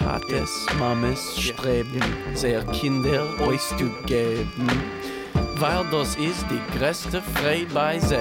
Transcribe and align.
Tates, 0.00 0.66
Mames 0.78 1.36
streben, 1.36 2.00
sehr 2.34 2.64
Kinder 2.64 3.26
auszugeben, 3.38 4.66
weil 5.56 5.84
das 5.90 6.16
ist 6.16 6.46
die 6.50 6.78
größte 6.78 7.22
Freude 7.22 7.66
bei 7.72 7.98
sich. 7.98 8.18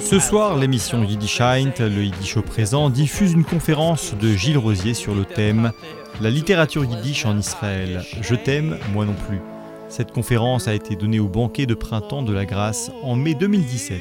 Ce 0.00 0.18
soir, 0.20 0.56
l'émission 0.56 1.04
Yiddish 1.04 1.40
Heint, 1.40 1.74
le 1.80 2.04
Yiddish 2.04 2.36
au 2.36 2.42
présent, 2.42 2.88
diffuse 2.88 3.32
une 3.32 3.44
conférence 3.44 4.14
de 4.18 4.28
Gilles 4.28 4.58
Rosier 4.58 4.94
sur 4.94 5.14
le 5.14 5.24
thème 5.24 5.72
La 6.20 6.30
littérature 6.30 6.84
yiddish 6.84 7.26
en 7.26 7.36
Israël. 7.36 8.04
Je 8.20 8.34
t'aime, 8.34 8.78
moi 8.92 9.04
non 9.04 9.14
plus. 9.28 9.40
Cette 9.88 10.12
conférence 10.12 10.68
a 10.68 10.74
été 10.74 10.96
donnée 10.96 11.20
au 11.20 11.28
banquet 11.28 11.66
de 11.66 11.74
printemps 11.74 12.22
de 12.22 12.32
la 12.32 12.46
Grâce 12.46 12.90
en 13.02 13.16
mai 13.16 13.34
2017. 13.34 14.00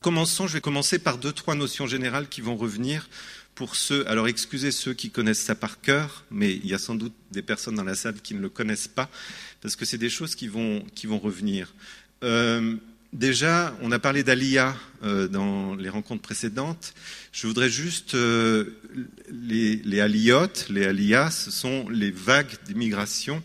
Commençons, 0.00 0.46
je 0.46 0.54
vais 0.54 0.62
commencer 0.62 0.98
par 0.98 1.18
deux, 1.18 1.32
trois 1.32 1.54
notions 1.54 1.86
générales 1.86 2.26
qui 2.30 2.40
vont 2.40 2.56
revenir 2.56 3.10
pour 3.54 3.76
ceux, 3.76 4.08
alors 4.08 4.28
excusez 4.28 4.70
ceux 4.70 4.94
qui 4.94 5.10
connaissent 5.10 5.42
ça 5.42 5.54
par 5.54 5.82
cœur, 5.82 6.24
mais 6.30 6.54
il 6.54 6.66
y 6.66 6.72
a 6.72 6.78
sans 6.78 6.94
doute 6.94 7.12
des 7.32 7.42
personnes 7.42 7.74
dans 7.74 7.84
la 7.84 7.94
salle 7.94 8.14
qui 8.22 8.32
ne 8.32 8.40
le 8.40 8.48
connaissent 8.48 8.88
pas, 8.88 9.10
parce 9.60 9.76
que 9.76 9.84
c'est 9.84 9.98
des 9.98 10.08
choses 10.08 10.34
qui 10.34 10.48
vont, 10.48 10.82
qui 10.94 11.06
vont 11.06 11.18
revenir. 11.18 11.74
Euh, 12.24 12.76
déjà, 13.12 13.76
on 13.82 13.92
a 13.92 13.98
parlé 13.98 14.22
d'Alia 14.22 14.74
euh, 15.02 15.28
dans 15.28 15.74
les 15.74 15.90
rencontres 15.90 16.22
précédentes. 16.22 16.94
Je 17.32 17.46
voudrais 17.46 17.68
juste, 17.68 18.14
euh, 18.14 18.78
les, 19.30 19.76
les 19.76 20.00
aliotes, 20.00 20.66
les 20.70 20.86
aliyas, 20.86 21.30
ce 21.30 21.50
sont 21.50 21.90
les 21.90 22.10
vagues 22.10 22.56
d'immigration 22.64 23.42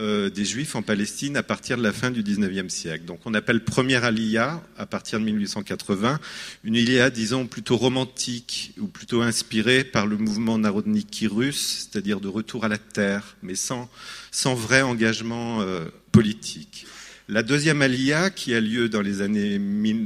euh, 0.00 0.30
des 0.30 0.46
Juifs 0.46 0.74
en 0.76 0.82
Palestine 0.82 1.36
à 1.36 1.42
partir 1.42 1.76
de 1.76 1.82
la 1.82 1.92
fin 1.92 2.10
du 2.10 2.22
XIXe 2.22 2.72
siècle. 2.72 3.04
Donc 3.04 3.20
on 3.26 3.34
appelle 3.34 3.62
première 3.62 4.04
Aliyah 4.04 4.62
à 4.78 4.86
partir 4.86 5.20
de 5.20 5.24
1880, 5.24 6.18
une 6.64 6.76
Aliyah, 6.76 7.10
disons, 7.10 7.46
plutôt 7.46 7.76
romantique 7.76 8.72
ou 8.78 8.86
plutôt 8.86 9.20
inspirée 9.20 9.84
par 9.84 10.06
le 10.06 10.16
mouvement 10.16 10.56
narodniki 10.56 11.26
russe, 11.26 11.88
c'est-à-dire 11.90 12.20
de 12.20 12.28
retour 12.28 12.64
à 12.64 12.68
la 12.68 12.78
terre, 12.78 13.36
mais 13.42 13.54
sans, 13.54 13.90
sans 14.30 14.54
vrai 14.54 14.80
engagement 14.80 15.60
euh, 15.60 15.84
politique. 16.12 16.86
La 17.28 17.44
deuxième 17.44 17.80
Aliyah, 17.80 18.30
qui 18.30 18.54
a 18.54 18.60
lieu 18.60 18.88
dans 18.88 19.02
les 19.02 19.20
années, 19.20 19.60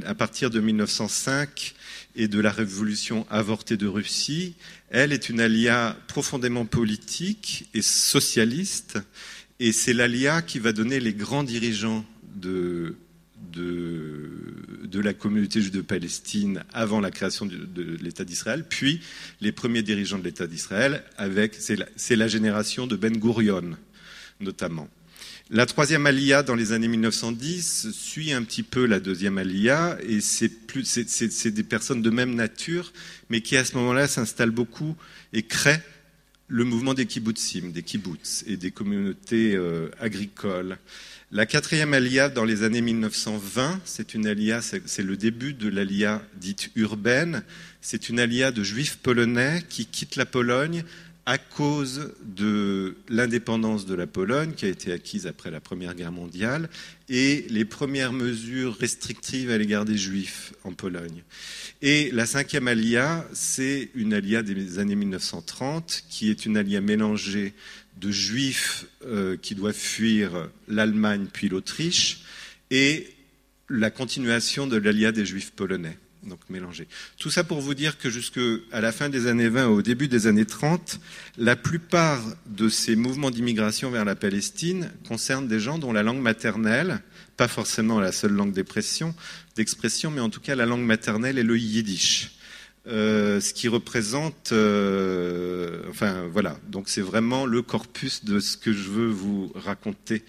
à 0.05 0.13
partir 0.13 0.51
de 0.51 0.59
1905 0.59 1.73
et 2.15 2.27
de 2.27 2.39
la 2.39 2.51
révolution 2.51 3.25
avortée 3.31 3.77
de 3.77 3.87
Russie, 3.87 4.53
elle 4.91 5.11
est 5.11 5.29
une 5.29 5.39
Aliyah 5.39 5.97
profondément 6.07 6.65
politique 6.65 7.67
et 7.73 7.81
socialiste, 7.81 8.99
et 9.59 9.71
c'est 9.71 9.93
l'ALIA 9.93 10.41
qui 10.41 10.59
va 10.59 10.73
donner 10.73 10.99
les 10.99 11.13
grands 11.13 11.43
dirigeants 11.43 12.05
de, 12.35 12.95
de, 13.53 14.99
la 14.99 15.13
communauté 15.13 15.61
juive 15.61 15.73
de 15.73 15.81
Palestine 15.81 16.63
avant 16.73 16.99
la 16.99 17.11
création 17.11 17.45
de, 17.45 17.57
de 17.57 17.97
l'État 18.01 18.23
d'Israël, 18.23 18.65
puis 18.67 19.01
les 19.41 19.51
premiers 19.51 19.83
dirigeants 19.83 20.17
de 20.17 20.23
l'État 20.23 20.47
d'Israël, 20.47 21.03
avec 21.17 21.55
c'est 21.59 21.75
la, 21.75 21.85
la, 22.15 22.27
génération 22.27 22.87
de 22.87 22.95
Ben 22.95 23.15
Gurion 23.15 23.77
notamment. 24.39 24.89
La 25.51 25.67
troisième 25.67 26.07
alia 26.07 26.41
dans 26.41 26.55
les 26.55 26.71
années 26.71 26.87
1910 26.87 27.91
suit 27.91 28.33
un 28.33 28.41
petit 28.41 28.63
peu 28.63 28.85
la 28.85 28.99
deuxième 28.99 29.37
alia 29.37 29.97
et 30.01 30.19
c'est 30.19 31.51
des 31.51 31.63
personnes 31.63 32.01
de 32.01 32.09
même 32.09 32.33
nature, 32.33 32.91
mais 33.29 33.41
qui 33.41 33.55
à 33.55 33.63
ce 33.63 33.75
moment-là 33.75 34.07
s'installent 34.07 34.49
beaucoup 34.49 34.95
et 35.33 35.43
créent 35.43 35.83
le 36.47 36.63
mouvement 36.63 36.93
des 36.93 37.05
kibbutzim, 37.05 37.71
des 37.71 37.83
kibbutz 37.83 38.43
et 38.47 38.57
des 38.57 38.71
communautés 38.71 39.55
euh, 39.55 39.89
agricoles. 39.99 40.77
La 41.31 41.45
quatrième 41.45 41.93
alia 41.93 42.29
dans 42.29 42.45
les 42.45 42.63
années 42.63 42.81
1920, 42.81 43.81
c'est 43.83 44.13
une 44.13 44.27
alia, 44.27 44.61
c'est 44.61 45.03
le 45.03 45.17
début 45.17 45.53
de 45.53 45.67
l'alia 45.67 46.21
dite 46.35 46.69
urbaine. 46.75 47.43
C'est 47.81 48.09
une 48.09 48.19
alia 48.19 48.51
de 48.51 48.63
juifs 48.63 48.97
polonais 48.97 49.63
qui 49.67 49.85
quittent 49.85 50.15
la 50.15 50.25
Pologne 50.25 50.83
à 51.25 51.39
cause 51.39 52.13
de 52.23 52.97
l'indépendance 53.09 53.87
de 53.87 53.95
la 53.95 54.05
Pologne 54.05 54.53
qui 54.53 54.65
a 54.65 54.69
été 54.69 54.91
acquise 54.91 55.25
après 55.25 55.49
la 55.49 55.59
Première 55.59 55.95
Guerre 55.95 56.11
mondiale 56.11 56.69
et 57.09 57.47
les 57.49 57.65
premières 57.65 58.13
mesures 58.13 58.77
restrictives 58.77 59.49
à 59.49 59.57
l'égard 59.57 59.85
des 59.85 59.97
Juifs 59.97 60.53
en 60.63 60.73
Pologne. 60.73 61.23
Et 61.81 62.11
la 62.11 62.27
cinquième 62.27 62.67
alia, 62.67 63.27
c'est 63.33 63.89
une 63.95 64.13
alia 64.13 64.43
des 64.43 64.77
années 64.77 64.95
1930 64.95 66.03
qui 66.09 66.29
est 66.29 66.45
une 66.45 66.57
alia 66.57 66.79
mélangée 66.79 67.53
de 67.97 68.11
Juifs 68.11 68.85
euh, 69.05 69.35
qui 69.35 69.55
doivent 69.55 69.73
fuir 69.73 70.49
l'Allemagne 70.67 71.25
puis 71.31 71.49
l'Autriche 71.49 72.21
et 72.69 73.07
la 73.69 73.89
continuation 73.89 74.67
de 74.67 74.77
l'alia 74.77 75.11
des 75.11 75.25
Juifs 75.25 75.51
polonais 75.51 75.97
donc 76.25 76.39
mélangé. 76.49 76.87
Tout 77.17 77.29
ça 77.29 77.43
pour 77.43 77.61
vous 77.61 77.73
dire 77.73 77.97
que 77.97 78.09
jusqu'à 78.09 78.81
la 78.81 78.91
fin 78.91 79.09
des 79.09 79.27
années 79.27 79.49
20, 79.49 79.67
au 79.67 79.81
début 79.81 80.07
des 80.07 80.27
années 80.27 80.45
30, 80.45 80.99
la 81.37 81.55
plupart 81.55 82.21
de 82.47 82.69
ces 82.69 82.95
mouvements 82.95 83.31
d'immigration 83.31 83.91
vers 83.91 84.05
la 84.05 84.15
Palestine 84.15 84.91
concernent 85.07 85.47
des 85.47 85.59
gens 85.59 85.77
dont 85.77 85.93
la 85.93 86.03
langue 86.03 86.21
maternelle, 86.21 87.01
pas 87.37 87.47
forcément 87.47 87.99
la 87.99 88.11
seule 88.11 88.31
langue 88.31 88.53
d'expression, 88.53 89.13
mais 90.11 90.21
en 90.21 90.29
tout 90.29 90.41
cas 90.41 90.55
la 90.55 90.65
langue 90.65 90.85
maternelle 90.85 91.37
est 91.37 91.43
le 91.43 91.57
yiddish. 91.57 92.31
Euh, 92.87 93.41
ce 93.41 93.53
qui 93.53 93.67
représente, 93.67 94.51
euh, 94.51 95.81
enfin 95.89 96.27
voilà, 96.31 96.59
donc 96.67 96.87
c'est 96.87 97.01
vraiment 97.01 97.47
le 97.47 97.63
corpus 97.63 98.23
de 98.25 98.39
ce 98.39 98.57
que 98.57 98.73
je 98.73 98.89
veux 98.89 99.07
vous 99.07 99.51
raconter 99.55 100.23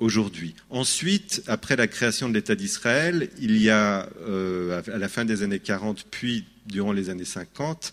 aujourd'hui. 0.00 0.54
Ensuite, 0.70 1.42
après 1.46 1.76
la 1.76 1.86
création 1.86 2.28
de 2.28 2.34
l'État 2.34 2.54
d'Israël, 2.54 3.30
il 3.40 3.62
y 3.62 3.70
a, 3.70 4.08
euh, 4.22 4.82
à 4.92 4.98
la 4.98 5.08
fin 5.08 5.24
des 5.24 5.42
années 5.42 5.60
40, 5.60 6.06
puis 6.10 6.44
durant 6.66 6.92
les 6.92 7.10
années 7.10 7.24
50, 7.24 7.92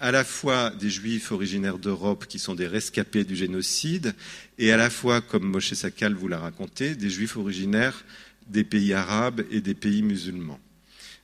à 0.00 0.12
la 0.12 0.24
fois 0.24 0.70
des 0.70 0.90
juifs 0.90 1.32
originaires 1.32 1.78
d'Europe 1.78 2.26
qui 2.26 2.38
sont 2.38 2.54
des 2.54 2.66
rescapés 2.66 3.24
du 3.24 3.36
génocide, 3.36 4.14
et 4.58 4.72
à 4.72 4.76
la 4.76 4.90
fois, 4.90 5.20
comme 5.20 5.44
Moshe 5.44 5.74
Sakal 5.74 6.14
vous 6.14 6.28
l'a 6.28 6.38
raconté, 6.38 6.94
des 6.94 7.10
juifs 7.10 7.36
originaires 7.36 8.04
des 8.48 8.64
pays 8.64 8.92
arabes 8.92 9.42
et 9.50 9.60
des 9.60 9.74
pays 9.74 10.02
musulmans. 10.02 10.60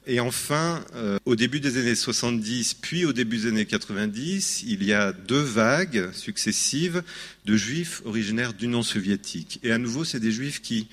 Et 0.07 0.19
enfin, 0.19 0.85
euh, 0.97 1.19
au 1.27 1.37
début 1.37 1.61
des 1.61 1.77
années 1.77 1.95
70, 1.95 2.75
puis 2.75 3.05
au 3.05 3.13
début 3.13 3.39
des 3.39 3.47
années 3.47 3.67
90, 3.67 4.65
il 4.67 4.83
y 4.83 4.93
a 4.93 5.13
deux 5.13 5.41
vagues 5.41 6.11
successives 6.13 7.05
de 7.45 7.57
juifs 7.57 8.03
originaires 8.05 8.53
d'Union 8.53 8.83
soviétique. 8.83 9.61
Et 9.63 9.71
à 9.71 9.79
nouveau, 9.79 10.05
c'est 10.05 10.19
des 10.19 10.33
juifs 10.33 10.61
qui, 10.61 10.89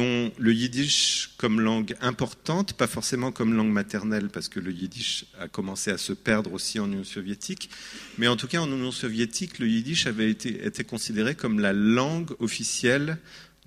ont 0.00 0.32
le 0.36 0.52
yiddish 0.52 1.30
comme 1.36 1.60
langue 1.60 1.94
importante, 2.00 2.72
pas 2.72 2.88
forcément 2.88 3.30
comme 3.30 3.54
langue 3.54 3.70
maternelle, 3.70 4.30
parce 4.30 4.48
que 4.48 4.58
le 4.58 4.72
yiddish 4.72 5.24
a 5.38 5.46
commencé 5.46 5.92
à 5.92 5.98
se 5.98 6.12
perdre 6.12 6.52
aussi 6.52 6.80
en 6.80 6.90
Union 6.90 7.04
soviétique, 7.04 7.70
mais 8.18 8.26
en 8.26 8.36
tout 8.36 8.48
cas 8.48 8.58
en 8.58 8.66
Union 8.66 8.90
soviétique, 8.90 9.60
le 9.60 9.68
yiddish 9.68 10.08
avait 10.08 10.30
été 10.30 10.82
considéré 10.82 11.36
comme 11.36 11.60
la 11.60 11.72
langue 11.72 12.32
officielle 12.40 13.18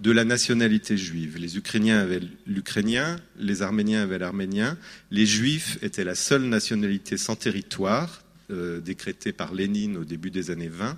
de 0.01 0.12
la 0.12 0.25
nationalité 0.25 0.97
juive. 0.97 1.38
Les 1.38 1.57
Ukrainiens 1.57 2.00
avaient 2.00 2.22
l'ukrainien, 2.47 3.17
les 3.38 3.62
Arméniens 3.62 4.01
avaient 4.01 4.17
l'arménien, 4.17 4.78
les 5.12 5.28
Juifs 5.28 5.78
étaient 5.84 6.03
la 6.03 6.16
seule 6.16 6.44
nationalité 6.44 7.17
sans 7.17 7.35
territoire, 7.35 8.23
euh, 8.50 8.79
décrétée 8.81 9.31
par 9.31 9.53
Lénine 9.53 9.97
au 9.97 10.03
début 10.03 10.31
des 10.31 10.50
années 10.50 10.69
20, 10.69 10.97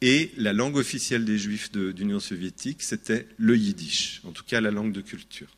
et 0.00 0.30
la 0.38 0.54
langue 0.54 0.76
officielle 0.76 1.26
des 1.26 1.36
Juifs 1.36 1.70
d'Union 1.72 2.20
soviétique, 2.20 2.82
c'était 2.82 3.26
le 3.36 3.56
yiddish, 3.56 4.22
en 4.24 4.30
tout 4.30 4.44
cas 4.44 4.62
la 4.62 4.70
langue 4.70 4.92
de 4.92 5.02
culture. 5.02 5.48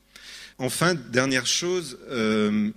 Enfin, 0.58 0.94
dernière 0.94 1.46
chose, 1.46 1.96
euh, 2.10 2.70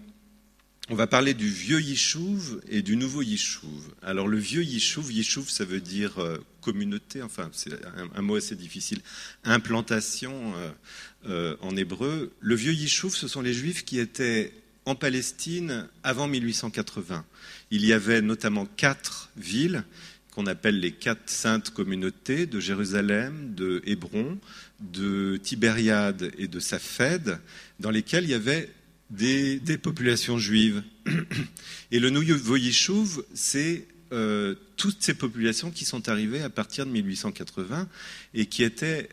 on 0.89 0.95
va 0.95 1.07
parler 1.07 1.33
du 1.33 1.47
vieux 1.47 1.79
Yishuv 1.79 2.61
et 2.67 2.81
du 2.81 2.97
nouveau 2.97 3.21
Yishuv. 3.21 3.69
Alors 4.01 4.27
le 4.27 4.37
vieux 4.37 4.63
Yishuv, 4.63 5.11
Yishuv 5.13 5.49
ça 5.49 5.63
veut 5.63 5.79
dire 5.79 6.19
euh, 6.19 6.37
communauté, 6.61 7.21
enfin 7.21 7.49
c'est 7.53 7.71
un, 8.15 8.21
mot 8.21 8.35
assez 8.35 8.55
difficile, 8.55 8.99
implantation 9.45 10.53
euh, 10.55 10.71
euh, 11.27 11.55
en 11.61 11.77
hébreu. 11.77 12.33
Le 12.41 12.55
vieux 12.55 12.73
Yishuv, 12.73 13.11
ce 13.15 13.29
sont 13.29 13.41
les 13.41 13.53
juifs 13.53 13.85
qui 13.85 13.97
étaient 13.97 14.51
en 14.85 14.95
Palestine 14.95 15.87
avant 16.03 16.27
1880. 16.27 17.23
Il 17.71 17.85
y 17.85 17.93
avait 17.93 18.21
notamment 18.21 18.65
quatre 18.65 19.29
villes 19.37 19.85
qu'on 20.31 20.47
appelle 20.47 20.81
les 20.81 20.91
quatre 20.91 21.29
saintes 21.29 21.69
communautés 21.69 22.45
de 22.45 22.59
Jérusalem, 22.59 23.53
de 23.55 23.81
Hébron, 23.85 24.37
de 24.81 25.39
Tibériade 25.41 26.33
et 26.37 26.49
de 26.49 26.59
Safed, 26.59 27.39
dans 27.79 27.91
lesquelles 27.91 28.25
il 28.25 28.31
y 28.31 28.33
avait 28.33 28.69
des, 29.13 29.77
populations 29.77 30.37
juives. 30.37 30.83
Et 31.91 31.99
le 31.99 32.09
nouveau 32.09 32.57
Yishuv, 32.57 33.23
c'est 33.33 33.85
euh, 34.11 34.55
toutes 34.77 35.01
ces 35.01 35.13
populations 35.13 35.71
qui 35.71 35.85
sont 35.85 36.09
arrivées 36.09 36.41
à 36.41 36.49
partir 36.49 36.85
de 36.85 36.91
1880 36.91 37.87
et 38.33 38.45
qui 38.47 38.63
étaient, 38.63 39.09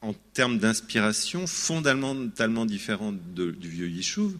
en 0.00 0.14
termes 0.32 0.58
d'inspiration, 0.58 1.46
fondamentalement 1.46 2.66
différentes 2.66 3.18
du 3.34 3.68
vieux 3.68 3.88
Yishuv, 3.88 4.36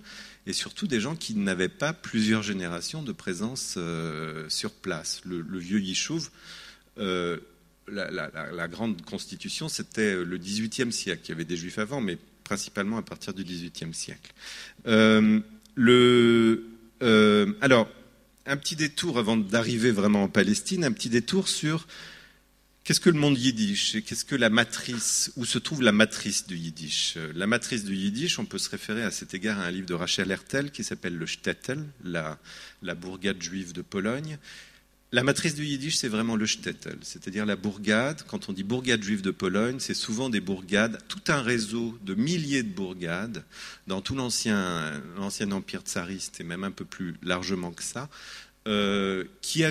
et 0.47 0.53
surtout 0.53 0.87
des 0.87 1.01
gens 1.01 1.17
qui 1.17 1.35
n'avaient 1.35 1.69
pas 1.69 1.93
plusieurs 1.93 2.43
générations 2.43 3.03
de 3.03 3.13
présence 3.13 3.75
euh, 3.77 4.49
sur 4.49 4.71
place. 4.71 5.23
Le, 5.25 5.59
vieux 5.59 5.81
Yishuv, 5.81 6.31
euh, 6.99 7.39
la, 7.89 8.11
la, 8.11 8.69
grande 8.69 9.03
constitution, 9.03 9.69
c'était 9.69 10.25
le 10.25 10.39
XVIIIe 10.39 10.93
siècle. 10.93 11.23
Il 11.27 11.29
y 11.31 11.33
avait 11.33 11.45
des 11.45 11.57
juifs 11.57 11.79
avant, 11.79 12.01
mais 12.01 12.17
principalement 12.47 12.97
à 12.97 13.03
partir 13.03 13.35
du 13.35 13.43
XVIIIe 13.43 13.93
siècle. 13.93 14.33
Euh, 14.87 15.41
euh, 17.03 17.53
alors, 17.61 17.89
un 18.47 18.57
petit 18.57 18.77
détour 18.77 19.19
avant 19.19 19.37
d'arriver 19.37 19.91
vraiment 19.91 20.23
en 20.23 20.29
Palestine, 20.29 20.85
un 20.85 20.93
petit 20.93 21.09
détour 21.09 21.49
sur 21.49 21.89
qu'est-ce 22.85 23.01
que 23.01 23.11
le 23.11 23.19
monde 23.19 23.37
yiddish 23.37 23.97
et 23.97 24.03
qu'est-ce 24.03 24.25
que 24.25 24.37
la 24.37 24.49
matrice, 24.49 25.33
où 25.37 25.45
se 25.45 25.59
trouve 25.59 25.83
la 25.83 25.91
matrice 25.91 26.47
du 26.47 26.57
yiddish. 26.57 27.19
La 27.35 27.49
matrice 27.49 27.85
du 27.85 27.97
yiddish, 27.97 28.39
on 28.39 28.45
peut 28.45 28.59
se 28.59 28.71
référer 28.71 29.03
à 29.03 29.11
cet 29.11 29.35
égard 29.35 29.59
à 29.59 29.65
un 29.65 29.71
livre 29.73 29.89
de 29.89 29.95
Rachel 29.95 30.31
Hertel 30.31 30.71
qui 30.71 30.85
s'appelle 30.85 31.17
Le 31.17 31.27
Shtetl, 31.27 31.81
la 32.05 32.95
bourgade 32.95 33.43
juive 33.43 33.73
de 33.73 33.83
Pologne, 33.83 34.39
la 35.13 35.23
matrice 35.23 35.55
du 35.55 35.65
yiddish, 35.65 35.97
c'est 35.97 36.09
vraiment 36.09 36.35
le 36.35 36.47
shtetl, 36.47 36.99
c'est-à-dire 37.03 37.47
la 37.47 37.55
bourgade. 37.55 38.23
Quand 38.27 38.49
on 38.49 38.53
dit 38.53 38.65
bourgade 38.65 39.03
juive 39.03 39.23
de 39.23 39.31
Pologne, 39.31 39.77
c'est 39.79 39.95
souvent 39.95 40.31
des 40.31 40.41
bourgades, 40.41 40.99
tout 41.09 41.23
un 41.29 41.43
réseau 41.43 41.97
de 42.03 42.15
milliers 42.15 42.65
de 42.65 42.73
bourgades 42.73 43.45
dans 43.87 44.01
tout 44.01 44.17
l'ancien, 44.17 45.01
empire 45.53 45.83
tsariste 45.83 46.41
et 46.41 46.45
même 46.45 46.65
un 46.65 46.73
peu 46.73 46.85
plus 46.85 47.15
largement 47.23 47.71
que 47.71 47.85
ça, 47.85 48.09
euh, 48.67 49.25
qui, 49.43 49.65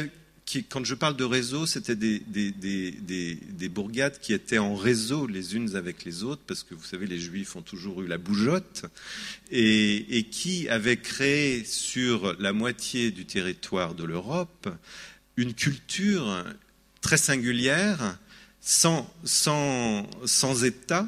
quand 0.69 0.85
je 0.85 0.95
parle 0.95 1.17
de 1.17 1.25
réseau, 1.25 1.65
c'était 1.65 1.97
des, 1.97 2.19
des, 2.21 3.69
bourgades 3.69 4.19
qui 4.19 4.31
étaient 4.31 4.57
en 4.57 4.75
réseau 4.75 5.27
les 5.27 5.55
unes 5.55 5.75
avec 5.75 6.05
les 6.05 6.23
autres, 6.23 6.43
parce 6.47 6.63
que 6.63 6.75
vous 6.75 6.85
savez, 6.85 7.07
les 7.07 7.19
juifs 7.19 7.57
ont 7.57 7.61
toujours 7.61 8.01
eu 8.03 8.07
la 8.07 8.17
bougeotte, 8.17 8.85
et, 9.51 10.17
et 10.17 10.23
qui 10.23 10.69
avaient 10.69 10.97
créé 10.97 11.65
sur 11.65 12.35
la 12.39 12.53
moitié 12.53 13.11
du 13.11 13.25
territoire 13.25 13.95
de 13.95 14.05
l'Europe 14.05 14.69
une 15.37 15.53
culture 15.53 16.45
très 17.01 17.17
singulière, 17.17 18.17
sans, 18.61 19.05
État, 20.63 21.07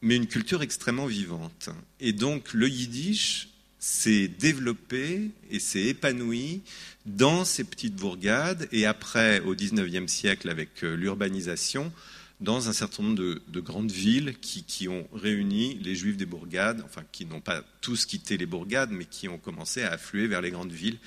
mais 0.00 0.16
une 0.16 0.26
culture 0.26 0.62
extrêmement 0.62 1.06
vivante. 1.06 1.68
Et 2.00 2.12
donc 2.12 2.54
le 2.54 2.68
yiddish 2.68 3.48
s'est 3.78 4.28
développé 4.28 5.30
et 5.50 5.58
s'est 5.58 5.82
épanoui 5.82 6.62
dans 7.04 7.44
ces 7.44 7.64
petites 7.64 7.96
bourgades 7.96 8.66
et 8.72 8.86
après, 8.86 9.40
au 9.40 9.54
XIXe 9.54 10.10
siècle, 10.10 10.48
avec 10.48 10.82
euh, 10.82 10.96
l'urbanisation, 10.96 11.92
dans 12.40 12.68
un 12.68 12.72
certain 12.72 13.02
nombre 13.02 13.16
de, 13.16 13.60
grandes 13.60 13.92
villes 13.92 14.34
qui, 14.40 14.64
qui, 14.64 14.88
ont 14.88 15.06
réuni 15.12 15.74
les 15.82 15.94
juifs 15.94 16.16
des 16.16 16.26
bourgades, 16.26 16.82
enfin 16.84 17.02
qui 17.12 17.26
n'ont 17.26 17.40
pas 17.40 17.62
tous 17.80 18.06
quitté 18.06 18.36
les 18.36 18.46
bourgades, 18.46 18.90
mais 18.90 19.04
qui 19.04 19.28
ont 19.28 19.38
commencé 19.38 19.82
à 19.82 19.92
affluer 19.92 20.26
vers 20.26 20.40
les 20.40 20.50
grandes 20.50 20.72
villes, 20.72 20.98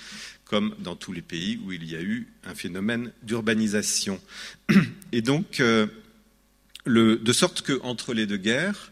comme 0.47 0.75
dans 0.79 0.95
tous 0.95 1.13
les 1.13 1.21
pays 1.21 1.59
où 1.65 1.71
il 1.71 1.89
y 1.89 1.95
a 1.95 2.01
eu 2.01 2.27
un 2.45 2.55
phénomène 2.55 3.11
d'urbanisation. 3.23 4.19
Et 5.11 5.21
donc, 5.21 5.59
euh, 5.59 5.87
de 6.85 7.33
sorte 7.33 7.61
qu'entre 7.61 8.13
les 8.13 8.25
deux 8.25 8.37
guerres, 8.37 8.91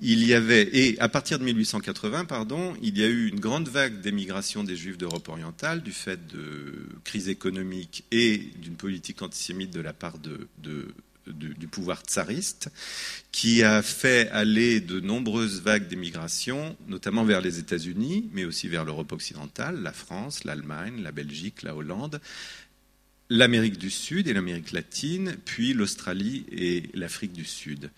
il 0.00 0.24
y 0.24 0.32
avait, 0.32 0.68
et 0.72 0.98
à 1.00 1.08
partir 1.08 1.40
de 1.40 1.44
1880, 1.44 2.24
pardon, 2.24 2.76
il 2.82 2.96
y 2.96 3.02
a 3.02 3.08
eu 3.08 3.26
une 3.26 3.40
grande 3.40 3.68
vague 3.68 4.00
d'émigration 4.00 4.62
des 4.62 4.76
Juifs 4.76 4.96
d'Europe 4.96 5.28
orientale 5.28 5.82
du 5.82 5.90
fait 5.90 6.24
de 6.28 6.88
crise 7.02 7.28
économique 7.28 8.04
et 8.12 8.38
d'une 8.60 8.76
politique 8.76 9.22
antisémite 9.22 9.72
de 9.72 9.80
la 9.80 9.92
part 9.92 10.18
de 10.18 10.94
du, 11.32 11.68
pouvoir 11.68 12.02
tsariste, 12.02 12.70
qui 13.32 13.62
a 13.62 13.82
fait 13.82 14.28
aller 14.30 14.80
de 14.80 15.00
nombreuses 15.00 15.60
vagues 15.60 15.88
d'émigration, 15.88 16.76
notamment 16.86 17.24
vers 17.24 17.40
les 17.40 17.58
États-Unis, 17.58 18.28
mais 18.32 18.44
aussi 18.44 18.68
vers 18.68 18.84
l'Europe 18.84 19.12
occidentale, 19.12 19.82
la 19.82 19.92
France, 19.92 20.44
l'Allemagne, 20.44 21.02
la 21.02 21.12
Belgique, 21.12 21.62
la 21.62 21.74
Hollande, 21.76 22.20
l'Amérique 23.30 23.78
du 23.78 23.90
Sud 23.90 24.26
et 24.26 24.32
l'Amérique 24.32 24.72
latine, 24.72 25.36
puis 25.44 25.74
l'Australie 25.74 26.46
et 26.50 26.84
l'Afrique 26.94 27.32
du 27.32 27.44
Sud, 27.44 27.90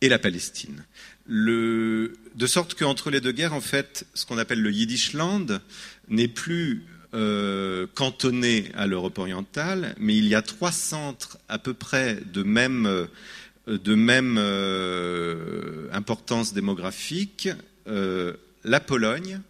et 0.00 0.08
la 0.08 0.18
Palestine. 0.18 0.84
de 1.26 2.46
sorte 2.46 2.74
qu'entre 2.74 3.10
les 3.10 3.20
deux 3.20 3.32
guerres, 3.32 3.54
en 3.54 3.60
fait, 3.60 4.06
ce 4.14 4.26
qu'on 4.26 4.38
appelle 4.38 4.60
le 4.60 4.70
Yiddishland 4.70 5.60
n'est 6.08 6.28
plus 6.28 6.84
euh, 7.14 7.86
cantonné 7.94 8.70
à 8.74 8.86
l'Europe 8.86 9.18
orientale, 9.18 9.94
mais 9.98 10.16
il 10.16 10.26
y 10.26 10.34
a 10.34 10.42
trois 10.42 10.72
centres 10.72 11.38
à 11.48 11.58
peu 11.58 11.72
près 11.72 12.20
de 12.32 12.42
même, 12.42 12.86
euh, 12.86 13.06
de 13.66 13.94
même 13.94 14.36
euh, 14.38 15.88
importance 15.92 16.52
démographique. 16.52 17.48
la 17.86 18.80
Pologne, 18.80 19.40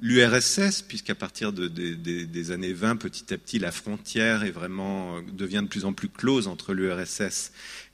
l'URSS, 0.00 0.82
puisqu'à 0.82 1.14
partir 1.14 1.52
des 1.52 2.50
années 2.50 2.72
20, 2.72 2.96
petit 2.96 3.32
à 3.32 3.38
petit, 3.38 3.60
la 3.60 3.70
frontière 3.70 4.42
est 4.42 4.50
vraiment, 4.50 5.22
devient 5.22 5.62
de 5.62 5.68
plus 5.68 5.84
en 5.84 5.92
plus 5.92 6.08
close 6.08 6.48
entre 6.48 6.74
l'URSS 6.74 7.52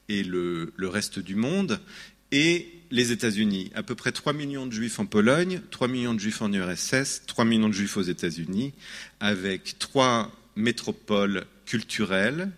et 0.08 0.22
le, 0.22 0.72
le, 0.76 0.88
reste 0.88 1.18
du 1.18 1.34
monde, 1.34 1.78
et 2.32 2.75
les 2.90 3.12
États-Unis. 3.12 3.70
À 3.74 3.82
peu 3.82 3.94
près 3.94 4.12
3 4.12 4.32
millions 4.32 4.66
de 4.66 4.72
juifs 4.72 4.98
en 4.98 5.06
Pologne, 5.06 5.60
3 5.70 5.88
millions 5.88 6.14
de 6.14 6.20
juifs 6.20 6.42
en 6.42 6.52
URSS, 6.52 7.22
3 7.26 7.44
millions 7.44 7.68
de 7.68 7.74
juifs 7.74 7.96
aux 7.96 8.02
États-Unis, 8.02 8.72
avec 9.20 9.78
trois 9.78 10.32
métropoles 10.56 11.44
culturelles 11.64 12.50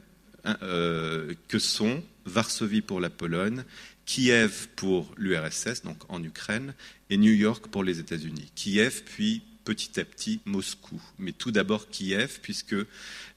hein, 0.44 0.56
euh, 0.62 1.34
que 1.48 1.58
sont 1.58 2.02
Varsovie 2.24 2.82
pour 2.82 3.00
la 3.00 3.10
Pologne, 3.10 3.64
Kiev 4.06 4.68
pour 4.76 5.12
l'URSS, 5.16 5.82
donc 5.82 5.98
en 6.08 6.22
Ukraine, 6.22 6.74
et 7.10 7.16
New 7.16 7.32
York 7.32 7.68
pour 7.68 7.84
les 7.84 8.00
États-Unis. 8.00 8.50
Kiev, 8.54 9.02
puis 9.04 9.42
petit 9.64 10.00
à 10.00 10.04
petit 10.04 10.40
Moscou. 10.46 10.98
Mais 11.18 11.32
tout 11.32 11.50
d'abord 11.50 11.90
Kiev, 11.90 12.38
puisque 12.40 12.76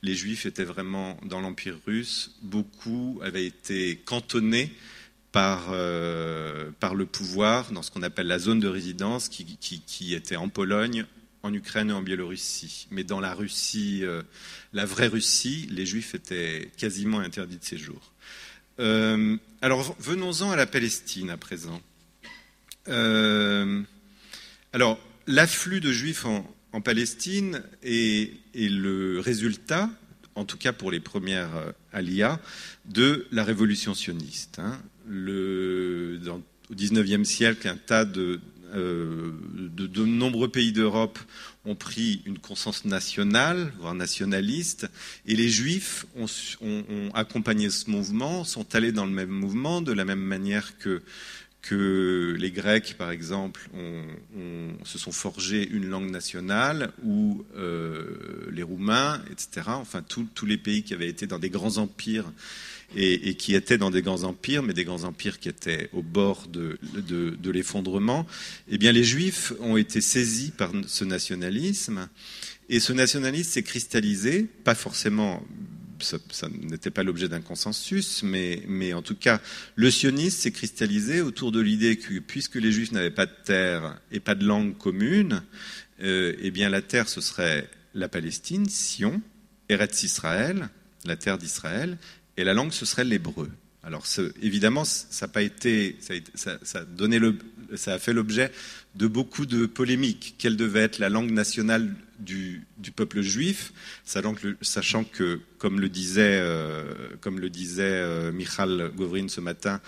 les 0.02 0.14
Juifs 0.14 0.46
étaient 0.46 0.64
vraiment 0.64 1.18
dans 1.26 1.40
l'Empire 1.40 1.78
russe, 1.86 2.36
beaucoup 2.40 3.20
avaient 3.22 3.44
été 3.44 3.96
cantonnés 3.96 4.72
par, 5.32 5.70
euh, 5.72 6.70
par 6.78 6.94
le 6.94 7.06
pouvoir 7.06 7.72
dans 7.72 7.82
ce 7.82 7.90
qu'on 7.90 8.02
appelle 8.02 8.26
la 8.26 8.38
zone 8.38 8.60
de 8.60 8.68
résidence 8.68 9.30
qui, 9.30 10.14
était 10.14 10.36
en 10.36 10.50
Pologne, 10.50 11.06
en 11.42 11.52
Ukraine 11.52 11.90
et 11.90 11.94
en 11.94 12.02
Biélorussie. 12.02 12.86
Mais 12.90 13.02
dans 13.02 13.18
la 13.18 13.34
Russie, 13.34 14.00
euh, 14.02 14.22
la 14.74 14.84
vraie 14.84 15.08
Russie, 15.08 15.66
les 15.70 15.86
Juifs 15.86 16.14
étaient 16.14 16.70
quasiment 16.76 17.20
interdits 17.20 17.56
de 17.56 17.64
séjour. 17.64 18.12
Euh, 18.78 19.36
alors 19.62 19.96
venons-en 19.98 20.50
à 20.50 20.56
la 20.56 20.66
Palestine 20.66 21.30
à 21.30 21.38
présent. 21.38 21.80
alors 22.86 23.78
l'afflux 25.26 25.80
de 25.80 25.92
Juifs 25.92 26.26
en, 26.26 26.80
Palestine 26.80 27.62
est, 27.82 28.32
est, 28.54 28.70
le 28.70 29.20
résultat, 29.20 29.90
en 30.34 30.44
tout 30.44 30.56
cas 30.56 30.72
pour 30.72 30.90
les 30.90 31.00
premières 31.00 31.50
aliyahs, 31.92 32.40
de 32.86 33.26
la 33.30 33.44
révolution 33.44 33.94
sioniste. 33.94 34.60
Au 36.70 36.74
XIXe 36.74 37.28
siècle, 37.28 37.68
un 37.68 37.76
tas 37.76 38.04
de, 38.04 38.40
euh, 38.74 39.32
de, 39.76 40.04
nombreux 40.04 40.48
pays 40.48 40.72
d'Europe 40.72 41.18
ont 41.64 41.74
pris 41.74 42.22
une 42.24 42.38
conscience 42.38 42.84
nationale, 42.84 43.72
voire 43.78 43.94
nationaliste, 43.94 44.88
et 45.26 45.36
les 45.36 45.48
Juifs 45.48 46.06
ont, 46.16 47.10
accompagné 47.14 47.68
ce 47.70 47.90
mouvement, 47.90 48.44
sont 48.44 48.74
allés 48.74 48.92
dans 48.92 49.04
le 49.04 49.12
même 49.12 49.28
mouvement, 49.28 49.82
de 49.82 49.92
la 49.92 50.04
même 50.04 50.22
manière 50.22 50.72
que, 50.78 51.02
les 52.38 52.50
Grecs, 52.50 52.96
par 52.98 53.10
exemple, 53.10 53.68
se 54.84 54.98
sont 54.98 55.12
forgés 55.12 55.68
une 55.68 55.88
langue 55.88 56.10
nationale, 56.10 56.92
ou 57.04 57.44
euh, 57.56 58.50
les 58.50 58.62
Roumains, 58.62 59.22
etc. 59.30 59.66
Enfin, 59.68 60.02
tous 60.02 60.46
les 60.46 60.58
pays 60.58 60.82
qui 60.82 60.94
avaient 60.94 61.08
été 61.08 61.26
dans 61.26 61.38
des 61.38 61.50
grands 61.50 61.76
empires 61.76 62.32
et, 62.96 63.34
qui 63.34 63.54
étaient 63.54 63.78
dans 63.78 63.90
des 63.90 64.02
grands 64.02 64.24
empires, 64.24 64.62
mais 64.62 64.74
des 64.74 64.84
grands 64.84 65.04
empires 65.04 65.38
qui 65.38 65.48
étaient 65.48 65.88
au 65.92 66.02
bord 66.02 66.46
de, 66.48 66.78
l'effondrement, 67.50 68.26
eh 68.68 68.78
bien 68.78 68.92
les 68.92 69.04
Juifs 69.04 69.52
ont 69.60 69.76
été 69.76 70.00
saisis 70.00 70.50
par 70.50 70.72
ce 70.86 71.04
nationalisme, 71.04 72.08
et 72.68 72.80
ce 72.80 72.92
nationalisme 72.92 73.50
s'est 73.50 73.62
cristallisé, 73.62 74.46
pas 74.64 74.74
forcément 74.74 75.42
ça, 76.02 76.48
n'était 76.48 76.90
pas 76.90 77.02
l'objet 77.02 77.28
d'un 77.28 77.40
consensus, 77.40 78.22
mais, 78.22 78.62
mais, 78.66 78.92
en 78.92 79.02
tout 79.02 79.14
cas, 79.14 79.40
le 79.76 79.90
sionisme 79.90 80.36
s'est 80.36 80.50
cristallisé 80.50 81.20
autour 81.20 81.52
de 81.52 81.60
l'idée 81.60 81.96
que 81.96 82.18
puisque 82.18 82.56
les 82.56 82.72
Juifs 82.72 82.92
n'avaient 82.92 83.10
pas 83.10 83.26
de 83.26 83.34
terre 83.44 84.00
et 84.10 84.18
pas 84.20 84.34
de 84.34 84.44
langue 84.44 84.76
commune, 84.76 85.42
euh, 86.02 86.34
eh 86.40 86.50
bien 86.50 86.68
la 86.68 86.82
terre 86.82 87.08
ce 87.08 87.20
serait 87.20 87.68
la 87.94 88.08
Palestine, 88.08 88.68
Sion, 88.68 89.22
Eretz 89.68 90.02
Israël, 90.02 90.68
la 91.04 91.16
terre 91.16 91.38
d'Israël, 91.38 91.98
et 92.36 92.44
la 92.44 92.54
langue, 92.54 92.72
ce 92.72 92.86
serait 92.86 93.04
l'hébreu. 93.04 93.50
Alors 93.84 94.04
évidemment, 94.40 94.84
ça 94.84 95.26
a, 95.26 95.28
pas 95.28 95.42
été, 95.42 95.96
ça, 96.34 96.58
a 96.74 96.84
donné 96.84 97.18
le, 97.18 97.36
ça 97.74 97.94
a 97.94 97.98
fait 97.98 98.12
l'objet 98.12 98.52
de 98.94 99.08
beaucoup 99.08 99.44
de 99.44 99.66
polémiques. 99.66 100.36
Quelle 100.38 100.56
devait 100.56 100.82
être 100.82 100.98
la 100.98 101.08
langue 101.08 101.32
nationale 101.32 101.92
du, 102.20 102.64
peuple 102.94 103.22
juif, 103.22 103.72
sachant 104.04 104.34
que, 105.04 105.40
comme 105.58 105.80
le 105.80 105.88
disait, 105.88 106.38
euh, 106.40 106.84
comme 107.20 107.40
le 107.40 107.50
disait 107.50 107.82
euh, 107.82 108.30
Michal 108.30 108.92
Govrin 108.94 109.26
ce 109.26 109.40
matin, 109.40 109.80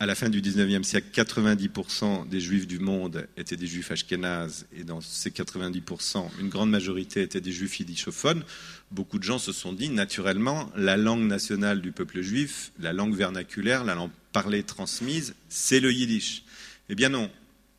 à 0.00 0.06
la 0.06 0.14
fin 0.14 0.28
du 0.28 0.42
19e 0.42 0.82
siècle, 0.82 1.08
90% 1.14 2.28
des 2.28 2.40
juifs 2.40 2.66
du 2.66 2.78
monde 2.78 3.26
étaient 3.36 3.56
des 3.56 3.66
juifs 3.66 3.90
ashkénazes, 3.90 4.66
et 4.76 4.82
dans 4.82 5.00
ces 5.00 5.30
90%, 5.30 6.30
une 6.40 6.48
grande 6.48 6.70
majorité 6.70 7.22
étaient 7.22 7.40
des 7.40 7.52
juifs 7.52 7.78
yiddishophones. 7.78 8.42
Beaucoup 8.90 9.18
de 9.18 9.24
gens 9.24 9.38
se 9.38 9.52
sont 9.52 9.72
dit, 9.72 9.88
naturellement, 9.90 10.70
la 10.76 10.96
langue 10.96 11.22
nationale 11.22 11.80
du 11.80 11.92
peuple 11.92 12.22
juif, 12.22 12.72
la 12.80 12.92
langue 12.92 13.14
vernaculaire, 13.14 13.84
la 13.84 13.94
langue 13.94 14.10
parlée 14.32 14.64
transmise, 14.64 15.34
c'est 15.48 15.80
le 15.80 15.92
yiddish. 15.92 16.42
Eh 16.88 16.96
bien 16.96 17.08
non, 17.08 17.30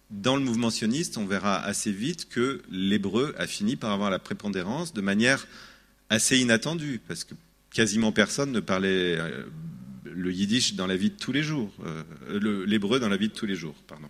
dans 0.09 0.37
le 0.37 0.41
mouvement 0.41 0.69
sioniste, 0.69 1.17
on 1.17 1.25
verra 1.25 1.61
assez 1.61 1.91
vite 1.91 2.29
que 2.29 2.61
l'hébreu 2.71 3.35
a 3.37 3.45
fini 3.45 3.75
par 3.75 3.91
avoir 3.91 4.09
la 4.09 4.19
prépondérance 4.19 4.93
de 4.93 5.01
manière 5.01 5.47
assez 6.09 6.37
inattendue, 6.37 7.01
parce 7.07 7.23
que 7.23 7.33
quasiment 7.71 8.11
personne 8.11 8.51
ne 8.51 8.61
parlait 8.61 9.17
euh, 9.19 9.43
le 10.15 10.31
yiddish 10.31 10.75
dans 10.75 10.87
la 10.87 10.95
vie 10.95 11.09
de 11.09 11.15
tous 11.15 11.31
les 11.31 11.43
jours, 11.43 11.71
euh, 11.85 12.65
l'hébreu 12.65 12.99
dans 12.99 13.09
la 13.09 13.17
vie 13.17 13.27
de 13.27 13.33
tous 13.33 13.45
les 13.45 13.55
jours, 13.55 13.75
pardon. 13.87 14.07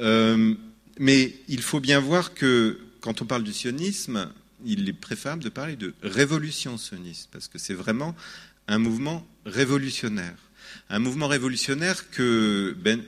Euh, 0.00 0.54
mais 0.98 1.34
il 1.48 1.62
faut 1.62 1.80
bien 1.80 2.00
voir 2.00 2.34
que 2.34 2.78
quand 3.00 3.22
on 3.22 3.24
parle 3.24 3.42
du 3.42 3.52
sionisme, 3.52 4.30
il 4.64 4.88
est 4.88 4.92
préférable 4.92 5.42
de 5.42 5.48
parler 5.48 5.76
de 5.76 5.94
révolution 6.02 6.76
sioniste, 6.76 7.28
parce 7.32 7.48
que 7.48 7.58
c'est 7.58 7.74
vraiment 7.74 8.14
un 8.68 8.78
mouvement 8.78 9.26
révolutionnaire. 9.46 10.36
Un 10.90 10.98
mouvement 10.98 11.26
révolutionnaire 11.26 12.10
que 12.10 12.76
ben, 12.78 13.02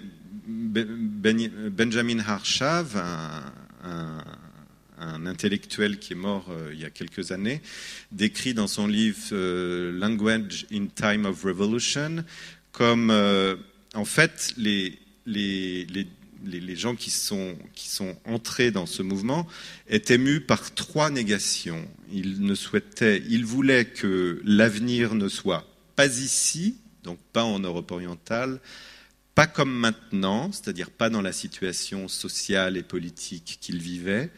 ben, 0.47 0.87
ben, 0.89 1.69
Benjamin 1.71 2.19
Harshav, 2.21 2.97
un, 2.97 3.53
intellectuel 5.27 5.99
qui 5.99 6.13
est 6.13 6.17
mort 6.17 6.47
euh, 6.51 6.71
il 6.73 6.81
y 6.81 6.85
a 6.85 6.91
quelques 6.91 7.33
années, 7.33 7.61
décrit 8.11 8.55
dans 8.55 8.67
son 8.67 8.87
livre 8.87 9.19
euh, 9.33 9.93
Language 9.93 10.67
in 10.73 10.87
Time 10.87 11.27
of 11.27 11.43
Revolution 11.43 12.25
comme, 12.73 13.11
euh, 13.11 13.57
en 13.95 14.05
fait, 14.05 14.55
les, 14.57 14.99
les, 15.27 15.85
les 15.87 16.07
les, 16.45 16.77
gens 16.77 16.97
qui 16.97 17.11
sont, 17.11 17.57
qui 17.75 17.89
sont 17.89 18.17
entrés 18.25 18.71
dans 18.71 18.87
ce 18.87 19.03
mouvement 19.03 19.47
étaient 19.89 20.19
mus 20.19 20.41
par 20.41 20.75
trois 20.75 21.11
négations. 21.11 21.87
Ils 22.13 22.41
ne 22.41 22.55
souhaitaient, 22.55 23.23
ils 23.29 23.45
voulaient 23.45 23.85
que 23.85 24.41
l'avenir 24.45 25.15
ne 25.15 25.29
soit 25.29 25.67
pas 25.95 26.07
ici, 26.07 26.79
donc 27.05 27.19
pas 27.33 27.45
en 27.45 27.61
Europe 27.61 27.91
orientale, 27.91 28.61
pas 29.35 29.47
comme 29.47 29.73
maintenant, 29.73 30.51
c'est-à-dire 30.53 30.91
pas 30.91 31.11
dans 31.11 31.23
la 31.23 31.33
situation 31.33 32.09
sociale 32.09 32.77
et 32.77 32.83
politique 32.83 33.59
qu'ils 33.61 33.81
vivaient, 33.81 34.31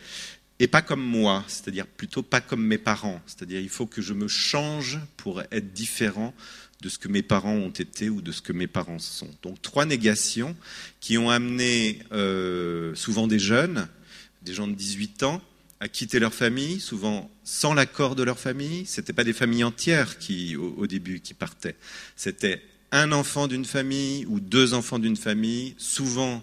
et 0.65 0.67
pas 0.67 0.81
comme 0.81 1.03
moi, 1.03 1.45
c'est-à-dire 1.47 1.87
plutôt 1.87 2.23
pas 2.23 2.41
comme 2.41 2.65
mes 2.65 2.79
parents, 2.79 3.21
c'est-à-dire 3.27 3.61
il 3.61 3.69
faut 3.69 3.85
que 3.85 4.01
je 4.01 4.15
me 4.15 4.29
change 4.29 4.99
pour 5.19 5.43
être 5.43 5.75
différent 5.75 6.33
de 6.81 6.89
ce 6.89 6.97
que 6.97 7.07
mes 7.07 7.23
parents 7.23 7.53
ont 7.53 7.69
été 7.69 8.09
ou 8.09 8.23
de 8.23 8.33
ce 8.33 8.41
que 8.41 8.55
mes 8.55 8.67
parents 8.67 8.99
sont. 8.99 9.29
Donc 9.43 9.61
trois 9.61 9.85
négations 9.85 10.57
qui 11.01 11.19
ont 11.19 11.29
amené 11.29 11.99
euh, 12.13 12.95
souvent 12.95 13.27
des 13.27 13.39
jeunes, 13.39 13.89
des 14.41 14.55
gens 14.55 14.67
de 14.67 14.73
18 14.73 15.25
ans, 15.25 15.43
à 15.81 15.89
quitter 15.89 16.19
leur 16.19 16.33
famille, 16.33 16.81
souvent 16.81 17.31
sans 17.45 17.75
l'accord 17.75 18.17
de 18.17 18.23
leur 18.23 18.39
famille. 18.39 18.87
Ce 18.87 19.03
n'étaient 19.03 19.13
pas 19.13 19.25
des 19.25 19.35
familles 19.35 19.65
entières 19.65 20.17
qui, 20.17 20.57
au, 20.57 20.87
début, 20.87 21.21
qui 21.21 21.35
partaient. 21.35 21.77
C'était 22.17 22.63
un 22.91 23.13
enfant 23.13 23.49
d'une 23.49 23.67
famille 23.67 24.25
ou 24.31 24.41
deux 24.41 24.73
enfants 24.73 24.99
d'une 24.99 25.19
famille, 25.19 25.75
souvent 25.77 26.43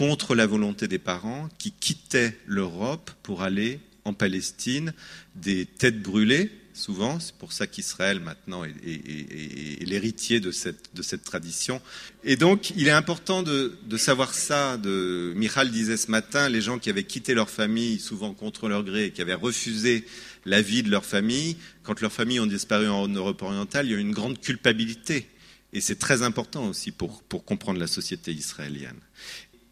contre 0.00 0.34
la 0.34 0.46
volonté 0.46 0.88
des 0.88 0.98
parents, 0.98 1.50
qui 1.58 1.72
quittaient 1.72 2.34
l'Europe 2.46 3.10
pour 3.22 3.42
aller 3.42 3.80
en 4.06 4.14
Palestine, 4.14 4.94
des 5.34 5.66
têtes 5.66 6.00
brûlées, 6.00 6.50
souvent. 6.72 7.20
C'est 7.20 7.34
pour 7.34 7.52
ça 7.52 7.66
qu'Israël 7.66 8.18
maintenant 8.18 8.64
est, 8.64 9.84
l'héritier 9.86 10.40
de 10.40 10.52
cette, 10.52 11.22
tradition. 11.22 11.82
Et 12.24 12.36
donc, 12.36 12.70
il 12.78 12.88
est 12.88 12.92
important 12.92 13.42
de, 13.42 13.76
savoir 13.98 14.32
ça. 14.32 14.78
De, 14.78 15.34
Michal 15.36 15.70
disait 15.70 15.98
ce 15.98 16.10
matin, 16.10 16.48
les 16.48 16.62
gens 16.62 16.78
qui 16.78 16.88
avaient 16.88 17.04
quitté 17.04 17.34
leur 17.34 17.50
famille, 17.50 17.98
souvent 17.98 18.32
contre 18.32 18.70
leur 18.70 18.84
gré, 18.84 19.04
et 19.04 19.10
qui 19.10 19.20
avaient 19.20 19.34
refusé 19.34 20.06
la 20.46 20.62
vie 20.62 20.82
de 20.82 20.90
leur 20.90 21.04
famille, 21.04 21.58
quand 21.82 22.00
leurs 22.00 22.10
familles 22.10 22.40
ont 22.40 22.46
disparu 22.46 22.88
en 22.88 23.06
Europe 23.06 23.42
orientale, 23.42 23.84
il 23.84 23.92
y 23.92 23.94
a 23.94 23.98
une 23.98 24.12
grande 24.12 24.40
culpabilité. 24.40 25.28
Et 25.74 25.82
c'est 25.82 25.98
très 25.98 26.22
important 26.22 26.66
aussi 26.66 26.90
pour 26.90 27.22
comprendre 27.44 27.78
la 27.78 27.86
société 27.86 28.32
israélienne. 28.32 28.98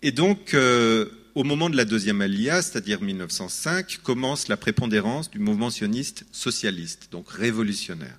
Et 0.02 0.12
donc, 0.12 0.54
euh, 0.54 1.06
au 1.34 1.44
moment 1.44 1.68
de 1.70 1.76
la 1.76 1.84
deuxième 1.84 2.20
Aliyah, 2.20 2.62
c'est-à-dire 2.62 3.02
1905, 3.02 3.98
commence 4.02 4.48
la 4.48 4.56
prépondérance 4.56 5.30
du 5.30 5.40
mouvement 5.40 5.70
sioniste 5.70 6.24
socialiste, 6.30 7.08
donc 7.10 7.30
révolutionnaire. 7.30 8.18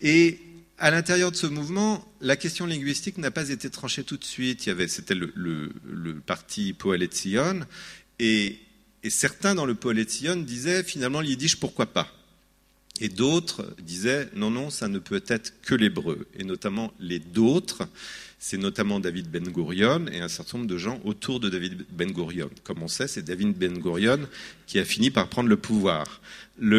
Et 0.00 0.40
à 0.78 0.90
l'intérieur 0.90 1.30
de 1.30 1.36
ce 1.36 1.46
mouvement, 1.46 2.04
la 2.20 2.36
question 2.36 2.66
linguistique 2.66 3.18
n'a 3.18 3.30
pas 3.30 3.50
été 3.50 3.70
tranchée 3.70 4.02
tout 4.02 4.16
de 4.16 4.24
suite. 4.24 4.66
Il 4.66 4.70
y 4.70 4.72
avait, 4.72 4.88
c'était 4.88 5.14
le, 5.14 5.72
parti 6.26 6.72
Poel 6.72 7.08
Zion, 7.12 7.60
et, 8.18 8.58
et, 9.04 9.10
certains 9.10 9.54
dans 9.54 9.66
le 9.66 9.74
Poel 9.76 10.08
Zion 10.08 10.36
disaient 10.36 10.82
finalement 10.82 11.20
le 11.20 11.28
yiddish, 11.28 11.56
pourquoi 11.56 11.86
pas? 11.86 12.12
Et 13.00 13.08
d'autres 13.08 13.74
disaient 13.82 14.28
non, 14.34 14.50
non, 14.50 14.70
ça 14.70 14.88
ne 14.88 14.98
peut 14.98 15.22
être 15.28 15.60
que 15.62 15.76
l'hébreu, 15.76 16.26
et 16.36 16.44
notamment 16.44 16.92
les 16.98 17.20
d'autres 17.20 17.88
c'est 18.46 18.58
notamment 18.58 19.00
David 19.00 19.30
Ben 19.30 19.48
Gurion 19.48 20.04
et 20.12 20.20
un 20.20 20.28
certain 20.28 20.58
nombre 20.58 20.68
de 20.68 20.76
gens 20.76 21.00
autour 21.04 21.40
de 21.40 21.48
David 21.48 21.86
Ben 21.90 22.12
Gurion. 22.12 22.50
Comme 22.62 22.82
on 22.82 22.88
sait, 22.88 23.08
c'est 23.08 23.22
David 23.22 23.56
Ben 23.56 23.78
Gurion 23.78 24.18
qui 24.66 24.78
a 24.78 24.84
fini 24.84 25.10
par 25.10 25.30
prendre 25.30 25.48
le 25.48 25.56
pouvoir. 25.56 26.20
Mais 26.58 26.74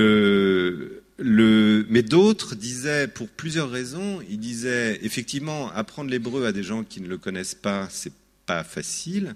d'autres 2.04 2.54
disaient, 2.54 3.08
pour 3.08 3.28
plusieurs 3.30 3.72
raisons, 3.72 4.22
ils 4.30 4.38
disaient 4.38 5.00
effectivement 5.02 5.72
apprendre 5.72 6.12
l'hébreu 6.12 6.46
à 6.46 6.52
des 6.52 6.62
gens 6.62 6.84
qui 6.84 7.02
ne 7.02 7.08
le 7.08 7.18
connaissent 7.18 7.56
pas, 7.56 7.88
c'est 7.90 8.14
pas 8.46 8.64
facile. 8.64 9.34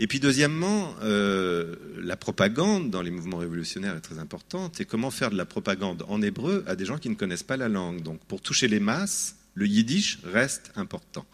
Et 0.00 0.08
puis 0.08 0.18
deuxièmement, 0.18 0.96
euh, 1.04 1.76
la 2.02 2.16
propagande 2.16 2.90
dans 2.90 3.02
les 3.02 3.12
mouvements 3.12 3.36
révolutionnaires 3.36 3.94
est 3.94 4.00
très 4.00 4.18
importante. 4.18 4.80
Et 4.80 4.84
comment 4.84 5.12
faire 5.12 5.30
de 5.30 5.36
la 5.36 5.46
propagande 5.46 6.04
en 6.08 6.20
hébreu 6.20 6.64
à 6.66 6.74
des 6.74 6.84
gens 6.84 6.98
qui 6.98 7.10
ne 7.10 7.14
connaissent 7.14 7.44
pas 7.44 7.56
la 7.56 7.68
langue? 7.68 8.02
Donc 8.02 8.18
pour 8.26 8.40
toucher 8.40 8.66
les 8.66 8.80
masses, 8.80 9.36
le 9.60 9.66
yiddish 9.66 10.18
reste 10.24 10.72
important. 10.74 11.26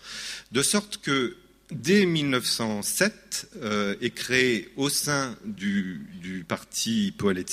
De 0.50 0.62
sorte 0.62 0.98
que 0.98 1.36
dès 1.70 2.06
1907 2.06 3.50
euh, 3.62 3.94
est 4.00 4.10
créé 4.10 4.72
au 4.76 4.88
sein 4.88 5.36
du, 5.44 6.44
parti 6.48 7.14
Poalet 7.16 7.46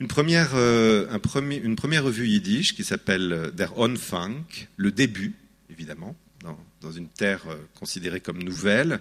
une 0.00 0.08
première, 0.08 0.56
euh, 0.56 1.06
une 1.40 1.76
première 1.76 2.02
revue 2.02 2.26
yiddish 2.26 2.74
qui 2.74 2.82
s'appelle 2.82 3.52
Der 3.54 3.78
Anfang, 3.78 4.34
le 4.76 4.90
début, 4.90 5.34
évidemment, 5.70 6.16
dans, 6.80 6.92
une 6.92 7.08
terre 7.08 7.44
euh, 7.48 7.56
considérée 7.78 8.20
comme 8.20 8.42
nouvelle, 8.42 9.00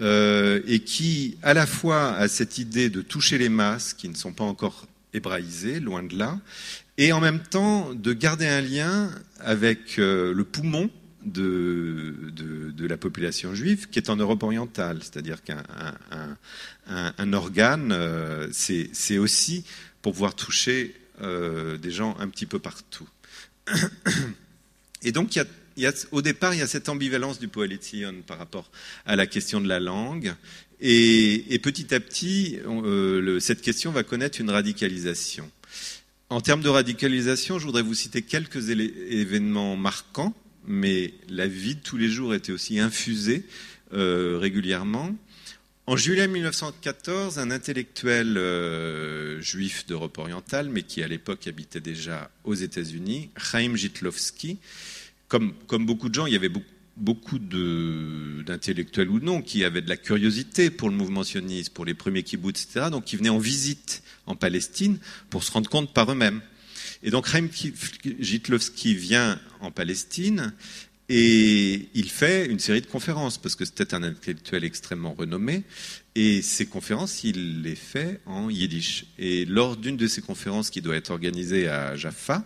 et 0.00 0.80
qui, 0.80 1.36
à 1.42 1.52
la 1.52 1.66
fois, 1.66 2.14
a 2.14 2.26
cette 2.26 2.56
idée 2.56 2.88
de 2.88 3.02
toucher 3.02 3.36
les 3.36 3.50
masses 3.50 3.92
qui 3.92 4.08
ne 4.08 4.16
sont 4.16 4.32
pas 4.32 4.44
encore 4.44 4.86
hébraïsées, 5.12 5.78
loin 5.78 6.02
de 6.02 6.16
là, 6.16 6.40
et 7.00 7.12
en 7.12 7.20
même 7.20 7.40
temps 7.40 7.94
de 7.94 8.12
garder 8.12 8.46
un 8.46 8.60
lien 8.60 9.10
avec 9.38 9.98
euh, 9.98 10.34
le 10.34 10.44
poumon 10.44 10.90
de, 11.24 12.14
la 12.78 12.98
population 12.98 13.54
juive 13.54 13.88
qui 13.88 13.98
est 13.98 14.10
en 14.10 14.16
Europe 14.16 14.42
orientale. 14.42 14.98
C'est-à-dire 15.00 15.42
qu'un 15.42 15.62
un, 16.86 17.32
organe, 17.32 17.92
euh, 17.92 18.48
c'est 18.52 19.16
aussi 19.16 19.64
pour 20.02 20.12
pouvoir 20.12 20.34
toucher 20.34 20.94
euh, 21.22 21.78
des 21.78 21.90
gens 21.90 22.16
un 22.18 22.28
petit 22.28 22.44
peu 22.44 22.58
partout. 22.58 23.08
Et 25.02 25.12
donc, 25.12 25.38
au 26.12 26.20
départ, 26.20 26.52
il 26.52 26.58
y 26.58 26.62
a 26.62 26.66
cette 26.66 26.90
ambivalence 26.90 27.38
du 27.38 27.48
Poeletzion 27.48 28.16
par 28.26 28.36
rapport 28.36 28.70
à 29.06 29.16
la 29.16 29.26
question 29.26 29.62
de 29.62 29.68
la 29.68 29.80
langue. 29.80 30.34
Et, 30.80 31.58
petit 31.62 31.94
à 31.94 32.00
petit, 32.00 32.58
cette 33.40 33.62
question 33.62 33.90
va 33.90 34.02
connaître 34.02 34.38
une 34.40 34.50
radicalisation. 34.50 35.50
En 36.30 36.40
termes 36.40 36.62
de 36.62 36.68
radicalisation, 36.68 37.58
je 37.58 37.66
voudrais 37.66 37.82
vous 37.82 37.94
citer 37.94 38.22
quelques 38.22 38.68
événements 38.68 39.74
marquants, 39.74 40.32
mais 40.64 41.12
la 41.28 41.48
vie 41.48 41.74
de 41.74 41.80
tous 41.80 41.96
les 41.96 42.08
jours 42.08 42.34
était 42.34 42.52
aussi 42.52 42.78
infusée 42.78 43.44
euh, 43.94 44.38
régulièrement. 44.40 45.10
En 45.88 45.96
juillet 45.96 46.28
1914, 46.28 47.40
un 47.40 47.50
intellectuel 47.50 48.38
euh, 48.38 49.40
juif 49.40 49.86
d'Europe 49.88 50.18
orientale, 50.18 50.68
mais 50.68 50.84
qui 50.84 51.02
à 51.02 51.08
l'époque 51.08 51.48
habitait 51.48 51.80
déjà 51.80 52.30
aux 52.44 52.54
États-Unis, 52.54 53.30
Chaim 53.36 53.74
Jitlowski, 53.74 54.58
comme, 55.26 55.52
comme 55.66 55.84
beaucoup 55.84 56.08
de 56.08 56.14
gens, 56.14 56.26
il 56.26 56.32
y 56.32 56.36
avait 56.36 56.48
beaucoup 56.48 56.64
beaucoup 57.00 57.38
d'intellectuels 57.38 59.08
ou 59.08 59.20
non 59.20 59.42
qui 59.42 59.64
avaient 59.64 59.82
de 59.82 59.88
la 59.88 59.96
curiosité 59.96 60.70
pour 60.70 60.90
le 60.90 60.96
mouvement 60.96 61.24
sioniste, 61.24 61.72
pour 61.72 61.84
les 61.84 61.94
premiers 61.94 62.22
kibbutz, 62.22 62.64
etc., 62.64 62.86
donc 62.90 63.04
qui 63.04 63.16
venaient 63.16 63.30
en 63.30 63.38
visite 63.38 64.02
en 64.26 64.36
Palestine 64.36 64.98
pour 65.30 65.42
se 65.42 65.50
rendre 65.50 65.68
compte 65.70 65.92
par 65.92 66.12
eux-mêmes. 66.12 66.42
Et 67.02 67.10
donc 67.10 67.26
Chaim 67.26 67.48
Jitlowski 68.18 68.94
vient 68.94 69.40
en 69.60 69.70
Palestine 69.70 70.52
et 71.12 71.88
il 71.94 72.08
fait 72.08 72.46
une 72.46 72.60
série 72.60 72.80
de 72.80 72.86
conférences, 72.86 73.36
parce 73.36 73.56
que 73.56 73.64
c'était 73.64 73.94
un 73.94 74.04
intellectuel 74.04 74.62
extrêmement 74.62 75.12
renommé, 75.12 75.64
et 76.14 76.40
ces 76.40 76.66
conférences, 76.66 77.24
il 77.24 77.62
les 77.62 77.74
fait 77.74 78.20
en 78.26 78.48
yiddish. 78.48 79.06
Et 79.18 79.44
lors 79.44 79.76
d'une 79.76 79.96
de 79.96 80.06
ces 80.06 80.22
conférences 80.22 80.70
qui 80.70 80.80
doit 80.80 80.94
être 80.94 81.10
organisée 81.10 81.68
à 81.68 81.96
Jaffa, 81.96 82.44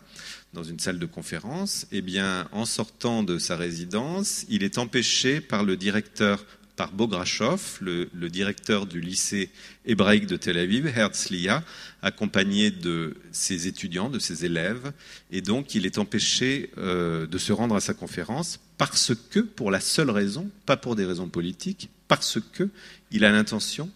dans 0.55 0.63
une 0.63 0.79
salle 0.79 0.99
de 0.99 1.05
conférence, 1.05 1.87
eh 1.93 2.01
bien, 2.01 2.49
en 2.53 2.65
sortant 2.65 3.23
de 3.23 3.39
sa 3.39 3.57
résidence, 3.57 4.47
il 4.49 4.63
est 4.63 4.79
empêché 4.79 5.43
par 5.43 5.63
le 5.63 5.77
directeur 5.77 6.43
par 6.77 6.93
Bograchov, 6.93 7.79
le, 7.81 8.09
directeur 8.29 8.87
du 8.87 9.01
lycée 9.01 9.51
hébraïque 9.87 10.27
de 10.27 10.37
Tel 10.37 10.59
Aviv, 10.59 10.87
Herzliya, 10.87 11.63
accompagné 12.03 12.71
de 12.71 13.17
ses 13.33 13.67
étudiants, 13.67 14.11
de 14.11 14.19
ses 14.19 14.45
élèves, 14.45 14.93
et 15.31 15.41
donc 15.41 15.75
il 15.75 15.87
est 15.87 15.99
empêché 15.99 16.71
euh, 16.79 17.27
de 17.27 17.39
se 17.39 17.53
rendre 17.53 17.77
à 17.77 17.81
sa 17.81 17.95
conférence 17.95 18.61
parce 18.77 19.13
que, 19.31 19.41
pour 19.41 19.71
la 19.71 19.81
seule 19.81 20.11
raison, 20.11 20.51
pas 20.67 20.77
pour 20.77 20.97
des 20.97 21.05
raisons 21.05 21.29
politiques, 21.29 21.91
parce 22.09 22.39
que 22.53 22.69
il 23.11 23.25
a 23.25 23.31
l'intention 23.31 23.91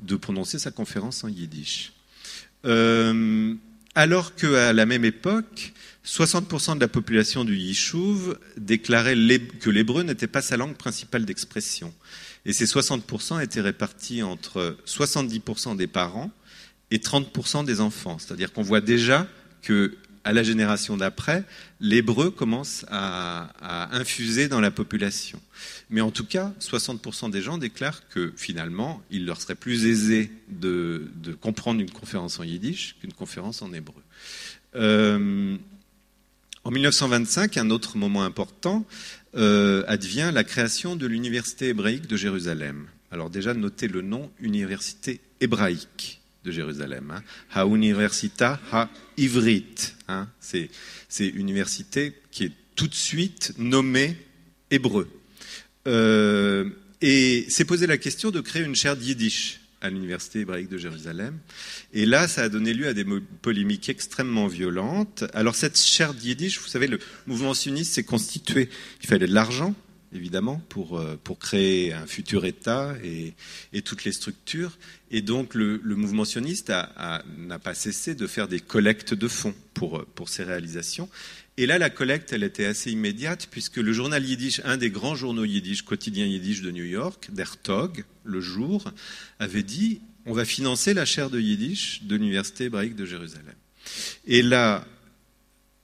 de 0.00 0.16
prononcer 0.16 0.58
sa 0.58 0.70
conférence 0.70 1.24
en 1.24 1.28
yiddish. 1.28 1.92
Euh, 2.64 3.54
alors 3.94 4.34
qu'à 4.34 4.72
la 4.72 4.86
même 4.86 5.04
époque, 5.04 5.72
60% 6.06 6.76
de 6.76 6.80
la 6.80 6.88
population 6.88 7.44
du 7.44 7.56
Yishuv 7.56 8.36
déclarait 8.56 9.14
que 9.60 9.70
l'hébreu 9.70 10.02
n'était 10.02 10.26
pas 10.26 10.42
sa 10.42 10.56
langue 10.56 10.76
principale 10.76 11.24
d'expression. 11.24 11.92
Et 12.44 12.52
ces 12.52 12.64
60% 12.64 13.42
étaient 13.42 13.60
répartis 13.60 14.22
entre 14.22 14.76
70% 14.86 15.76
des 15.76 15.86
parents 15.86 16.30
et 16.90 16.98
30% 16.98 17.64
des 17.64 17.80
enfants. 17.80 18.18
C'est-à-dire 18.18 18.52
qu'on 18.52 18.62
voit 18.62 18.80
déjà 18.80 19.26
que 19.62 19.96
à 20.24 20.32
la 20.32 20.42
génération 20.42 20.96
d'après, 20.96 21.44
l'hébreu 21.80 22.30
commence 22.30 22.84
à, 22.88 23.48
infuser 23.92 24.48
dans 24.48 24.60
la 24.60 24.70
population. 24.70 25.40
Mais 25.90 26.00
en 26.00 26.10
tout 26.10 26.24
cas, 26.24 26.52
60% 26.60 27.30
des 27.30 27.42
gens 27.42 27.58
déclarent 27.58 28.08
que 28.08 28.32
finalement, 28.36 29.02
il 29.10 29.26
leur 29.26 29.40
serait 29.40 29.54
plus 29.54 29.86
aisé 29.86 30.30
de, 30.48 31.10
comprendre 31.40 31.80
une 31.80 31.90
conférence 31.90 32.38
en 32.38 32.44
yiddish 32.44 32.96
qu'une 33.00 33.12
conférence 33.12 33.62
en 33.62 33.72
hébreu. 33.72 34.02
Euh, 34.76 35.56
en 36.64 36.70
1925, 36.70 37.56
un 37.56 37.70
autre 37.70 37.96
moment 37.96 38.22
important 38.22 38.86
euh, 39.34 39.82
advient 39.86 40.30
la 40.32 40.44
création 40.44 40.94
de 40.94 41.06
l'Université 41.06 41.68
hébraïque 41.68 42.06
de 42.06 42.16
Jérusalem. 42.16 42.86
Alors 43.10 43.30
déjà, 43.30 43.54
notez 43.54 43.88
le 43.88 44.02
nom 44.02 44.30
Université 44.40 45.20
hébraïque 45.40 46.20
de 46.44 46.50
Jérusalem. 46.50 47.10
Hein. 47.10 47.22
Ha 47.54 47.64
Universita 47.64 48.60
Ha 48.70 48.90
Ivrit. 49.16 49.94
Hein. 50.08 50.28
C'est, 50.40 50.68
université 51.20 52.14
qui 52.30 52.44
est 52.44 52.52
tout 52.74 52.88
de 52.88 52.94
suite 52.94 53.54
nommée 53.58 54.16
hébreu. 54.70 55.08
Euh, 55.86 56.68
et 57.00 57.46
s'est 57.48 57.64
posé 57.64 57.86
la 57.86 57.98
question 57.98 58.30
de 58.30 58.40
créer 58.40 58.62
une 58.62 58.76
chaire 58.76 58.96
yiddish 59.00 59.61
à 59.82 59.90
l'Université 59.90 60.40
hébraïque 60.40 60.68
de 60.68 60.78
Jérusalem. 60.78 61.38
Et 61.92 62.06
là, 62.06 62.28
ça 62.28 62.42
a 62.42 62.48
donné 62.48 62.72
lieu 62.72 62.86
à 62.86 62.94
des 62.94 63.04
polémiques 63.42 63.88
extrêmement 63.88 64.46
violentes. 64.46 65.24
Alors 65.34 65.56
cette 65.56 65.78
chaire 65.78 66.14
yiddish, 66.22 66.60
vous 66.60 66.68
savez, 66.68 66.86
le 66.86 66.98
mouvement 67.26 67.52
sioniste 67.52 67.92
s'est 67.92 68.04
constitué. 68.04 68.70
Il 69.02 69.08
fallait 69.08 69.26
de 69.26 69.34
l'argent, 69.34 69.74
évidemment, 70.14 70.62
pour, 70.68 70.98
euh, 70.98 71.18
pour 71.22 71.38
créer 71.38 71.92
un 71.92 72.06
futur 72.06 72.44
État 72.44 72.94
et, 73.02 73.34
et 73.72 73.82
toutes 73.82 74.04
les 74.04 74.12
structures. 74.12 74.78
Et 75.10 75.20
donc 75.20 75.54
le, 75.54 75.80
le 75.82 75.96
mouvement 75.96 76.24
sioniste 76.24 76.70
n'a 76.70 77.58
pas 77.58 77.74
cessé 77.74 78.14
de 78.14 78.26
faire 78.26 78.46
des 78.48 78.60
collectes 78.60 79.14
de 79.14 79.28
fonds 79.28 79.54
pour, 79.74 80.04
pour 80.14 80.28
ces 80.28 80.44
réalisations. 80.44 81.08
Et 81.58 81.66
là, 81.66 81.78
la 81.78 81.90
collecte, 81.90 82.32
elle 82.32 82.44
était 82.44 82.64
assez 82.64 82.90
immédiate, 82.90 83.48
puisque 83.50 83.76
le 83.76 83.92
journal 83.92 84.24
yiddish, 84.24 84.62
un 84.64 84.78
des 84.78 84.90
grands 84.90 85.14
journaux 85.14 85.44
yiddish, 85.44 85.82
quotidien 85.82 86.24
yiddish 86.24 86.62
de 86.62 86.70
New 86.70 86.84
York, 86.84 87.28
Der 87.30 87.56
Tog, 87.58 88.04
le 88.24 88.40
jour, 88.40 88.90
avait 89.38 89.62
dit 89.62 90.00
on 90.24 90.32
va 90.32 90.44
financer 90.44 90.94
la 90.94 91.04
chaire 91.04 91.30
de 91.30 91.40
yiddish 91.40 92.04
de 92.04 92.16
l'Université 92.16 92.64
hébraïque 92.64 92.96
de 92.96 93.04
Jérusalem. 93.04 93.54
Et 94.26 94.40
là, 94.40 94.86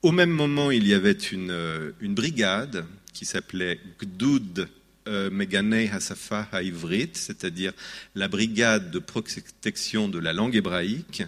au 0.01 0.11
même 0.11 0.29
moment, 0.29 0.71
il 0.71 0.87
y 0.87 0.93
avait 0.93 1.11
une, 1.11 1.51
euh, 1.51 1.91
brigade 2.01 2.85
qui 3.13 3.25
s'appelait 3.25 3.79
Gdud 3.99 4.69
euh, 5.07 5.29
Meganei 5.29 5.89
Hasafa 5.89 6.47
Haivrit, 6.53 7.09
c'est-à-dire 7.13 7.73
la 8.15 8.27
brigade 8.27 8.91
de 8.91 8.99
protection 8.99 10.07
de 10.07 10.19
la 10.19 10.33
langue 10.33 10.55
hébraïque, 10.55 11.23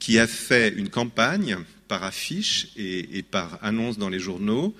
qui 0.00 0.18
a 0.18 0.26
fait 0.26 0.70
une 0.70 0.88
campagne 0.88 1.58
par 1.86 2.02
affiche 2.02 2.68
et, 2.76 3.22
par 3.22 3.62
annonce 3.62 3.98
dans 3.98 4.08
les 4.08 4.18
journaux. 4.18 4.74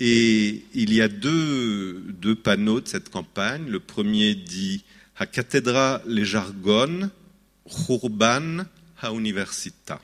Et 0.00 0.64
il 0.74 0.92
y 0.92 1.00
a 1.00 1.08
deux, 1.08 2.02
panneaux 2.42 2.80
de 2.80 2.88
cette 2.88 3.10
campagne. 3.10 3.68
Le 3.68 3.78
premier 3.78 4.34
dit 4.34 4.82
Ha 5.16 5.26
cathédra 5.26 6.02
les 6.06 6.24
jargon, 6.24 7.10
Hurban 7.88 8.64
ha 9.00 9.12
universita. 9.12 10.00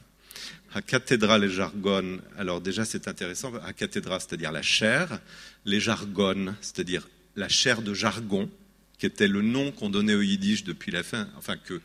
Ha 0.72 0.82
cathédra 0.82 1.38
les 1.38 1.50
jargon, 1.50 2.20
alors 2.38 2.60
déjà 2.60 2.84
c'est 2.84 3.08
intéressant, 3.08 3.52
ha 3.56 3.72
cathédra 3.72 4.20
c'est-à-dire 4.20 4.52
la 4.52 4.62
chair, 4.62 5.18
les 5.64 5.80
jargon, 5.80 6.54
c'est-à-dire 6.60 7.08
la 7.34 7.48
chair 7.48 7.82
de 7.82 7.92
jargon, 7.92 8.48
qui 8.96 9.06
était 9.06 9.26
le 9.26 9.42
nom 9.42 9.72
qu'on 9.72 9.90
donnait 9.90 10.14
au 10.14 10.22
yiddish 10.22 10.62
depuis 10.62 10.92
la 10.92 11.02
fin, 11.02 11.26
enfin 11.36 11.56
que 11.56 11.80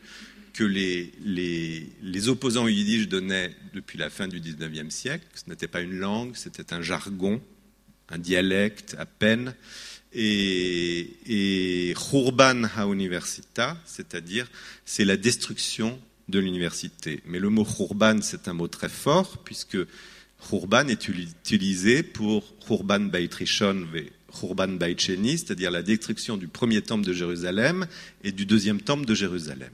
que 0.56 0.64
les, 0.64 1.12
les, 2.02 2.28
opposants 2.28 2.64
au 2.64 2.68
yiddish 2.68 3.08
donnaient 3.08 3.54
depuis 3.74 3.98
la 3.98 4.08
fin 4.08 4.26
du 4.26 4.40
XIXe 4.40 4.92
siècle. 4.92 5.26
Ce 5.34 5.50
n'était 5.50 5.68
pas 5.68 5.82
une 5.82 5.98
langue, 5.98 6.34
c'était 6.34 6.72
un 6.72 6.80
jargon, 6.80 7.42
un 8.08 8.18
dialecte 8.18 8.96
à 8.98 9.04
peine. 9.04 9.54
Et, 10.14 11.92
Khurban 11.94 12.64
ha 12.74 12.86
universita, 12.86 13.76
c'est-à-dire 13.84 14.48
c'est 14.86 15.04
la 15.04 15.18
destruction 15.18 16.00
de 16.28 16.38
l'université. 16.38 17.20
Mais 17.26 17.38
le 17.38 17.50
mot 17.50 17.64
Khurban, 17.64 18.22
c'est 18.22 18.48
un 18.48 18.54
mot 18.54 18.68
très 18.68 18.88
fort, 18.88 19.44
puisque 19.44 19.78
Khurban 20.48 20.88
est 20.88 21.08
utilisé 21.08 22.02
pour 22.02 22.58
Khurban 22.66 23.00
Beit 23.00 23.34
Rishon 23.34 23.86
ve 23.92 24.04
Khurban 24.32 24.68
Beit 24.68 24.96
c'est-à-dire 24.98 25.70
la 25.70 25.82
destruction 25.82 26.38
du 26.38 26.48
premier 26.48 26.80
temple 26.80 27.04
de 27.04 27.12
Jérusalem 27.12 27.86
et 28.24 28.32
du 28.32 28.46
deuxième 28.46 28.80
temple 28.80 29.04
de 29.04 29.14
Jérusalem. 29.14 29.70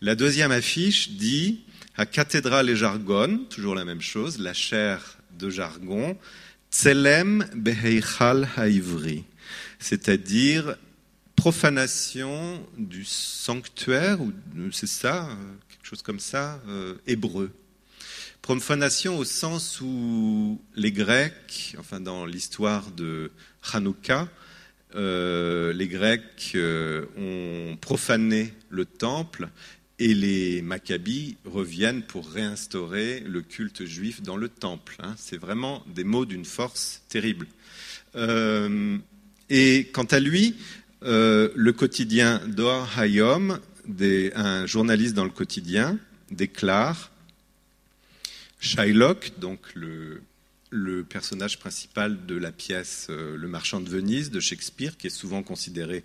La 0.00 0.14
deuxième 0.14 0.50
affiche 0.50 1.10
dit 1.10 1.60
à 1.96 2.06
cathédrale 2.06 2.68
et 2.68 2.76
jargon, 2.76 3.38
toujours 3.48 3.74
la 3.74 3.84
même 3.84 4.00
chose, 4.00 4.38
la 4.38 4.52
chair 4.52 5.18
de 5.38 5.50
jargon, 5.50 6.18
Tselem 6.70 7.46
Beheichal 7.54 8.48
Haivri, 8.56 9.24
c'est-à-dire 9.78 10.76
profanation 11.36 12.66
du 12.76 13.04
sanctuaire, 13.04 14.20
ou 14.20 14.32
c'est 14.72 14.88
ça, 14.88 15.28
quelque 15.68 15.86
chose 15.86 16.02
comme 16.02 16.20
ça, 16.20 16.60
euh, 16.68 16.94
hébreu. 17.06 17.52
Profanation 18.42 19.16
au 19.16 19.24
sens 19.24 19.80
où 19.80 20.60
les 20.74 20.92
Grecs, 20.92 21.76
enfin 21.78 22.00
dans 22.00 22.26
l'histoire 22.26 22.90
de 22.90 23.30
Hanouka, 23.72 24.28
euh, 24.96 25.72
les 25.72 25.88
Grecs 25.88 26.52
euh, 26.54 27.06
ont 27.16 27.76
profané 27.76 28.52
le 28.68 28.84
temple 28.84 29.48
et 29.98 30.14
les 30.14 30.62
Maccabis 30.62 31.36
reviennent 31.44 32.02
pour 32.02 32.28
réinstaurer 32.28 33.20
le 33.20 33.42
culte 33.42 33.84
juif 33.84 34.22
dans 34.22 34.36
le 34.36 34.48
temple. 34.48 34.96
Hein. 34.98 35.14
C'est 35.16 35.36
vraiment 35.36 35.84
des 35.86 36.04
mots 36.04 36.26
d'une 36.26 36.44
force 36.44 37.02
terrible. 37.08 37.46
Euh, 38.16 38.98
et 39.50 39.90
quant 39.92 40.04
à 40.04 40.20
lui, 40.20 40.56
euh, 41.04 41.50
le 41.54 41.72
quotidien 41.72 42.40
Doha 42.48 42.88
Hayom, 42.96 43.58
un 44.34 44.66
journaliste 44.66 45.14
dans 45.14 45.24
le 45.24 45.30
quotidien, 45.30 45.98
déclare 46.30 47.12
Shylock, 48.58 49.32
donc 49.38 49.60
le, 49.74 50.22
le 50.70 51.04
personnage 51.04 51.58
principal 51.58 52.26
de 52.26 52.34
la 52.34 52.50
pièce 52.50 53.06
euh, 53.10 53.36
Le 53.36 53.46
marchand 53.46 53.80
de 53.80 53.88
Venise 53.88 54.30
de 54.30 54.40
Shakespeare, 54.40 54.96
qui 54.96 55.06
est 55.06 55.10
souvent 55.10 55.42
considéré 55.42 56.02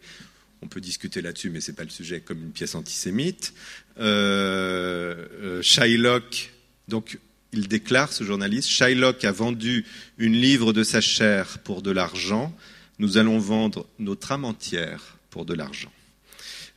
on 0.61 0.67
peut 0.67 0.81
discuter 0.81 1.21
là-dessus, 1.21 1.49
mais 1.49 1.61
ce 1.61 1.71
n'est 1.71 1.75
pas 1.75 1.83
le 1.83 1.89
sujet, 1.89 2.19
comme 2.19 2.41
une 2.41 2.51
pièce 2.51 2.75
antisémite. 2.75 3.53
Euh, 3.99 5.27
euh, 5.41 5.61
Shylock, 5.61 6.51
donc 6.87 7.17
il 7.53 7.67
déclare, 7.67 8.11
ce 8.11 8.23
journaliste, 8.23 8.69
Shylock 8.69 9.23
a 9.23 9.31
vendu 9.31 9.85
une 10.17 10.33
livre 10.33 10.73
de 10.73 10.83
sa 10.83 11.01
chair 11.01 11.59
pour 11.59 11.81
de 11.81 11.91
l'argent, 11.91 12.55
nous 12.99 13.17
allons 13.17 13.39
vendre 13.39 13.87
notre 13.97 14.31
âme 14.31 14.45
entière 14.45 15.17
pour 15.29 15.45
de 15.45 15.53
l'argent. 15.53 15.91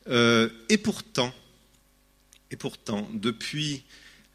Euh, 0.09 0.49
et 0.69 0.77
pourtant, 0.77 1.33
depuis 3.13 3.83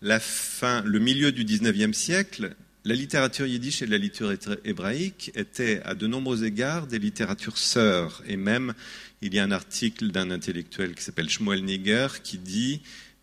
le 0.03 0.99
milieu 0.99 1.33
du 1.33 1.45
XIXe 1.45 1.97
siècle, 1.97 2.55
la 2.85 2.95
littérature 2.95 3.47
yiddish 3.47 3.83
et 3.83 3.87
la 3.87 3.99
littérature 3.99 4.57
hébraïque 4.65 5.31
étaient 5.35 5.83
à 5.85 5.95
de 5.95 6.07
nombreux 6.07 6.45
égards 6.45 6.87
des 6.87 6.99
littératures 6.99 7.59
sœurs. 7.59 8.23
Et 8.27 8.37
même, 8.37 8.75
il 9.23 9.35
y 9.35 9.39
a 9.39 9.45
un 9.45 9.51
article 9.51 10.09
d'un 10.11 10.31
intellectuel 10.31 10.95
qui 10.95 11.03
s'appelle 11.03 11.29
Shmuel 11.29 11.65
Niger 11.65 12.23
qui 12.23 12.39
dit 12.39 12.81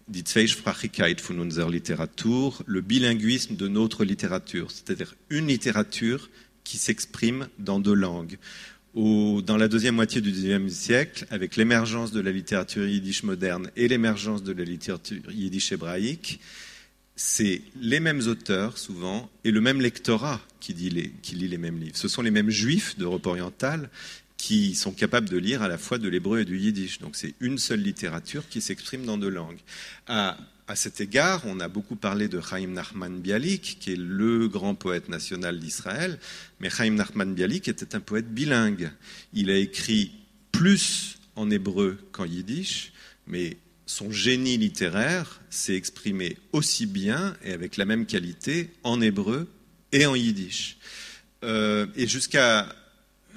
Die 0.07 0.23
Zweisprachigkeit 0.23 1.19
von 1.19 1.39
unserer 1.39 1.71
Literatur, 1.71 2.61
le 2.67 2.81
bilinguisme 2.81 3.55
de 3.55 3.67
notre 3.67 4.05
littérature, 4.05 4.69
c'est-à-dire 4.69 5.15
une 5.31 5.47
littérature 5.47 6.29
qui 6.63 6.77
s'exprime 6.77 7.47
dans 7.57 7.79
deux 7.79 7.95
langues. 7.95 8.37
dans 8.93 9.57
la 9.57 9.67
deuxième 9.67 9.95
moitié 9.95 10.21
du 10.21 10.31
XIXe 10.31 10.71
siècle, 10.71 11.25
avec 11.31 11.55
l'émergence 11.55 12.11
de 12.11 12.21
la 12.21 12.31
littérature 12.31 12.87
yiddish 12.87 13.23
moderne 13.23 13.71
et 13.75 13.87
l'émergence 13.87 14.43
de 14.43 14.53
la 14.53 14.63
littérature 14.63 15.31
yiddish 15.31 15.71
hébraïque, 15.71 16.39
c'est 17.15 17.61
les 17.79 17.99
mêmes 17.99 18.21
auteurs 18.27 18.77
souvent 18.77 19.29
et 19.43 19.51
le 19.51 19.61
même 19.61 19.81
lectorat 19.81 20.41
qui, 20.59 20.73
lit 20.73 21.11
les, 21.33 21.57
mêmes 21.57 21.79
livres. 21.79 21.97
Ce 21.97 22.07
sont 22.07 22.21
les 22.21 22.31
mêmes 22.31 22.49
juifs 22.49 22.97
d'Europe 22.97 23.25
orientale 23.25 23.89
qui 24.45 24.75
sont 24.75 24.91
capables 24.91 25.27
de 25.27 25.37
lire 25.37 25.63
à 25.63 25.67
la 25.67 25.79
fois 25.79 25.97
de 25.97 26.07
l'hébreu 26.07 26.41
et 26.41 26.45
du 26.45 26.59
yiddish. 26.59 26.99
Donc 26.99 27.15
c'est 27.15 27.33
une 27.39 27.57
seule 27.57 27.81
littérature 27.81 28.47
qui 28.47 28.61
s'exprime 28.61 29.03
dans 29.03 29.17
deux 29.17 29.31
langues. 29.31 29.57
À, 30.05 30.37
cet 30.75 31.01
égard, 31.01 31.41
on 31.47 31.59
a 31.59 31.67
beaucoup 31.67 31.95
parlé 31.95 32.27
de 32.27 32.39
Chaim 32.39 32.67
Nachman 32.67 33.21
Bialik, 33.21 33.77
qui 33.79 33.93
est 33.93 33.97
le 33.97 34.47
grand 34.47 34.75
poète 34.75 35.09
national 35.09 35.59
d'Israël, 35.59 36.19
mais 36.59 36.69
Chaim 36.69 36.91
Nachman 36.91 37.33
Bialik 37.33 37.67
était 37.67 37.95
un 37.95 37.99
poète 37.99 38.31
bilingue. 38.31 38.91
Il 39.33 39.49
a 39.49 39.57
écrit 39.57 40.11
plus 40.51 41.17
en 41.35 41.49
hébreu 41.49 41.97
qu'en 42.11 42.25
yiddish, 42.25 42.93
mais 43.25 43.57
son 43.87 44.11
génie 44.11 44.57
littéraire 44.57 45.41
s'est 45.49 45.75
exprimé 45.75 46.37
aussi 46.51 46.85
bien 46.85 47.35
et 47.43 47.51
avec 47.51 47.77
la 47.77 47.85
même 47.85 48.05
qualité 48.05 48.69
en 48.83 49.01
hébreu 49.01 49.47
et 49.91 50.05
en 50.05 50.13
yiddish. 50.13 50.77
Euh, 51.43 51.87
et 51.95 52.07
jusqu'à 52.07 52.67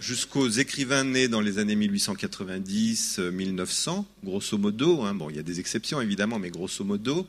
jusqu'aux 0.00 0.48
écrivains 0.48 1.04
nés 1.04 1.28
dans 1.28 1.40
les 1.40 1.58
années 1.58 1.76
1890-1900, 1.76 4.04
grosso 4.24 4.58
modo, 4.58 5.02
hein, 5.02 5.14
bon, 5.14 5.30
il 5.30 5.36
y 5.36 5.38
a 5.38 5.42
des 5.42 5.60
exceptions 5.60 6.00
évidemment, 6.00 6.38
mais 6.38 6.50
grosso 6.50 6.84
modo, 6.84 7.26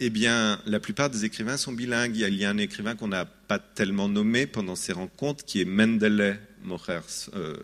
eh 0.00 0.10
bien, 0.10 0.60
la 0.66 0.80
plupart 0.80 1.10
des 1.10 1.24
écrivains 1.24 1.56
sont 1.56 1.72
bilingues. 1.72 2.16
Il 2.16 2.34
y 2.34 2.44
a, 2.44 2.50
un 2.50 2.58
écrivain 2.58 2.94
qu'on 2.94 3.08
n'a 3.08 3.24
pas 3.24 3.58
tellement 3.58 4.08
nommé 4.08 4.46
pendant 4.46 4.76
ces 4.76 4.92
rencontres, 4.92 5.44
qui 5.44 5.60
est 5.60 5.64
Mendele 5.64 6.38
Mocher 6.62 7.00
euh, 7.34 7.56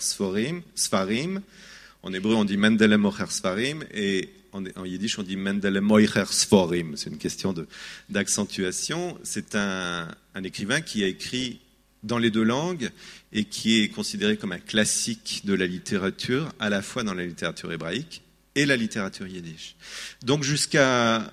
Sfarim. 0.00 0.62
En 2.02 2.12
hébreu, 2.12 2.34
on 2.34 2.44
dit 2.44 2.56
Mendele 2.56 2.98
Mocher 2.98 3.26
Sfarim, 3.28 3.84
et 3.94 4.28
en, 4.52 4.84
yiddish, 4.84 5.20
on 5.20 5.22
dit 5.22 5.36
Mendele 5.36 5.80
Mocher 5.80 6.24
Sforim. 6.30 6.96
C'est 6.96 7.10
une 7.10 7.18
question 7.18 7.54
d'accentuation. 8.08 9.16
C'est 9.22 9.54
un 9.54 10.08
écrivain 10.42 10.80
qui 10.80 11.04
a 11.04 11.06
écrit 11.06 11.60
dans 12.02 12.18
les 12.18 12.30
deux 12.30 12.44
langues 12.44 12.90
et 13.36 13.44
qui 13.44 13.82
est 13.82 13.88
considéré 13.88 14.38
comme 14.38 14.52
un 14.52 14.58
classique 14.58 15.42
de 15.44 15.52
la 15.52 15.66
littérature, 15.66 16.52
à 16.58 16.70
la 16.70 16.80
fois 16.80 17.04
dans 17.04 17.12
la 17.12 17.26
littérature 17.26 17.70
hébraïque 17.70 18.22
et 18.54 18.64
la 18.64 18.76
littérature 18.76 19.26
yiddish. 19.26 19.76
Donc 20.22 20.42
jusqu'à 20.42 21.30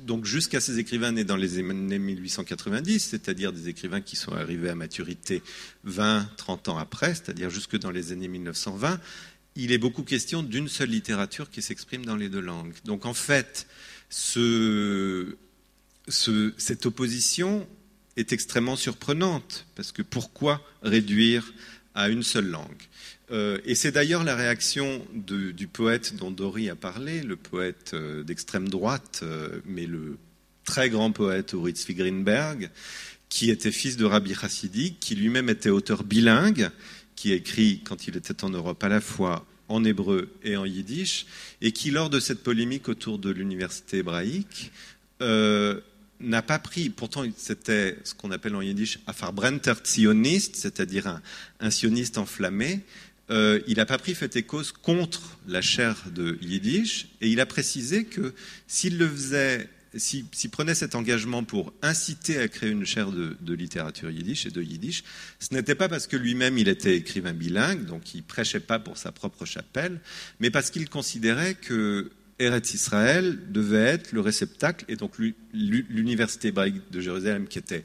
donc 0.00 0.26
jusqu'à 0.26 0.60
ces 0.60 0.78
écrivains 0.78 1.12
nés 1.12 1.24
dans 1.24 1.36
les 1.36 1.58
années 1.58 1.98
1890, 1.98 3.00
c'est-à-dire 3.00 3.52
des 3.52 3.68
écrivains 3.68 4.02
qui 4.02 4.16
sont 4.16 4.32
arrivés 4.32 4.68
à 4.68 4.74
maturité 4.74 5.42
20, 5.84 6.28
30 6.36 6.68
ans 6.68 6.78
après, 6.78 7.14
c'est-à-dire 7.14 7.48
jusque 7.48 7.78
dans 7.78 7.90
les 7.90 8.12
années 8.12 8.28
1920, 8.28 9.00
il 9.54 9.72
est 9.72 9.78
beaucoup 9.78 10.02
question 10.02 10.42
d'une 10.42 10.68
seule 10.68 10.90
littérature 10.90 11.48
qui 11.48 11.62
s'exprime 11.62 12.04
dans 12.04 12.16
les 12.16 12.28
deux 12.28 12.40
langues. 12.40 12.74
Donc 12.84 13.06
en 13.06 13.14
fait, 13.14 13.66
ce, 14.10 15.34
cette 16.08 16.84
opposition 16.84 17.66
est 18.16 18.32
extrêmement 18.32 18.76
surprenante, 18.76 19.66
parce 19.74 19.92
que 19.92 20.02
pourquoi 20.02 20.62
réduire 20.82 21.52
à 21.94 22.08
une 22.08 22.22
seule 22.22 22.48
langue? 22.48 22.82
Euh, 23.30 23.58
Et 23.64 23.74
c'est 23.74 23.92
d'ailleurs 23.92 24.24
la 24.24 24.36
réaction 24.36 25.04
du 25.12 25.66
poète 25.66 26.16
dont 26.16 26.30
Dory 26.30 26.70
a 26.70 26.76
parlé, 26.76 27.22
le 27.22 27.36
poète 27.36 27.92
euh, 27.94 28.22
d'extrême 28.22 28.68
droite, 28.68 29.20
euh, 29.22 29.60
mais 29.64 29.86
le 29.86 30.16
très 30.64 30.90
grand 30.90 31.12
poète 31.12 31.52
Uri 31.52 31.74
Greenberg, 31.90 32.70
qui 33.28 33.50
était 33.50 33.72
fils 33.72 33.96
de 33.96 34.04
Rabbi 34.04 34.34
Hassidik, 34.40 35.00
qui 35.00 35.14
lui-même 35.14 35.48
était 35.48 35.70
auteur 35.70 36.04
bilingue, 36.04 36.70
qui 37.16 37.32
écrit, 37.32 37.80
quand 37.84 38.06
il 38.06 38.16
était 38.16 38.44
en 38.44 38.50
Europe, 38.50 38.82
à 38.84 38.88
la 38.88 39.00
fois 39.00 39.46
en 39.68 39.84
hébreu 39.84 40.30
et 40.44 40.56
en 40.56 40.64
yiddish, 40.64 41.26
et 41.60 41.72
qui, 41.72 41.90
lors 41.90 42.10
de 42.10 42.20
cette 42.20 42.42
polémique 42.42 42.88
autour 42.88 43.18
de 43.18 43.30
l'université 43.30 43.98
hébraïque, 43.98 44.70
n'a 46.20 46.42
pas 46.42 46.58
pris, 46.58 46.88
pourtant 46.90 47.24
c'était 47.36 47.98
ce 48.04 48.14
qu'on 48.14 48.30
appelle 48.30 48.54
en 48.54 48.62
yiddish 48.62 48.98
Afarbrenter 49.06 49.74
sioniste, 49.84 50.56
c'est-à-dire 50.56 51.20
un, 51.60 51.70
sioniste 51.70 52.18
enflammé, 52.18 52.80
euh, 53.30 53.60
il 53.66 53.76
n'a 53.76 53.86
pas 53.86 53.98
pris 53.98 54.14
fait 54.14 54.36
et 54.36 54.42
cause 54.42 54.72
contre 54.72 55.38
la 55.48 55.60
chaire 55.60 56.04
de 56.14 56.38
yiddish, 56.40 57.08
et 57.20 57.28
il 57.28 57.40
a 57.40 57.46
précisé 57.46 58.04
que 58.04 58.34
s'il 58.68 58.98
le 58.98 59.08
faisait, 59.08 59.68
s'il 59.96 60.50
prenait 60.50 60.74
cet 60.74 60.94
engagement 60.94 61.42
pour 61.42 61.72
inciter 61.82 62.38
à 62.38 62.48
créer 62.48 62.70
une 62.70 62.84
chaire 62.84 63.10
de, 63.10 63.36
de 63.40 63.54
littérature 63.54 64.10
yiddish 64.10 64.46
et 64.46 64.50
de 64.50 64.62
yiddish, 64.62 65.02
ce 65.40 65.54
n'était 65.54 65.74
pas 65.74 65.88
parce 65.88 66.06
que 66.06 66.16
lui-même 66.16 66.56
il 66.56 66.68
était 66.68 66.96
écrivain 66.96 67.32
bilingue, 67.32 67.84
donc 67.84 68.14
il 68.14 68.22
prêchait 68.22 68.60
pas 68.60 68.78
pour 68.78 68.96
sa 68.96 69.12
propre 69.12 69.44
chapelle, 69.44 70.00
mais 70.40 70.50
parce 70.50 70.70
qu'il 70.70 70.88
considérait 70.88 71.54
que 71.54 72.10
Eretz 72.38 72.74
Israël 72.74 73.38
devait 73.50 73.78
être 73.78 74.12
le 74.12 74.20
réceptacle, 74.20 74.84
et 74.88 74.96
donc 74.96 75.12
l'université 75.52 76.48
hébraïque 76.48 76.90
de 76.90 77.00
Jérusalem, 77.00 77.48
qui 77.48 77.58
était 77.58 77.84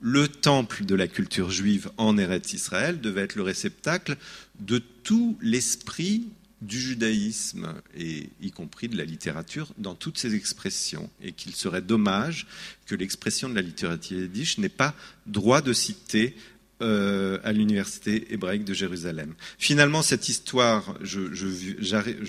le 0.00 0.28
temple 0.28 0.84
de 0.84 0.94
la 0.94 1.06
culture 1.08 1.50
juive 1.50 1.90
en 1.96 2.18
Eretz 2.18 2.52
Israël, 2.52 3.00
devait 3.00 3.22
être 3.22 3.36
le 3.36 3.42
réceptacle 3.42 4.16
de 4.60 4.78
tout 4.78 5.38
l'esprit 5.40 6.28
du 6.60 6.80
judaïsme, 6.80 7.74
et 7.96 8.30
y 8.40 8.50
compris 8.50 8.88
de 8.88 8.96
la 8.96 9.04
littérature, 9.04 9.72
dans 9.78 9.94
toutes 9.94 10.18
ses 10.18 10.34
expressions, 10.34 11.10
et 11.22 11.32
qu'il 11.32 11.54
serait 11.54 11.82
dommage 11.82 12.46
que 12.86 12.94
l'expression 12.94 13.48
de 13.48 13.54
la 13.54 13.62
littérature 13.62 14.18
yiddish 14.18 14.58
n'ait 14.58 14.68
pas 14.68 14.94
droit 15.26 15.60
de 15.60 15.72
citer 15.72 16.34
euh, 16.82 17.38
à 17.44 17.52
l'université 17.52 18.32
hébraïque 18.32 18.64
de 18.64 18.74
Jérusalem. 18.74 19.34
Finalement, 19.58 20.02
cette 20.02 20.28
histoire, 20.28 20.96
je, 21.02 21.20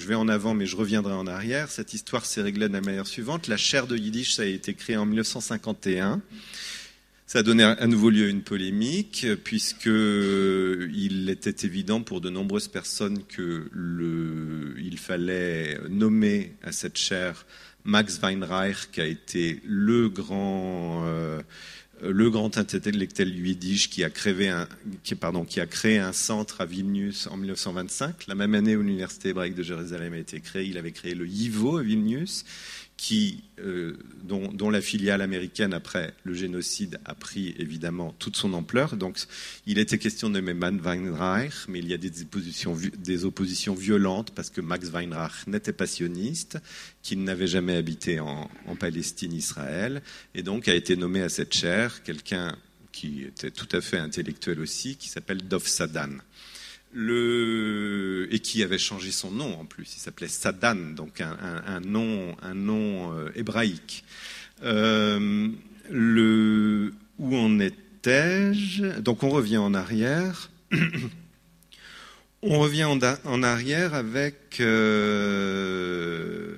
vais 0.07 0.15
en 0.15 0.27
avant, 0.27 0.53
mais 0.53 0.65
je 0.65 0.75
reviendrai 0.75 1.13
en 1.13 1.25
arrière. 1.25 1.71
Cette 1.71 1.93
histoire 1.93 2.25
s'est 2.25 2.41
réglée 2.41 2.67
de 2.67 2.73
la 2.73 2.81
manière 2.81 3.07
suivante. 3.07 3.47
La 3.47 3.57
chaire 3.57 3.87
de 3.87 3.97
Yiddish, 3.97 4.35
ça 4.35 4.43
a 4.43 4.45
été 4.45 4.75
créé 4.75 4.97
en 4.97 5.05
1951. 5.05 6.21
Ça 7.25 7.39
a 7.39 7.43
donné 7.43 7.63
à 7.63 7.87
nouveau 7.87 8.11
lieu 8.11 8.27
à 8.27 8.29
une 8.29 8.43
polémique, 8.43 9.25
puisqu'il 9.43 11.29
était 11.29 11.65
évident 11.65 12.01
pour 12.01 12.21
de 12.21 12.29
nombreuses 12.29 12.67
personnes 12.67 13.23
qu'il 13.25 14.99
fallait 14.99 15.79
nommer 15.89 16.53
à 16.61 16.71
cette 16.71 16.99
chaire 16.99 17.47
Max 17.85 18.19
Weinreich, 18.21 18.91
qui 18.91 19.01
a 19.01 19.05
été 19.05 19.61
le 19.63 20.09
grand 20.09 21.03
euh, 21.05 21.41
le 22.01 22.29
grand 22.29 22.57
intellectuel 22.57 23.29
yiddish 23.29 23.89
qui 23.89 24.03
a, 24.03 24.09
qui, 24.09 25.15
qui 25.47 25.59
a 25.59 25.65
créé 25.65 25.97
un 25.97 26.13
centre 26.13 26.61
à 26.61 26.65
Vilnius 26.65 27.27
en 27.27 27.37
1925. 27.37 28.27
La 28.27 28.35
même 28.35 28.53
année 28.53 28.75
où 28.75 28.81
l'Université 28.81 29.29
hébraïque 29.29 29.55
de 29.55 29.63
Jérusalem 29.63 30.13
a 30.13 30.17
été 30.17 30.39
créée, 30.39 30.65
il 30.65 30.77
avait 30.77 30.91
créé 30.91 31.15
le 31.15 31.27
YIVO 31.27 31.77
à 31.77 31.83
Vilnius 31.83 32.45
qui, 32.97 33.43
euh, 33.59 33.97
dont, 34.23 34.69
la 34.69 34.81
filiale 34.81 35.21
américaine, 35.21 35.73
après 35.73 36.13
le 36.23 36.33
génocide, 36.33 36.99
a 37.05 37.13
pris 37.13 37.53
évidemment 37.59 38.15
toute 38.19 38.37
son 38.37 38.53
ampleur. 38.53 38.95
Donc, 38.95 39.19
il 39.65 39.77
était 39.79 39.97
question 39.97 40.29
de 40.29 40.39
Max 40.39 40.77
Weinreich, 40.81 41.53
mais 41.67 41.79
il 41.79 41.87
y 41.87 41.93
a 41.93 41.97
des 41.97 42.21
oppositions, 42.21 42.77
des 42.97 43.25
oppositions 43.25 43.75
violentes 43.75 44.31
parce 44.31 44.49
que 44.49 44.61
Max 44.61 44.89
Weinreich 44.89 45.47
n'était 45.47 45.73
pas 45.73 45.87
sioniste, 45.87 46.57
qu'il 47.03 47.23
n'avait 47.23 47.47
jamais 47.47 47.75
habité 47.75 48.19
en, 48.19 48.49
en, 48.65 48.75
Palestine, 48.75 49.33
Israël, 49.33 50.01
et 50.33 50.41
donc 50.41 50.67
a 50.67 50.73
été 50.73 50.95
nommé 50.95 51.21
à 51.21 51.29
cette 51.29 51.53
chaire 51.53 52.01
quelqu'un 52.03 52.57
qui 52.91 53.23
était 53.23 53.51
tout 53.51 53.67
à 53.73 53.81
fait 53.81 53.97
intellectuel 53.97 54.61
aussi, 54.61 54.95
qui 54.95 55.09
s'appelle 55.09 55.41
Dov 55.47 55.67
Sadan 55.67 56.17
et 56.95 58.39
qui 58.39 58.63
avait 58.63 58.77
changé 58.77 59.11
son 59.11 59.31
nom 59.31 59.59
en 59.59 59.65
plus. 59.65 59.95
Il 59.95 59.99
s'appelait 59.99 60.27
Sadan, 60.27 60.93
donc 60.95 61.21
un, 61.21 61.79
nom, 61.81 62.35
un 62.41 62.53
nom 62.53 63.11
euh, 63.13 63.29
hébraïque. 63.35 64.03
Euh, 64.63 65.49
le, 65.89 66.93
où 67.19 67.35
en 67.35 67.59
étais-je? 67.59 68.99
Donc 68.99 69.23
on 69.23 69.29
revient 69.29 69.57
en 69.57 69.73
arrière. 69.73 70.49
on 72.41 72.59
revient 72.59 72.85
en, 72.85 73.43
arrière 73.43 73.93
avec 73.93 74.61
euh, 74.61 76.53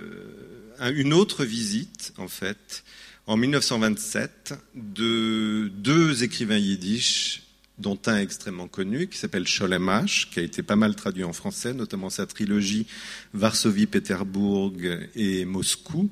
une 0.94 1.14
autre 1.14 1.46
visite, 1.46 2.14
en 2.18 2.28
fait, 2.28 2.84
en 3.26 3.38
1927, 3.38 4.54
de 4.76 5.72
deux 5.74 6.24
écrivains 6.24 6.58
yiddish 6.58 7.47
dont 7.80 8.00
un 8.08 8.18
extrêmement 8.18 8.68
connu 8.68 9.08
qui 9.08 9.18
s'appelle 9.18 9.48
Sholemash, 9.48 10.30
qui 10.32 10.40
a 10.40 10.44
été 10.44 10.64
pas 10.64 10.76
mal 10.76 10.96
traduit 10.96 11.24
en 11.24 11.34
français, 11.34 11.74
notamment 11.74 12.10
sa 12.10 12.26
trilogie 12.26 12.88
Varsovie, 13.34 13.86
Pétersbourg 13.86 14.74
et 15.16 15.46
Moscou. 15.46 16.10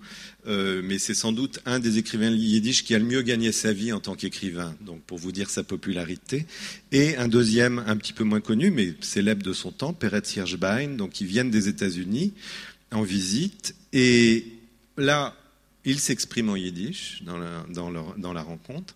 Euh, 0.48 0.82
mais 0.84 1.00
c'est 1.00 1.16
sans 1.16 1.32
doute 1.32 1.60
un 1.66 1.80
des 1.80 1.98
écrivains 1.98 2.30
yiddish 2.30 2.84
qui 2.84 2.94
a 2.94 3.00
le 3.00 3.06
mieux 3.06 3.24
gagné 3.24 3.52
sa 3.52 3.74
vie 3.74 3.92
en 3.92 4.00
tant 4.00 4.14
qu'écrivain, 4.14 4.76
donc 4.82 5.02
pour 5.02 5.18
vous 5.18 5.32
dire 5.32 5.50
sa 5.50 5.64
popularité. 5.64 6.46
Et 6.92 7.18
un 7.18 7.28
deuxième, 7.28 7.84
un 7.88 7.98
petit 7.98 8.14
peu 8.14 8.24
moins 8.24 8.42
connu, 8.42 8.70
mais 8.70 8.94
célèbre 9.02 9.42
de 9.42 9.54
son 9.54 9.72
temps, 9.72 9.94
Peretz 9.94 10.36
Hirschbein, 10.36 10.90
donc 10.90 11.12
qui 11.12 11.26
viennent 11.26 11.50
des 11.50 11.68
États-Unis 11.68 12.34
en 12.92 13.02
visite. 13.02 13.74
Et 13.92 14.46
là, 14.98 15.36
il 15.84 16.00
s'exprime 16.00 16.50
en 16.50 16.56
yiddish 16.56 17.24
dans 17.24 18.34
la 18.34 18.42
rencontre. 18.44 18.96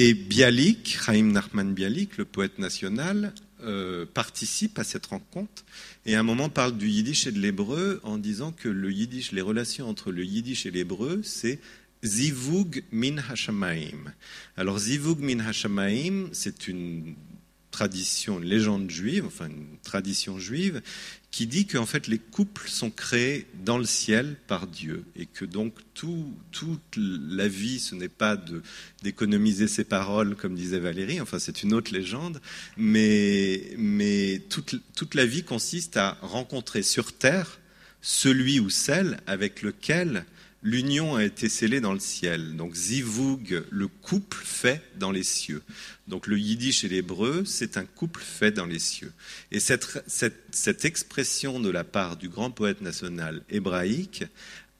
Et 0.00 0.14
Bialik, 0.14 0.96
Chaim 1.04 1.32
Nachman 1.32 1.74
Bialik, 1.74 2.18
le 2.18 2.24
poète 2.24 2.60
national, 2.60 3.34
euh, 3.64 4.06
participe 4.06 4.78
à 4.78 4.84
cette 4.84 5.06
rencontre 5.06 5.64
et 6.06 6.14
à 6.14 6.20
un 6.20 6.22
moment 6.22 6.48
parle 6.48 6.78
du 6.78 6.88
yiddish 6.88 7.26
et 7.26 7.32
de 7.32 7.40
l'hébreu 7.40 7.98
en 8.04 8.16
disant 8.16 8.52
que 8.52 8.68
le 8.68 8.92
yiddish, 8.92 9.32
les 9.32 9.40
relations 9.40 9.88
entre 9.88 10.12
le 10.12 10.24
yiddish 10.24 10.66
et 10.66 10.70
l'hébreu, 10.70 11.22
c'est 11.24 11.58
zivug 12.04 12.84
min 12.92 13.16
hashamaim. 13.28 14.14
Alors 14.56 14.78
zivug 14.78 15.18
min 15.18 15.40
hashamaim, 15.40 16.28
c'est 16.30 16.68
une 16.68 17.16
tradition, 17.72 18.38
une 18.38 18.48
légende 18.48 18.88
juive, 18.88 19.24
enfin 19.26 19.48
une 19.48 19.78
tradition 19.82 20.38
juive, 20.38 20.80
qui 21.30 21.46
dit 21.46 21.66
qu'en 21.66 21.86
fait 21.86 22.06
les 22.06 22.18
couples 22.18 22.68
sont 22.68 22.90
créés 22.90 23.46
dans 23.64 23.78
le 23.78 23.84
ciel 23.84 24.36
par 24.46 24.66
Dieu 24.66 25.04
et 25.14 25.26
que 25.26 25.44
donc 25.44 25.74
tout, 25.94 26.34
toute 26.52 26.96
la 26.96 27.48
vie, 27.48 27.78
ce 27.78 27.94
n'est 27.94 28.08
pas 28.08 28.36
d'économiser 29.02 29.68
ses 29.68 29.84
paroles 29.84 30.36
comme 30.36 30.54
disait 30.54 30.78
Valérie, 30.78 31.20
enfin 31.20 31.38
c'est 31.38 31.62
une 31.62 31.74
autre 31.74 31.92
légende, 31.92 32.40
mais, 32.76 33.74
mais 33.76 34.42
toute, 34.48 34.80
toute 34.96 35.14
la 35.14 35.26
vie 35.26 35.44
consiste 35.44 35.96
à 35.96 36.16
rencontrer 36.22 36.82
sur 36.82 37.12
terre 37.12 37.60
celui 38.00 38.58
ou 38.60 38.70
celle 38.70 39.18
avec 39.26 39.62
lequel 39.62 40.24
l'union 40.62 41.16
a 41.16 41.24
été 41.24 41.48
scellée 41.48 41.80
dans 41.80 41.92
le 41.92 42.00
ciel. 42.00 42.56
Donc 42.56 42.74
zivug, 42.74 43.64
le 43.70 43.88
couple 43.88 44.38
fait 44.42 44.82
dans 44.96 45.12
les 45.12 45.22
cieux. 45.22 45.62
Donc 46.06 46.26
le 46.26 46.38
yiddish 46.38 46.84
et 46.84 46.88
l'hébreu, 46.88 47.44
c'est 47.44 47.76
un 47.76 47.84
couple 47.84 48.20
fait 48.20 48.52
dans 48.52 48.66
les 48.66 48.78
cieux. 48.78 49.12
Et 49.52 49.60
cette, 49.60 50.84
expression 50.84 51.60
de 51.60 51.70
la 51.70 51.84
part 51.84 52.16
du 52.16 52.28
grand 52.28 52.50
poète 52.50 52.80
national 52.80 53.42
hébraïque 53.50 54.24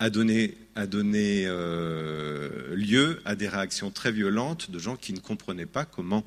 a 0.00 0.10
donné, 0.10 0.56
a 0.74 0.86
donné 0.86 1.44
euh, 1.46 2.74
lieu 2.74 3.20
à 3.24 3.34
des 3.34 3.48
réactions 3.48 3.90
très 3.90 4.12
violentes 4.12 4.70
de 4.70 4.78
gens 4.78 4.96
qui 4.96 5.12
ne 5.12 5.18
comprenaient 5.18 5.66
pas 5.66 5.84
comment 5.84 6.24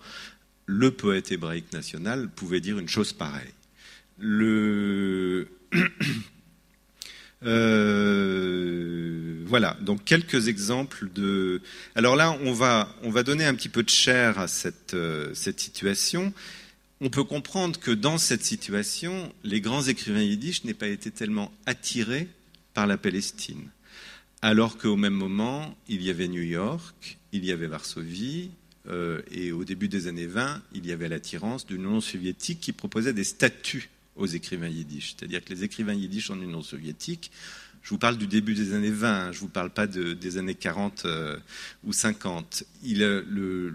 le 0.65 0.91
poète 0.91 1.31
hébraïque 1.31 1.71
national 1.73 2.29
pouvait 2.29 2.61
dire 2.61 2.77
une 2.79 2.89
chose 2.89 3.13
pareille. 3.13 3.53
Le 4.19 5.47
Euh, 7.43 9.43
voilà, 9.45 9.77
donc 9.81 10.05
quelques 10.05 10.47
exemples 10.47 11.09
de. 11.13 11.61
Alors 11.95 12.15
là, 12.15 12.37
on 12.43 12.53
va, 12.53 12.95
on 13.03 13.09
va 13.09 13.23
donner 13.23 13.45
un 13.45 13.55
petit 13.55 13.69
peu 13.69 13.83
de 13.83 13.89
chair 13.89 14.39
à 14.39 14.47
cette, 14.47 14.93
euh, 14.93 15.33
cette 15.33 15.59
situation. 15.59 16.33
On 17.01 17.09
peut 17.09 17.23
comprendre 17.23 17.79
que 17.79 17.91
dans 17.91 18.17
cette 18.17 18.43
situation, 18.43 19.33
les 19.43 19.59
grands 19.59 19.83
écrivains 19.83 20.21
yiddish 20.21 20.63
n'aient 20.63 20.75
pas 20.75 20.87
été 20.87 21.09
tellement 21.09 21.51
attirés 21.65 22.27
par 22.73 22.85
la 22.85 22.97
Palestine. 22.97 23.69
Alors 24.43 24.77
qu'au 24.77 24.95
même 24.95 25.13
moment, 25.13 25.75
il 25.87 26.03
y 26.03 26.09
avait 26.09 26.27
New 26.27 26.43
York, 26.43 27.17
il 27.31 27.43
y 27.43 27.51
avait 27.51 27.67
Varsovie, 27.67 28.51
euh, 28.87 29.21
et 29.31 29.51
au 29.51 29.63
début 29.63 29.87
des 29.87 30.07
années 30.07 30.27
20, 30.27 30.61
il 30.73 30.85
y 30.85 30.91
avait 30.91 31.09
l'attirance 31.09 31.65
de 31.65 31.75
l'Union 31.75 32.01
soviétique 32.01 32.59
qui 32.59 32.71
proposait 32.71 33.13
des 33.13 33.23
statuts 33.23 33.89
aux 34.15 34.25
écrivains 34.25 34.67
yiddish. 34.67 35.15
C'est-à-dire 35.17 35.43
que 35.43 35.53
les 35.53 35.63
écrivains 35.63 35.93
yiddish 35.93 36.29
en 36.29 36.41
Union 36.41 36.61
soviétique, 36.61 37.31
je 37.83 37.89
vous 37.89 37.97
parle 37.97 38.17
du 38.17 38.27
début 38.27 38.53
des 38.53 38.73
années 38.73 38.91
20, 38.91 39.09
hein, 39.09 39.31
je 39.31 39.37
ne 39.37 39.41
vous 39.41 39.47
parle 39.47 39.71
pas 39.71 39.87
des 39.87 40.37
années 40.37 40.53
40 40.53 41.03
euh, 41.05 41.37
ou 41.83 41.93
50. 41.93 42.63
Il, 42.83 43.01
euh, 43.01 43.23
le, 43.27 43.73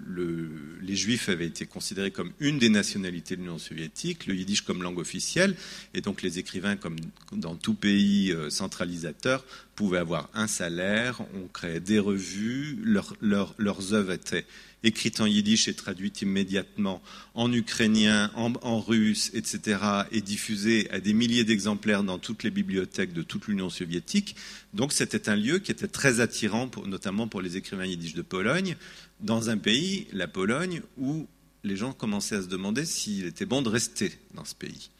les 0.80 0.94
juifs 0.94 1.28
avaient 1.28 1.46
été 1.46 1.66
considérés 1.66 2.12
comme 2.12 2.30
une 2.38 2.58
des 2.58 2.68
nationalités 2.68 3.34
de 3.34 3.40
l'Union 3.40 3.58
soviétique, 3.58 4.26
le 4.26 4.36
yiddish 4.36 4.60
comme 4.60 4.82
langue 4.82 4.98
officielle, 4.98 5.56
et 5.92 6.02
donc 6.02 6.22
les 6.22 6.38
écrivains, 6.38 6.76
comme 6.76 6.96
dans 7.32 7.56
tout 7.56 7.74
pays 7.74 8.32
euh, 8.32 8.48
centralisateur, 8.48 9.44
pouvaient 9.74 9.98
avoir 9.98 10.30
un 10.34 10.46
salaire, 10.46 11.20
on 11.34 11.48
créait 11.48 11.80
des 11.80 11.98
revues, 11.98 12.78
leurs 13.20 13.92
œuvres 13.92 14.12
étaient 14.12 14.46
écrite 14.82 15.20
en 15.20 15.26
yiddish 15.26 15.68
et 15.68 15.74
traduite 15.74 16.22
immédiatement 16.22 17.02
en 17.34 17.52
ukrainien, 17.52 18.30
en, 18.34 18.80
russe, 18.80 19.30
etc., 19.34 19.78
et 20.12 20.20
diffusée 20.20 20.88
à 20.90 21.00
des 21.00 21.12
milliers 21.12 21.44
d'exemplaires 21.44 22.02
dans 22.02 22.18
toutes 22.18 22.42
les 22.42 22.50
bibliothèques 22.50 23.12
de 23.12 23.22
toute 23.22 23.48
l'Union 23.48 23.70
soviétique. 23.70 24.36
Donc 24.74 24.92
c'était 24.92 25.28
un 25.28 25.36
lieu 25.36 25.58
qui 25.58 25.72
était 25.72 25.88
très 25.88 26.20
attirant, 26.20 26.70
notamment 26.86 27.26
pour 27.26 27.40
les 27.40 27.56
écrivains 27.56 27.86
yiddish 27.86 28.14
de 28.14 28.22
Pologne, 28.22 28.76
dans 29.20 29.50
un 29.50 29.58
pays, 29.58 30.06
la 30.12 30.28
Pologne, 30.28 30.82
où 30.98 31.26
les 31.64 31.76
gens 31.76 31.92
commençaient 31.92 32.36
à 32.36 32.42
se 32.42 32.48
demander 32.48 32.84
s'il 32.84 33.26
était 33.26 33.46
bon 33.46 33.62
de 33.62 33.68
rester 33.68 34.12
dans 34.34 34.44
ce 34.44 34.54
pays. 34.54 34.90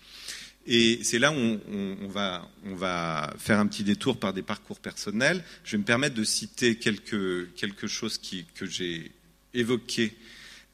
Et 0.66 0.98
c'est 1.04 1.20
là 1.20 1.30
où 1.30 1.36
on, 1.36 2.08
va, 2.08 3.32
faire 3.38 3.60
un 3.60 3.66
petit 3.68 3.84
détour 3.84 4.18
par 4.18 4.32
des 4.32 4.42
parcours 4.42 4.80
personnels. 4.80 5.44
Je 5.62 5.72
vais 5.72 5.78
me 5.78 5.84
permettre 5.84 6.16
de 6.16 6.24
citer 6.24 6.76
quelque, 6.76 7.46
chose 7.86 8.18
que 8.18 8.66
j'ai 8.66 9.12
évoqué 9.54 10.16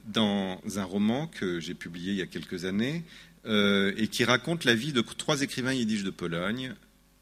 dans 0.07 0.61
un 0.77 0.85
roman 0.85 1.27
que 1.27 1.61
j'ai 1.61 1.75
publié 1.75 2.13
il 2.13 2.19
y 2.19 2.23
a 2.23 2.27
quelques 2.27 2.65
années 2.65 3.05
euh, 3.47 3.93
et 3.97 4.09
qui 4.09 4.25
raconte 4.25 4.65
la 4.65 4.75
vie 4.75 4.93
de 4.93 5.01
trois 5.01 5.43
écrivains 5.43 5.73
yiddish 5.73 6.05
de 6.05 6.11
Pologne, 6.11 6.75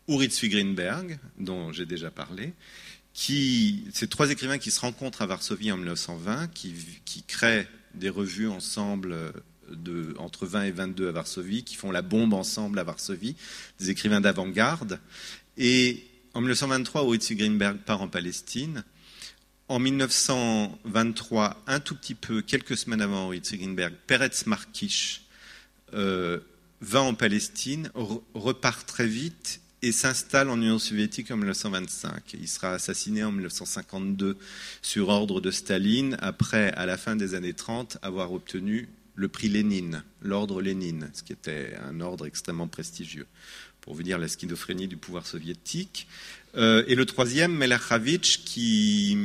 Uritz 0.09 0.45
Greenberg, 0.45 1.19
dont 1.39 1.73
j'ai 1.73 1.87
déjà 1.87 2.11
parlé, 2.11 2.53
qui, 3.13 3.85
ces 3.93 4.07
trois 4.07 4.31
écrivains 4.31 4.59
qui 4.59 4.71
se 4.71 4.81
rencontrent 4.81 5.23
à 5.23 5.27
Varsovie 5.27 5.73
en 5.73 5.77
1920, 5.77 6.49
qui, 6.53 7.23
créent 7.27 7.67
des 7.95 8.09
revues 8.09 8.49
ensemble 8.49 9.17
de, 9.71 10.15
entre 10.19 10.47
20 10.47 10.65
et 10.65 10.71
22 10.71 11.09
à 11.09 11.13
Varsovie, 11.13 11.65
qui 11.65 11.77
font 11.77 11.91
la 11.91 12.03
bombe 12.03 12.35
ensemble 12.35 12.79
à 12.79 12.85
Varsovie, 12.85 13.37
des 13.79 13.91
écrivains 13.91 14.21
d'avant-garde. 14.21 15.01
Et 15.57 16.05
en 16.35 16.41
1923, 16.41 17.05
Uritz 17.05 17.33
Greenberg 17.33 17.79
part 17.79 18.03
en 18.03 18.09
Palestine 18.09 18.85
en 19.71 19.79
1923, 19.79 21.63
un 21.69 21.79
tout 21.79 21.95
petit 21.95 22.17
peu, 22.17 22.43
quelques 22.43 22.77
semaines 22.77 23.01
avant 23.01 23.27
Henri 23.27 23.41
Ziegenberg, 23.43 23.95
Peretz 24.09 24.47
Markish 24.47 25.23
euh, 25.95 26.41
va 26.81 27.03
en 27.03 27.15
Palestine, 27.15 27.89
repart 28.35 28.85
très 28.85 29.07
vite 29.07 29.61
et 29.83 29.93
s'installe 29.93 30.51
en 30.51 30.57
Union 30.57 30.81
soviétique 30.81 31.31
en 31.31 31.37
1925. 31.37 32.35
Il 32.35 32.49
sera 32.49 32.73
assassiné 32.73 33.23
en 33.23 33.31
1952 33.31 34.37
sur 34.83 35.09
ordre 35.09 35.41
de 35.41 35.53
Staline, 35.53 36.17
après, 36.21 36.73
à 36.73 36.85
la 36.85 36.97
fin 36.97 37.15
des 37.15 37.37
années 37.37 37.55
30, 37.55 37.99
avoir 38.03 38.33
obtenu 38.33 38.89
le 39.15 39.29
prix 39.29 39.49
Lénine, 39.49 40.03
l'ordre 40.21 40.61
Lénine, 40.63 41.11
ce 41.13 41.23
qui 41.23 41.33
était 41.33 41.77
un 41.89 42.01
ordre 42.01 42.27
extrêmement 42.27 42.67
prestigieux, 42.67 43.29
pour 43.83 43.95
vous 43.95 44.03
dire 44.03 44.19
la 44.19 44.27
schizophrénie 44.27 44.89
du 44.89 44.97
pouvoir 44.97 45.27
soviétique. 45.27 46.09
Euh, 46.57 46.85
et 46.87 46.95
le 46.95 47.07
troisième, 47.07 47.53
Melachavitch, 47.53 48.45
qui, 48.45 49.17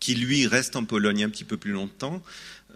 qui 0.00 0.14
lui 0.14 0.46
reste 0.46 0.76
en 0.76 0.84
Pologne 0.84 1.24
un 1.24 1.28
petit 1.28 1.44
peu 1.44 1.56
plus 1.56 1.72
longtemps, 1.72 2.22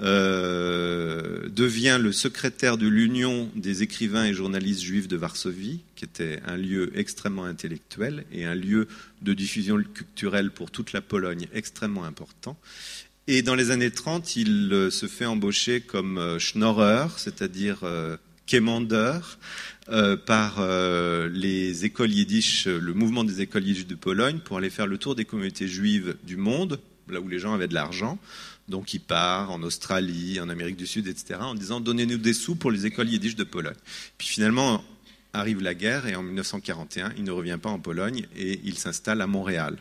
euh, 0.01 1.49
devient 1.51 1.99
le 2.01 2.11
secrétaire 2.11 2.79
de 2.79 2.87
l'Union 2.87 3.51
des 3.55 3.83
écrivains 3.83 4.25
et 4.25 4.33
journalistes 4.33 4.83
juifs 4.83 5.09
de 5.09 5.17
Varsovie, 5.17 5.81
qui 5.95 6.05
était 6.05 6.41
un 6.47 6.57
lieu 6.57 6.91
extrêmement 6.99 7.45
intellectuel 7.45 8.25
et 8.33 8.47
un 8.47 8.55
lieu 8.55 8.89
de 9.21 9.35
diffusion 9.35 9.83
culturelle 9.83 10.51
pour 10.51 10.71
toute 10.71 10.93
la 10.93 11.03
Pologne 11.03 11.49
extrêmement 11.53 12.05
important. 12.05 12.57
Et 13.27 13.43
dans 13.43 13.55
les 13.55 13.71
années 13.71 13.91
30, 13.91 14.37
il 14.37 14.71
euh, 14.73 14.91
se 14.91 15.07
fait 15.07 15.27
embaucher 15.27 15.83
comme 15.83 16.39
schnorrer, 16.39 17.07
c'est-à-dire 17.17 17.81
quémandeur, 18.51 19.39
euh, 19.91 20.17
par 20.17 20.57
euh, 20.59 21.29
les 21.33 21.85
écoles 21.85 22.11
yiddish, 22.11 22.67
le 22.67 22.93
mouvement 22.95 23.23
des 23.23 23.43
écoles 23.43 23.65
yiddish 23.65 23.87
de 23.87 23.95
Pologne, 23.95 24.41
pour 24.45 24.59
aller 24.59 24.71
faire 24.71 24.89
le 24.89 24.99
tour 24.99 25.15
des 25.15 25.25
communautés 25.25 25.69
juives 25.69 26.17
du 26.25 26.37
monde, 26.37 26.81
là 27.09 27.21
où 27.21 27.29
les 27.29 27.39
gens 27.39 27.55
avaient 27.55 27.69
de 27.69 27.75
l'argent. 27.75 28.19
Donc 28.69 28.93
il 28.93 28.99
part 28.99 29.53
en 29.53 29.63
Australie, 29.63 30.41
en 30.41 30.49
Amérique 30.49 30.77
du 30.77 30.89
Sud, 30.89 31.07
etc., 31.07 31.39
en 31.41 31.55
disant 31.55 31.79
donnez-nous 31.79 32.19
des 32.19 32.35
sous 32.35 32.57
pour 32.57 32.73
les 32.73 32.87
écoles 32.87 33.09
yiddish 33.09 33.37
de 33.37 33.45
Pologne. 33.45 33.77
Puis 34.19 34.27
finalement 34.27 34.83
arrive 35.33 35.63
la 35.63 35.75
guerre 35.75 36.07
et 36.07 36.17
en 36.17 36.23
1941, 36.23 37.13
il 37.17 37.25
ne 37.25 37.31
revient 37.31 37.59
pas 37.61 37.71
en 37.71 37.79
Pologne 37.79 38.27
et 38.37 38.61
il 38.65 38.79
s'installe 38.79 39.21
à 39.21 39.27
Montréal. 39.27 39.77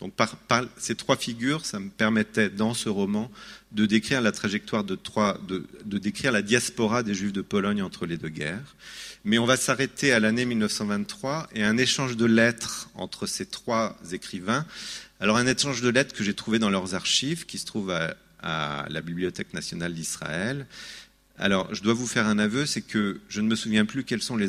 Donc 0.00 0.14
par, 0.14 0.36
ces 0.76 0.94
trois 0.94 1.16
figures, 1.16 1.66
ça 1.66 1.80
me 1.80 1.88
permettait 1.88 2.50
dans 2.50 2.72
ce 2.72 2.88
roman 2.88 3.30
de 3.72 3.84
décrire 3.84 4.20
la 4.20 4.30
trajectoire 4.30 4.84
de 4.84 4.94
trois, 4.94 5.38
de, 5.48 5.98
décrire 5.98 6.30
la 6.30 6.42
diaspora 6.42 7.02
des 7.02 7.14
Juifs 7.14 7.32
de 7.32 7.42
Pologne 7.42 7.82
entre 7.82 8.06
les 8.06 8.16
deux 8.16 8.28
guerres. 8.28 8.76
Mais 9.24 9.38
on 9.38 9.46
va 9.46 9.56
s'arrêter 9.56 10.12
à 10.12 10.20
l'année 10.20 10.44
1923 10.44 11.48
et 11.54 11.64
un 11.64 11.76
échange 11.76 12.16
de 12.16 12.26
lettres 12.26 12.88
entre 12.94 13.26
ces 13.26 13.46
trois 13.46 13.98
écrivains. 14.12 14.64
Alors 15.20 15.36
un 15.36 15.46
échange 15.46 15.82
de 15.82 15.88
lettres 15.88 16.14
que 16.14 16.22
j'ai 16.22 16.34
trouvé 16.34 16.60
dans 16.60 16.70
leurs 16.70 16.94
archives, 16.94 17.44
qui 17.44 17.58
se 17.58 17.66
trouve 17.66 17.90
à, 17.90 18.14
la 18.40 19.00
Bibliothèque 19.00 19.52
nationale 19.52 19.92
d'Israël. 19.92 20.66
Alors 21.38 21.72
je 21.74 21.82
dois 21.82 21.94
vous 21.94 22.06
faire 22.06 22.26
un 22.26 22.38
aveu, 22.38 22.66
c'est 22.66 22.82
que 22.82 23.20
je 23.28 23.40
ne 23.40 23.48
me 23.48 23.56
souviens 23.56 23.84
plus 23.84 24.04
quelles 24.04 24.22
sont 24.22 24.36
les, 24.36 24.48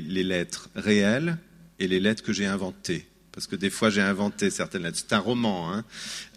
lettres 0.00 0.70
réelles 0.74 1.38
et 1.78 1.88
les 1.88 2.00
lettres 2.00 2.22
que 2.22 2.32
j'ai 2.32 2.46
inventées 2.46 3.06
parce 3.32 3.46
que 3.46 3.56
des 3.56 3.68
fois 3.68 3.90
j'ai 3.90 4.00
inventé 4.00 4.48
certaines 4.48 4.84
lettres. 4.84 4.96
C'est 4.96 5.14
un 5.14 5.18
roman, 5.18 5.70
hein. 5.70 5.84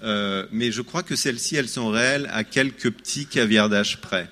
euh, 0.04 0.46
mais 0.52 0.70
je 0.70 0.82
crois 0.82 1.02
que 1.02 1.16
celles-ci, 1.16 1.56
elles 1.56 1.70
sont 1.70 1.88
réelles 1.88 2.30
à 2.34 2.44
quelques 2.44 2.92
petits 2.92 3.26
caviardages 3.26 4.02
près. 4.02 4.28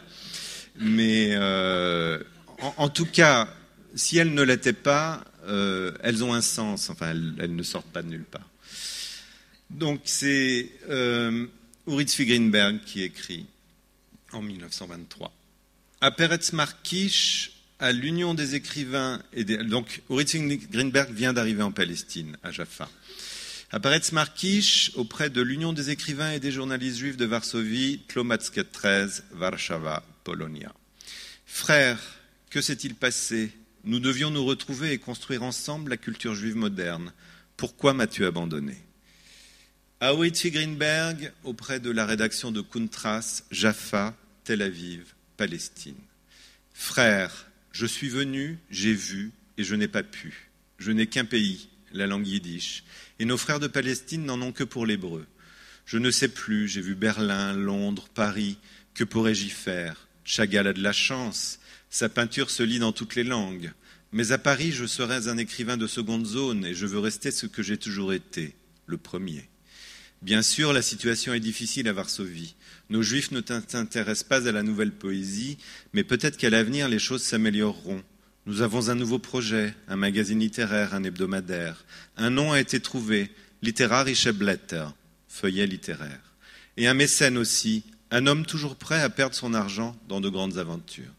Mais 0.79 1.29
euh, 1.31 2.19
en, 2.59 2.89
tout 2.89 3.05
cas, 3.05 3.47
si 3.95 4.17
elles 4.17 4.33
ne 4.33 4.41
l'étaient 4.41 4.73
pas, 4.73 5.23
euh, 5.47 5.91
elles 6.03 6.23
ont 6.23 6.33
un 6.33 6.41
sens. 6.41 6.89
Enfin, 6.89 7.11
elles, 7.11 7.55
ne 7.55 7.63
sortent 7.63 7.91
pas 7.91 8.01
de 8.01 8.09
nulle 8.09 8.23
part. 8.23 8.47
Donc, 9.69 10.01
c'est 10.05 10.69
euh, 10.89 11.47
Greenberg 11.87 12.79
qui 12.85 13.03
écrit 13.03 13.45
en 14.31 14.41
1923. 14.41 15.33
À 15.99 16.11
Peretz 16.11 16.53
Markish, 16.53 17.53
à 17.79 17.91
l'Union 17.91 18.35
des 18.35 18.53
écrivains, 18.53 19.19
et 19.33 19.43
donc 19.43 20.03
Uritz 20.11 20.35
Greenberg 20.35 21.11
vient 21.11 21.33
d'arriver 21.33 21.63
en 21.63 21.71
Palestine, 21.71 22.37
à 22.43 22.51
Jaffa. 22.51 22.87
À 23.71 23.79
Peretz 23.79 24.11
Markish, 24.11 24.91
auprès 24.93 25.31
de 25.31 25.41
l'Union 25.41 25.73
des 25.73 25.89
écrivains 25.89 26.33
et 26.33 26.39
des 26.39 26.51
journalistes 26.51 26.99
juifs 26.99 27.17
de 27.17 27.25
Varsovie, 27.25 28.01
Tlomatsket 28.09 28.71
13, 28.71 29.23
Warszava, 29.39 30.03
Polonia. 30.23 30.71
Frères, 31.47 31.99
que 32.51 32.61
s'est-il 32.61 32.93
passé? 32.93 33.51
Nous 33.83 33.99
devions 33.99 34.29
nous 34.29 34.45
retrouver 34.45 34.91
et 34.91 34.99
construire 34.99 35.41
ensemble 35.41 35.89
la 35.89 35.97
culture 35.97 36.35
juive 36.35 36.57
moderne. 36.57 37.11
Pourquoi 37.57 37.93
m'as-tu 37.95 38.23
abandonné? 38.23 38.77
Awitzi 39.99 40.51
Greenberg, 40.51 41.33
auprès 41.43 41.79
de 41.79 41.89
la 41.89 42.05
rédaction 42.05 42.51
de 42.51 42.61
Kuntras, 42.61 43.41
Jaffa, 43.49 44.15
Tel 44.43 44.61
Aviv, 44.61 45.15
Palestine. 45.37 45.95
Frères, 46.73 47.47
je 47.71 47.85
suis 47.85 48.09
venu, 48.09 48.57
j'ai 48.69 48.93
vu, 48.93 49.31
et 49.57 49.63
je 49.63 49.75
n'ai 49.75 49.87
pas 49.87 50.03
pu. 50.03 50.49
Je 50.77 50.91
n'ai 50.91 51.07
qu'un 51.07 51.25
pays, 51.25 51.69
la 51.93 52.07
langue 52.07 52.27
yiddish, 52.27 52.83
et 53.19 53.25
nos 53.25 53.37
frères 53.37 53.59
de 53.59 53.67
Palestine 53.67 54.25
n'en 54.25 54.41
ont 54.41 54.51
que 54.51 54.63
pour 54.63 54.85
l'hébreu. 54.85 55.25
Je 55.85 55.97
ne 55.97 56.11
sais 56.11 56.27
plus, 56.27 56.67
j'ai 56.67 56.81
vu 56.81 56.95
Berlin, 56.95 57.53
Londres, 57.53 58.09
Paris, 58.13 58.57
que 58.93 59.03
pourrais-je 59.03 59.45
y 59.45 59.49
faire? 59.49 60.07
Chagall 60.25 60.67
a 60.67 60.73
de 60.73 60.83
la 60.83 60.91
chance, 60.91 61.59
sa 61.89 62.09
peinture 62.09 62.49
se 62.49 62.63
lit 62.63 62.79
dans 62.79 62.91
toutes 62.91 63.15
les 63.15 63.23
langues. 63.23 63.71
Mais 64.11 64.31
à 64.31 64.37
Paris, 64.37 64.71
je 64.71 64.85
serais 64.85 65.27
un 65.27 65.37
écrivain 65.37 65.77
de 65.77 65.87
seconde 65.87 66.25
zone 66.25 66.65
et 66.65 66.73
je 66.73 66.85
veux 66.85 66.99
rester 66.99 67.31
ce 67.31 67.45
que 67.45 67.63
j'ai 67.63 67.77
toujours 67.77 68.13
été, 68.13 68.55
le 68.85 68.97
premier. 68.97 69.49
Bien 70.21 70.41
sûr, 70.41 70.73
la 70.73 70.81
situation 70.81 71.33
est 71.33 71.39
difficile 71.39 71.87
à 71.87 71.93
Varsovie. 71.93 72.55
Nos 72.89 73.03
juifs 73.03 73.31
ne 73.31 73.39
t'intéressent 73.39 74.27
pas 74.27 74.47
à 74.47 74.51
la 74.51 74.63
nouvelle 74.63 74.91
poésie, 74.91 75.57
mais 75.93 76.03
peut-être 76.03 76.37
qu'à 76.37 76.49
l'avenir, 76.49 76.89
les 76.89 76.99
choses 76.99 77.21
s'amélioreront. 77.21 78.01
Nous 78.47 78.61
avons 78.61 78.89
un 78.89 78.95
nouveau 78.95 79.19
projet, 79.19 79.75
un 79.87 79.95
magazine 79.95 80.39
littéraire, 80.39 80.95
un 80.95 81.03
hebdomadaire. 81.03 81.85
Un 82.15 82.29
nom 82.29 82.53
a 82.53 82.59
été 82.59 82.79
trouvé, 82.79 83.29
Literarische 83.61 84.29
Blätter, 84.29 84.85
feuillet 85.27 85.67
littéraire. 85.67 86.21
Et 86.77 86.87
un 86.87 86.93
mécène 86.93 87.37
aussi, 87.37 87.83
un 88.09 88.25
homme 88.25 88.45
toujours 88.45 88.75
prêt 88.75 89.01
à 89.01 89.09
perdre 89.09 89.35
son 89.35 89.53
argent 89.53 89.95
dans 90.07 90.21
de 90.21 90.29
grandes 90.29 90.57
aventures. 90.57 91.13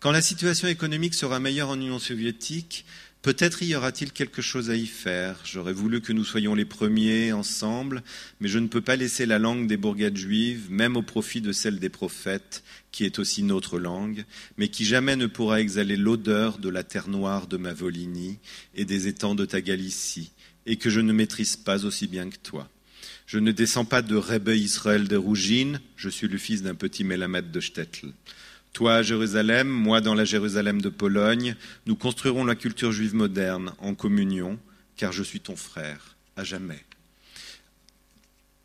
Quand 0.00 0.12
la 0.12 0.22
situation 0.22 0.68
économique 0.68 1.14
sera 1.14 1.40
meilleure 1.40 1.68
en 1.68 1.80
Union 1.80 1.98
soviétique, 1.98 2.84
Peut-être 3.22 3.62
y 3.62 3.74
aura-t-il 3.74 4.12
quelque 4.12 4.40
chose 4.40 4.70
à 4.70 4.76
y 4.76 4.86
faire. 4.86 5.40
J'aurais 5.44 5.74
voulu 5.74 6.00
que 6.00 6.14
nous 6.14 6.24
soyons 6.24 6.54
les 6.54 6.64
premiers 6.64 7.34
ensemble, 7.34 8.02
mais 8.40 8.48
je 8.48 8.58
ne 8.58 8.66
peux 8.66 8.80
pas 8.80 8.96
laisser 8.96 9.26
la 9.26 9.38
langue 9.38 9.66
des 9.66 9.76
bourgades 9.76 10.16
juives, 10.16 10.68
même 10.70 10.96
au 10.96 11.02
profit 11.02 11.42
de 11.42 11.52
celle 11.52 11.78
des 11.78 11.90
prophètes, 11.90 12.62
qui 12.92 13.04
est 13.04 13.18
aussi 13.18 13.42
notre 13.42 13.78
langue, 13.78 14.24
mais 14.56 14.68
qui 14.68 14.86
jamais 14.86 15.16
ne 15.16 15.26
pourra 15.26 15.60
exhaler 15.60 15.96
l'odeur 15.96 16.56
de 16.56 16.70
la 16.70 16.82
terre 16.82 17.08
noire 17.08 17.46
de 17.46 17.58
ma 17.58 17.74
et 18.74 18.84
des 18.86 19.06
étangs 19.06 19.34
de 19.34 19.44
ta 19.44 19.60
Galicie, 19.60 20.32
et 20.64 20.76
que 20.76 20.88
je 20.88 21.00
ne 21.00 21.12
maîtrise 21.12 21.56
pas 21.56 21.84
aussi 21.84 22.06
bien 22.06 22.30
que 22.30 22.38
toi. 22.42 22.70
Je 23.26 23.38
ne 23.38 23.52
descends 23.52 23.84
pas 23.84 24.00
de 24.00 24.16
Rebbe 24.16 24.48
Israël 24.48 25.08
de 25.08 25.16
Rougine, 25.16 25.80
je 25.94 26.08
suis 26.08 26.26
le 26.26 26.38
fils 26.38 26.62
d'un 26.62 26.74
petit 26.74 27.04
mélamètre 27.04 27.52
de 27.52 27.60
Stettel. 27.60 28.12
Toi 28.72 28.94
à 28.94 29.02
Jérusalem, 29.02 29.68
moi 29.68 30.00
dans 30.00 30.14
la 30.14 30.24
Jérusalem 30.24 30.80
de 30.80 30.88
Pologne, 30.88 31.56
nous 31.86 31.96
construirons 31.96 32.44
la 32.44 32.54
culture 32.54 32.92
juive 32.92 33.14
moderne 33.14 33.72
en 33.78 33.94
communion, 33.94 34.58
car 34.96 35.12
je 35.12 35.22
suis 35.22 35.40
ton 35.40 35.56
frère, 35.56 36.16
à 36.36 36.44
jamais. 36.44 36.84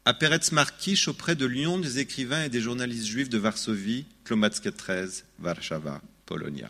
À 0.06 0.14
Peretz 0.14 0.52
Markish, 0.52 1.08
auprès 1.08 1.36
de 1.36 1.48
Lyon, 1.48 1.80
des 1.80 1.98
écrivains 1.98 2.44
et 2.44 2.50
des 2.50 2.62
journalistes 2.62 3.08
juifs 3.08 3.30
de 3.30 3.40
Varsovie, 3.40 4.06
Klomacka 4.24 4.72
13, 4.72 5.26
Warszawa, 5.42 6.02
Polonia. 6.28 6.70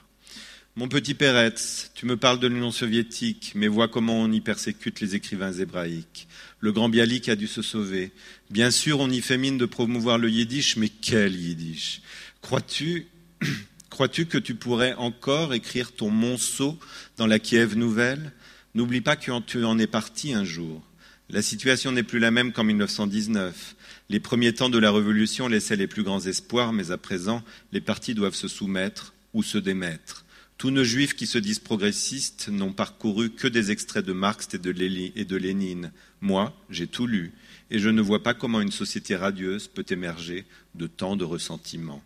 Mon 0.78 0.88
petit 0.88 1.14
Peretz, 1.14 1.92
tu 1.96 2.06
me 2.06 2.18
parles 2.18 2.40
de 2.40 2.48
l'Union 2.48 2.72
soviétique, 2.72 3.52
mais 3.56 3.68
vois 3.68 3.88
comment 3.88 4.22
on 4.22 4.32
y 4.32 4.42
persécute 4.42 5.00
les 5.02 5.16
écrivains 5.16 5.54
hébraïques. 5.54 6.28
Le 6.60 6.72
grand 6.72 6.90
Bialik 6.90 7.30
a 7.30 7.36
dû 7.36 7.48
se 7.48 7.62
sauver. 7.62 8.12
Bien 8.50 8.72
sûr, 8.72 9.00
on 9.00 9.10
y 9.10 9.22
fait 9.22 9.38
mine 9.38 9.58
de 9.58 9.66
promouvoir 9.66 10.18
le 10.18 10.30
yiddish, 10.30 10.78
mais 10.78 10.90
quel 10.90 11.36
yiddish? 11.36 12.02
Crois-tu 12.42 13.08
Crois-tu 13.90 14.26
que 14.26 14.38
tu 14.38 14.56
pourrais 14.56 14.94
encore 14.96 15.54
écrire 15.54 15.94
ton 15.94 16.10
monceau 16.10 16.78
dans 17.18 17.28
la 17.28 17.40
Kiev 17.40 17.76
nouvelle? 17.78 18.34
N'oublie 18.74 19.02
pas 19.02 19.16
que 19.16 19.40
tu 19.42 19.64
en 19.64 19.80
es 19.80 19.88
parti 19.88 20.34
un 20.34 20.44
jour. 20.44 20.82
La 21.30 21.42
situation 21.42 21.92
n'est 21.92 22.04
plus 22.04 22.20
la 22.20 22.30
même 22.30 22.52
qu'en 22.52 22.64
1919. 22.64 23.76
Les 24.10 24.20
premiers 24.20 24.54
temps 24.54 24.70
de 24.70 24.78
la 24.78 24.92
Révolution 24.92 25.48
laissaient 25.48 25.76
les 25.76 25.88
plus 25.88 26.04
grands 26.04 26.20
espoirs, 26.20 26.74
mais 26.74 26.92
à 26.92 26.98
présent, 26.98 27.44
les 27.72 27.82
partis 27.82 28.14
doivent 28.14 28.36
se 28.36 28.48
soumettre 28.48 29.14
ou 29.34 29.42
se 29.42 29.58
démettre. 29.58 30.26
Tous 30.58 30.72
nos 30.72 30.84
juifs 30.84 31.16
qui 31.16 31.26
se 31.26 31.38
disent 31.38 31.60
progressistes 31.60 32.50
n'ont 32.50 32.74
parcouru 32.74 33.32
que 33.32 33.48
des 33.48 33.72
extraits 33.72 34.06
de 34.06 34.14
Marx 34.14 34.48
et 34.54 34.58
de 34.58 35.36
Lénine. 35.36 35.92
Moi, 36.22 36.56
j'ai 36.70 36.88
tout 36.88 37.08
lu, 37.08 37.34
et 37.72 37.80
je 37.80 37.90
ne 37.90 38.02
vois 38.02 38.24
pas 38.24 38.34
comment 38.34 38.62
une 38.62 38.72
société 38.72 39.16
radieuse 39.16 39.68
peut 39.68 39.86
émerger 39.90 40.46
de 40.76 40.88
tant 40.88 41.16
de 41.16 41.26
ressentiments. 41.26 42.04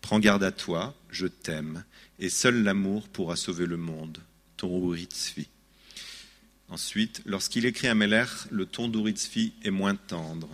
Prends 0.00 0.20
garde 0.20 0.44
à 0.44 0.52
toi, 0.52 0.94
je 1.10 1.26
t'aime, 1.26 1.84
et 2.18 2.28
seul 2.28 2.62
l'amour 2.62 3.08
pourra 3.08 3.36
sauver 3.36 3.66
le 3.66 3.76
monde. 3.76 4.18
Ton 4.56 4.88
Uritzvi. 4.88 5.48
Ensuite, 6.68 7.22
lorsqu'il 7.24 7.64
écrit 7.64 7.88
à 7.88 7.94
Meller, 7.94 8.26
le 8.50 8.66
ton 8.66 8.88
d'Uritzvi 8.88 9.52
est 9.64 9.70
moins 9.70 9.94
tendre. 9.94 10.48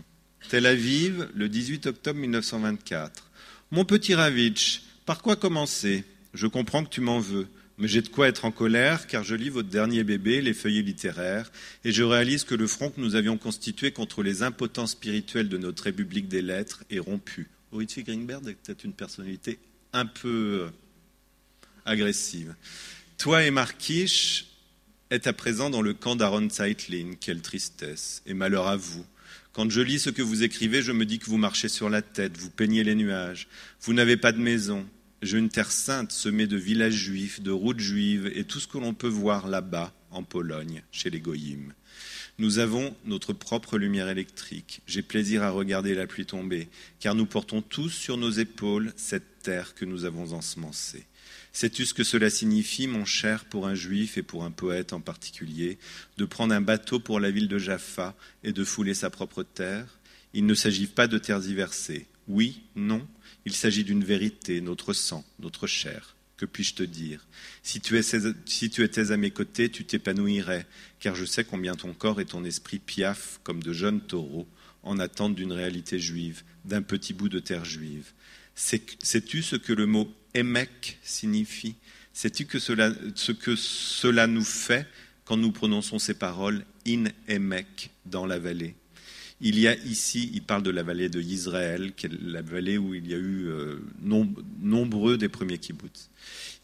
Tel 0.49 0.67
Aviv, 0.67 1.29
le 1.35 1.49
18 1.49 1.87
octobre 1.87 2.21
1924. 2.21 3.31
Mon 3.73 3.85
petit 3.85 4.15
Ravitch, 4.15 4.83
par 5.07 5.23
quoi 5.23 5.37
commencer? 5.37 6.05
Je 6.33 6.47
comprends 6.47 6.85
que 6.85 6.91
tu 6.91 7.01
m'en 7.01 7.19
veux, 7.19 7.49
mais 7.79 7.89
j'ai 7.89 8.03
de 8.03 8.09
quoi 8.09 8.29
être 8.29 8.45
en 8.45 8.53
colère 8.53 9.07
car 9.07 9.25
je 9.25 9.35
lis 9.35 9.49
votre 9.49 9.69
dernier 9.69 10.05
bébé, 10.05 10.41
les 10.41 10.55
feuillets 10.55 10.83
littéraires, 10.83 11.51
et 11.85 11.91
je 11.91 12.03
réalise 12.05 12.45
que 12.45 12.55
le 12.55 12.67
front 12.69 12.91
que 12.91 13.01
nous 13.01 13.17
avions 13.17 13.37
constitué 13.37 13.91
contre 13.91 14.23
les 14.23 14.43
impotents 14.43 14.87
spirituels 14.87 15.49
de 15.49 15.59
notre 15.59 15.83
République 15.83 16.29
des 16.29 16.43
lettres 16.43 16.85
est 16.91 17.01
rompu. 17.01 17.49
Horitzi 17.75 18.05
Greenberg 18.05 18.47
est 18.49 18.55
peut-être 18.55 18.85
une 18.85 18.93
personnalité 18.93 19.59
un 19.93 20.07
peu 20.07 20.69
euh, 20.69 20.71
agressive. 21.85 22.55
Toi 23.19 23.45
et 23.45 23.51
Markish 23.51 24.47
êtes 25.11 25.27
à 25.27 25.33
présent 25.33 25.71
dans 25.71 25.83
le 25.83 25.93
camp 25.93 26.15
d'Aaron 26.17 26.49
Zeitlin. 26.49 27.15
Quelle 27.21 27.43
tristesse 27.43 28.23
et 28.27 28.35
malheur 28.35 28.69
à 28.69 28.77
vous. 28.77 29.05
Quand 29.53 29.71
je 29.71 29.81
lis 29.81 29.99
ce 29.99 30.11
que 30.11 30.23
vous 30.23 30.43
écrivez, 30.43 30.83
je 30.83 30.93
me 30.93 31.05
dis 31.05 31.19
que 31.19 31.27
vous 31.27 31.37
marchez 31.37 31.69
sur 31.69 31.91
la 31.91 32.03
tête, 32.03 32.37
vous 32.37 32.51
peignez 32.51 32.83
les 32.83 32.95
nuages, 32.95 33.49
vous 33.83 33.93
n'avez 33.93 34.17
pas 34.17 34.33
de 34.33 34.41
maison. 34.41 34.87
J'ai 35.23 35.39
une 35.39 35.49
terre 35.49 35.71
sainte 35.71 36.13
semée 36.13 36.47
de 36.47 36.57
villages 36.57 36.95
juifs, 36.95 37.41
de 37.41 37.51
routes 37.51 37.81
juives 37.81 38.31
et 38.35 38.45
tout 38.45 38.61
ce 38.61 38.67
que 38.67 38.79
l'on 38.79 38.95
peut 38.95 39.09
voir 39.09 39.49
là-bas, 39.49 39.93
en 40.11 40.23
Pologne, 40.23 40.83
chez 40.91 41.09
les 41.11 41.21
Goyim. 41.21 41.73
Nous 42.39 42.59
avons 42.59 42.97
notre 43.05 43.33
propre 43.33 43.79
lumière 43.79 44.09
électrique. 44.09 44.81
J'ai 44.89 45.03
plaisir 45.03 45.45
à 45.45 45.51
regarder 45.51 45.95
la 45.95 46.09
pluie 46.09 46.27
tomber, 46.27 46.69
car 46.99 47.15
nous 47.15 47.27
portons 47.27 47.63
tous 47.63 47.91
sur 47.91 48.17
nos 48.17 48.31
épaules 48.31 48.93
cette 48.97 49.41
terre 49.43 49.75
que 49.77 49.85
nous 49.85 50.05
avons 50.05 50.33
ensemencée. 50.33 51.07
Sais-tu 51.53 51.87
ce 51.87 51.95
que 51.95 52.03
cela 52.03 52.31
signifie, 52.31 52.89
mon 52.89 53.05
cher, 53.05 53.45
pour 53.45 53.69
un 53.69 53.77
juif 53.77 54.19
et 54.19 54.25
pour 54.25 54.43
un 54.43 54.51
poète 54.51 54.93
en 54.93 55.01
particulier, 55.01 55.79
de 56.17 56.25
prendre 56.25 56.53
un 56.53 56.61
bateau 56.61 56.99
pour 56.99 57.21
la 57.21 57.31
ville 57.31 57.47
de 57.47 57.59
Jaffa 57.59 58.17
et 58.43 58.53
de 58.53 58.65
fouler 58.65 58.95
sa 58.95 59.11
propre 59.11 59.45
terre? 59.45 60.01
Il 60.33 60.45
ne 60.47 60.55
s'agit 60.55 60.89
pas 60.89 61.07
de 61.07 61.19
tergiverser. 61.19 62.09
Oui, 62.27 62.63
non, 62.75 63.07
il 63.45 63.55
s'agit 63.55 63.85
d'une 63.85 64.03
vérité, 64.03 64.61
notre 64.61 64.93
sang, 64.93 65.25
notre 65.39 65.69
chair. 65.69 66.14
Que 66.37 66.47
puis-je 66.47 66.75
te 66.75 66.83
dire? 66.83 67.27
Si 67.63 67.81
tu, 67.81 67.97
étais 67.97 69.11
à 69.13 69.17
mes 69.17 69.31
côtés, 69.31 69.69
tu 69.71 69.85
t'épanouirais, 69.85 70.67
car 70.99 71.15
je 71.15 71.25
sais 71.25 71.45
combien 71.45 71.75
ton 71.75 71.95
corps 71.95 72.21
et 72.21 72.25
ton 72.25 72.45
esprit 72.45 72.81
piaffent 72.81 73.41
comme 73.45 73.63
de 73.63 73.73
jeunes 73.73 74.01
taureaux 74.01 74.49
en 74.83 74.99
attente 74.99 75.35
d'une 75.35 75.53
réalité 75.53 75.99
juive, 75.99 76.43
d'un 76.65 76.83
petit 76.83 77.15
bout 77.15 77.29
de 77.29 77.39
terre 77.39 77.65
juive. 77.65 78.13
Sais-tu 78.55 79.43
ce 79.43 79.57
que 79.57 79.73
le 79.73 79.87
mot 79.87 80.13
émec 80.35 80.99
signifie? 81.03 81.77
Sais-tu 82.13 82.47
ce 82.47 83.33
que 83.33 83.57
cela 83.57 84.27
nous 84.27 84.45
fait 84.45 84.87
quand 85.25 85.37
nous 85.37 85.53
prononçons 85.53 85.99
ces 85.99 86.15
paroles 86.15 86.65
in 86.87 87.05
émec 87.29 87.91
dans 88.07 88.27
la 88.27 88.39
vallée? 88.39 88.75
Il 89.41 89.59
y 89.59 89.67
a 89.67 89.77
ici, 89.85 90.31
il 90.33 90.43
parle 90.43 90.63
de 90.63 90.71
la 90.71 90.83
vallée 90.83 91.09
de 91.09 91.21
Israël, 91.21 91.93
qui 91.95 92.07
est 92.07 92.23
la 92.23 92.41
vallée 92.41 92.79
où 92.79 92.95
il 92.95 93.09
y 93.09 93.15
a 93.15 93.19
eu 93.19 93.49
euh, 93.49 93.79
des 94.85 95.29
premiers. 95.29 95.61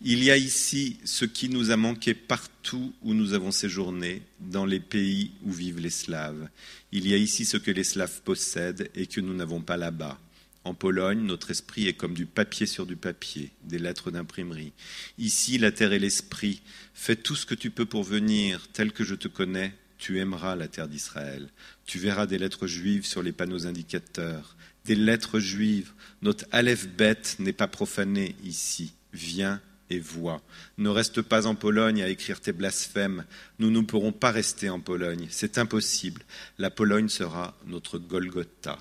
Il 0.03 0.25
y 0.25 0.31
a 0.31 0.37
ici 0.37 0.99
ce 1.05 1.25
qui 1.25 1.49
nous 1.49 1.71
a 1.71 1.77
manqué 1.77 2.15
partout 2.15 2.93
où 3.03 3.15
nous 3.15 3.35
avons 3.35 3.51
séjourné, 3.51 4.23
dans 4.41 4.65
les 4.65 4.81
pays 4.81 5.33
où 5.43 5.53
vivent 5.53 5.81
les 5.81 5.91
Slaves. 5.91 6.49
Il 6.93 7.07
y 7.07 7.15
a 7.15 7.17
ici 7.17 7.45
ce 7.45 7.57
que 7.57 7.71
les 7.71 7.85
Slaves 7.85 8.23
possèdent 8.23 8.91
et 8.95 9.07
que 9.07 9.21
nous 9.21 9.35
n'avons 9.35 9.61
pas 9.61 9.77
là-bas. 9.77 10.19
En 10.65 10.75
Pologne, 10.75 11.25
notre 11.25 11.51
esprit 11.51 11.87
est 11.87 11.95
comme 11.95 12.15
du 12.15 12.27
papier 12.27 12.67
sur 12.67 12.87
du 12.87 12.97
papier, 12.97 13.51
des 13.65 13.79
lettres 13.79 14.11
d'imprimerie. 14.11 14.73
Ici, 15.19 15.57
la 15.57 15.73
terre 15.73 15.93
et 15.93 15.99
l'esprit. 15.99 16.61
Fais 16.93 17.17
tout 17.17 17.37
ce 17.37 17.47
que 17.47 17.55
tu 17.55 17.71
peux 17.71 17.87
pour 17.87 18.05
venir, 18.05 18.69
tel 18.73 18.93
que 18.93 19.05
je 19.05 19.15
te 19.15 19.29
connais, 19.29 19.73
tu 19.97 20.19
aimeras 20.19 20.57
la 20.57 20.69
terre 20.69 20.89
d'Israël. 20.89 21.49
Tu 21.85 21.99
verras 21.99 22.27
des 22.27 22.39
lettres 22.39 22.67
juives 22.67 23.07
sur 23.07 23.23
les 23.23 23.33
panneaux 23.33 23.67
indicateurs. 23.67 24.57
Des 24.85 24.95
lettres 24.95 25.39
juives. 25.39 25.93
Notre 26.23 26.47
Aleph 26.53 26.89
bête 26.89 27.37
n'est 27.39 27.53
pas 27.53 27.69
profané 27.69 28.35
ici. 28.45 28.93
Viens 29.13 29.61
et 29.91 29.99
vois. 29.99 30.41
Ne 30.79 30.89
reste 30.89 31.21
pas 31.23 31.47
en 31.47 31.55
Pologne 31.55 32.03
à 32.03 32.09
écrire 32.09 32.41
tes 32.41 32.53
blasphèmes. 32.53 33.25
Nous 33.59 33.71
ne 33.71 33.81
pourrons 33.81 34.13
pas 34.13 34.31
rester 34.31 34.71
en 34.71 34.81
Pologne. 34.81 35.27
C'est 35.31 35.59
impossible. 35.59 36.23
La 36.59 36.71
Pologne 36.71 37.09
sera 37.09 37.57
notre 37.67 37.99
Golgotha. 37.99 38.79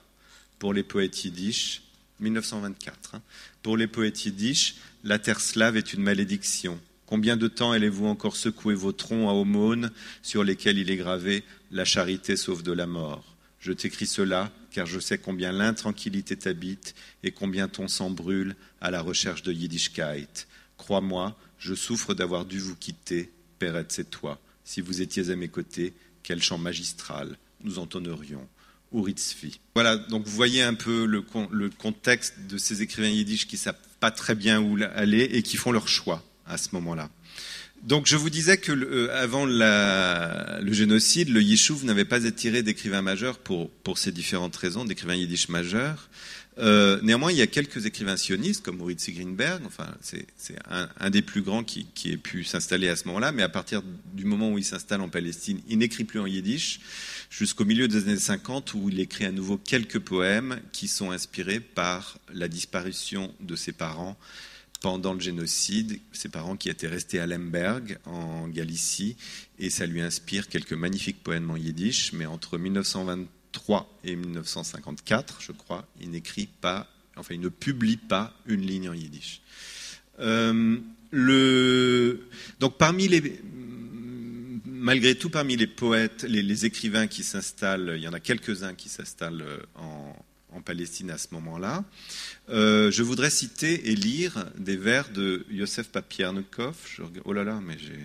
Pour 0.59 0.73
les 0.73 0.83
poètes 0.83 1.25
yiddish, 1.25 1.81
1924. 2.19 3.15
Hein. 3.15 3.21
Pour 3.63 3.77
les 3.77 3.87
poètes 3.87 4.25
yiddish, 4.25 4.75
la 5.03 5.19
terre 5.19 5.39
slave 5.39 5.77
est 5.77 5.93
une 5.93 6.03
malédiction. 6.03 6.79
Combien 7.05 7.37
de 7.37 7.47
temps 7.47 7.71
allez-vous 7.71 8.05
encore 8.05 8.35
secouer 8.35 8.75
vos 8.75 8.91
troncs 8.91 9.29
à 9.29 9.33
aumônes 9.33 9.91
sur 10.21 10.43
lesquels 10.43 10.77
il 10.77 10.91
est 10.91 10.97
gravé 10.97 11.43
La 11.71 11.85
charité 11.85 12.37
sauve 12.37 12.61
de 12.61 12.71
la 12.71 12.85
mort 12.85 13.35
Je 13.59 13.71
t'écris 13.71 14.05
cela 14.05 14.51
car 14.71 14.85
je 14.85 14.99
sais 14.99 15.17
combien 15.17 15.51
l'intranquillité 15.51 16.35
t'habite 16.37 16.95
et 17.23 17.31
combien 17.31 17.67
ton 17.67 17.87
sang 17.87 18.09
brûle 18.09 18.55
à 18.81 18.91
la 18.91 19.01
recherche 19.01 19.43
de 19.43 19.51
Yiddishkeit. 19.51 20.47
Crois-moi, 20.77 21.37
je 21.57 21.73
souffre 21.75 22.13
d'avoir 22.13 22.45
dû 22.45 22.59
vous 22.59 22.75
quitter, 22.75 23.31
Perrette, 23.59 23.91
c'est 23.91 24.09
toi. 24.09 24.39
Si 24.63 24.81
vous 24.81 25.01
étiez 25.01 25.29
à 25.29 25.35
mes 25.35 25.49
côtés, 25.49 25.93
quel 26.23 26.41
chant 26.41 26.57
magistral 26.57 27.37
nous 27.63 27.79
entonnerions. 27.79 28.47
Uritzvi. 28.93 29.59
Voilà, 29.75 29.97
donc 29.97 30.25
vous 30.25 30.35
voyez 30.35 30.63
un 30.63 30.73
peu 30.73 31.05
le, 31.05 31.21
contexte 31.69 32.35
de 32.47 32.57
ces 32.57 32.81
écrivains 32.81 33.09
yiddish 33.09 33.47
qui 33.47 33.55
ne 33.55 33.59
savent 33.59 33.79
pas 33.99 34.11
très 34.11 34.35
bien 34.35 34.61
où 34.61 34.77
aller 34.95 35.23
et 35.23 35.43
qui 35.43 35.57
font 35.57 35.71
leur 35.71 35.87
choix 35.87 36.23
à 36.47 36.57
ce 36.57 36.69
moment-là. 36.73 37.09
Donc 37.83 38.07
je 38.07 38.17
vous 38.17 38.29
disais 38.29 38.57
que 38.57 38.71
euh, 38.71 39.15
avant 39.15 39.45
le 39.45 40.73
génocide, 40.73 41.29
le 41.29 41.41
Yishuv 41.41 41.85
n'avait 41.85 42.05
pas 42.05 42.25
attiré 42.25 42.61
d'écrivains 42.61 43.01
majeurs 43.01 43.37
pour, 43.37 43.69
pour 43.69 43.97
ces 43.97 44.11
différentes 44.11 44.55
raisons, 44.55 44.85
d'écrivains 44.85 45.15
yiddish 45.15 45.49
majeurs. 45.49 46.09
Euh, 46.57 46.99
néanmoins, 47.03 47.31
il 47.31 47.37
y 47.37 47.41
a 47.41 47.47
quelques 47.47 47.85
écrivains 47.85 48.17
sionistes, 48.17 48.63
comme 48.63 48.77
Moritz 48.77 49.09
Greenberg, 49.09 49.61
enfin, 49.65 49.87
c'est 50.01 50.25
un, 50.69 51.09
des 51.09 51.21
plus 51.21 51.41
grands 51.41 51.63
qui, 51.63 51.85
qui 51.95 52.11
ait 52.11 52.17
pu 52.17 52.43
s'installer 52.43 52.89
à 52.89 52.97
ce 52.97 53.07
moment-là, 53.07 53.31
mais 53.31 53.43
à 53.43 53.49
partir 53.49 53.81
du 54.13 54.25
moment 54.25 54.51
où 54.51 54.57
il 54.57 54.65
s'installe 54.65 54.99
en 54.99 55.07
Palestine, 55.07 55.61
il 55.69 55.77
n'écrit 55.77 56.03
plus 56.03 56.19
en 56.19 56.25
yiddish, 56.25 56.81
jusqu'au 57.29 57.63
milieu 57.63 57.87
des 57.87 58.03
années 58.03 58.17
50, 58.17 58.73
où 58.73 58.89
il 58.89 58.99
écrit 58.99 59.23
à 59.23 59.31
nouveau 59.31 59.57
quelques 59.57 59.99
poèmes 59.99 60.59
qui 60.73 60.89
sont 60.89 61.11
inspirés 61.11 61.61
par 61.61 62.19
la 62.33 62.49
disparition 62.49 63.33
de 63.39 63.55
ses 63.55 63.71
parents 63.71 64.17
pendant 64.81 65.13
le 65.13 65.19
génocide, 65.19 65.99
ses 66.11 66.29
parents 66.29 66.55
qui 66.55 66.69
étaient 66.69 66.87
restés 66.87 67.19
à 67.19 67.27
Lemberg, 67.27 67.97
en 68.05 68.47
Galicie, 68.47 69.17
et 69.57 69.69
ça 69.69 69.85
lui 69.85 70.01
inspire 70.01 70.47
quelques 70.47 70.73
magnifiques 70.73 71.21
poèmes 71.21 71.51
en 71.51 71.57
yiddish, 71.57 72.13
mais 72.13 72.25
entre 72.25 72.57
1923 72.57 73.99
et 74.05 74.15
1954, 74.15 75.41
je 75.41 75.51
crois, 75.51 75.87
il 75.99 76.11
n'écrit 76.11 76.47
pas, 76.61 76.87
enfin 77.17 77.33
il 77.33 77.41
ne 77.41 77.49
publie 77.49 77.97
pas 77.97 78.33
une 78.45 78.61
ligne 78.61 78.89
en 78.89 78.93
yiddish. 78.93 79.41
Euh, 80.19 80.77
donc 82.59 82.77
parmi 82.77 83.07
les, 83.07 83.41
malgré 84.65 85.15
tout, 85.15 85.29
parmi 85.29 85.57
les 85.57 85.67
poètes, 85.67 86.23
les, 86.23 86.41
les 86.41 86.65
écrivains 86.65 87.07
qui 87.07 87.23
s'installent, 87.23 87.95
il 87.97 88.03
y 88.03 88.07
en 88.07 88.13
a 88.13 88.19
quelques-uns 88.19 88.75
qui 88.75 88.87
s'installent 88.87 89.43
en, 89.75 90.15
en 90.59 90.61
Palestine 90.61 91.09
à 91.11 91.17
ce 91.17 91.27
moment-là. 91.31 91.83
Euh, 92.49 92.91
je 92.91 93.01
voudrais 93.01 93.29
citer 93.29 93.89
et 93.89 93.95
lire 93.95 94.45
des 94.57 94.75
vers 94.75 95.09
de 95.09 95.45
Yosef 95.49 95.89
Papiernikov. 95.89 96.75
Oh 97.23 97.33
là 97.33 97.43
là, 97.43 97.59
mais 97.65 97.77
j'ai... 97.79 97.99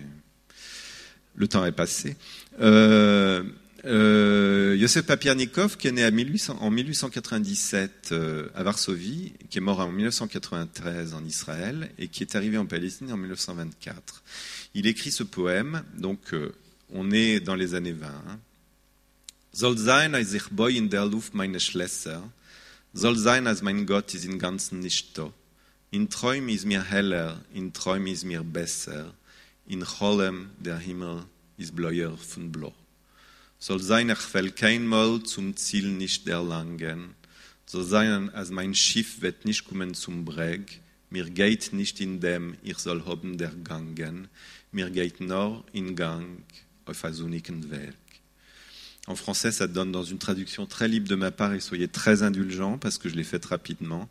Le 1.35 1.49
temps 1.49 1.65
est 1.65 1.73
passé. 1.73 2.15
Euh, 2.61 3.43
euh, 3.83 4.77
Yosef 4.79 5.05
Papiernikov, 5.05 5.75
qui 5.75 5.89
est 5.89 5.91
né 5.91 6.05
en 6.05 6.71
1897 6.71 8.13
à 8.55 8.63
Varsovie, 8.63 9.33
qui 9.49 9.57
est 9.57 9.61
mort 9.61 9.81
en 9.81 9.91
1993 9.91 11.13
en 11.13 11.25
Israël 11.25 11.89
et 11.99 12.07
qui 12.07 12.23
est 12.23 12.35
arrivé 12.35 12.57
en 12.57 12.65
Palestine 12.65 13.11
en 13.11 13.17
1924. 13.17 14.23
Il 14.75 14.87
écrit 14.87 15.11
ce 15.11 15.23
poème, 15.23 15.83
donc 15.97 16.33
on 16.93 17.11
est 17.11 17.41
dans 17.41 17.55
les 17.55 17.75
années 17.75 17.91
20. 17.91 18.07
Soll 19.55 19.77
sein, 19.77 20.13
ich 20.15 20.49
boi 20.51 20.69
in 20.69 20.87
der 20.87 21.05
Luft 21.05 21.33
meine 21.33 21.61
Schlösser, 21.61 22.21
soll 22.95 23.17
sein, 23.17 23.45
als 23.45 23.61
mein 23.61 23.85
Gott 23.85 24.13
ist 24.13 24.23
im 24.23 24.39
Ganzen 24.39 24.79
nicht 24.79 25.17
da. 25.17 25.31
In 25.91 26.09
Träumen 26.09 26.49
ist 26.49 26.65
mir 26.65 26.81
heller, 26.81 27.43
in 27.53 27.73
Träumen 27.73 28.07
ist 28.07 28.23
mir 28.23 28.41
besser, 28.41 29.13
in 29.67 29.83
Cholem 29.83 30.49
der 30.57 30.77
Himmel 30.77 31.25
ist 31.57 31.75
bläuer 31.75 32.17
von 32.17 32.51
Blau. 32.51 32.73
Soll 33.59 33.81
sein, 33.81 34.09
ich 34.09 34.33
will 34.33 34.51
kein 34.51 34.87
Mal 34.87 35.21
zum 35.23 35.57
Ziel 35.57 35.91
nicht 35.91 36.27
erlangen, 36.27 37.15
soll 37.65 37.83
sein, 37.83 38.29
als 38.29 38.49
mein 38.49 38.73
Schiff 38.73 39.21
wird 39.21 39.43
nicht 39.43 39.65
kommen 39.65 39.93
zum 39.93 40.23
Breg, 40.23 40.79
mir 41.09 41.29
geht 41.29 41.73
nicht 41.73 41.99
in 41.99 42.21
dem, 42.21 42.55
ich 42.63 42.77
soll 42.77 43.05
haben 43.05 43.37
der 43.37 43.51
Gangen, 43.63 44.29
mir 44.71 44.89
geht 44.89 45.19
nur 45.19 45.65
in 45.73 45.95
Gang 45.97 46.43
auf 46.85 47.03
a 47.03 47.11
sonnigen 47.11 47.69
Weg. 47.69 48.04
En 49.07 49.15
français, 49.15 49.51
ça 49.51 49.67
donne 49.67 49.91
dans 49.91 50.03
une 50.03 50.17
traduction 50.17 50.65
très 50.65 50.87
libre 50.87 51.07
de 51.07 51.15
ma 51.15 51.31
part 51.31 51.53
et 51.53 51.59
soyez 51.59 51.87
très 51.87 52.23
indulgents 52.23 52.77
parce 52.79 52.97
que 52.97 53.07
je 53.07 53.15
l'ai 53.15 53.23
faite 53.23 53.45
rapidement. 53.45 54.09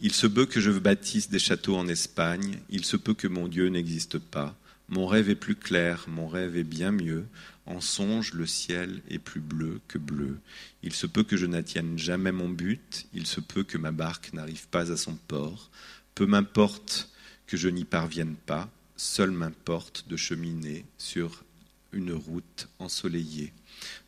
Il 0.00 0.12
se 0.12 0.28
peut 0.28 0.46
que 0.46 0.60
je 0.60 0.70
bâtisse 0.70 1.28
des 1.28 1.40
châteaux 1.40 1.76
en 1.76 1.88
Espagne, 1.88 2.58
il 2.70 2.84
se 2.84 2.96
peut 2.96 3.14
que 3.14 3.26
mon 3.26 3.48
Dieu 3.48 3.68
n'existe 3.68 4.18
pas. 4.18 4.56
Mon 4.88 5.06
rêve 5.06 5.28
est 5.28 5.34
plus 5.34 5.56
clair, 5.56 6.04
mon 6.08 6.28
rêve 6.28 6.56
est 6.56 6.64
bien 6.64 6.92
mieux. 6.92 7.26
En 7.66 7.80
songe, 7.80 8.32
le 8.32 8.46
ciel 8.46 9.02
est 9.10 9.18
plus 9.18 9.40
bleu 9.40 9.80
que 9.88 9.98
bleu. 9.98 10.38
Il 10.82 10.94
se 10.94 11.06
peut 11.06 11.24
que 11.24 11.36
je 11.36 11.44
n'attienne 11.44 11.98
jamais 11.98 12.32
mon 12.32 12.48
but, 12.48 13.06
il 13.12 13.26
se 13.26 13.40
peut 13.40 13.64
que 13.64 13.76
ma 13.76 13.90
barque 13.90 14.32
n'arrive 14.32 14.68
pas 14.68 14.92
à 14.92 14.96
son 14.96 15.16
port. 15.26 15.68
Peu 16.14 16.26
m'importe 16.26 17.10
que 17.46 17.56
je 17.56 17.68
n'y 17.68 17.84
parvienne 17.84 18.36
pas, 18.46 18.70
seul 18.96 19.30
m'importe 19.30 20.06
de 20.08 20.16
cheminer 20.16 20.84
sur 20.96 21.44
une 21.92 22.12
route 22.12 22.68
ensoleillée. 22.78 23.52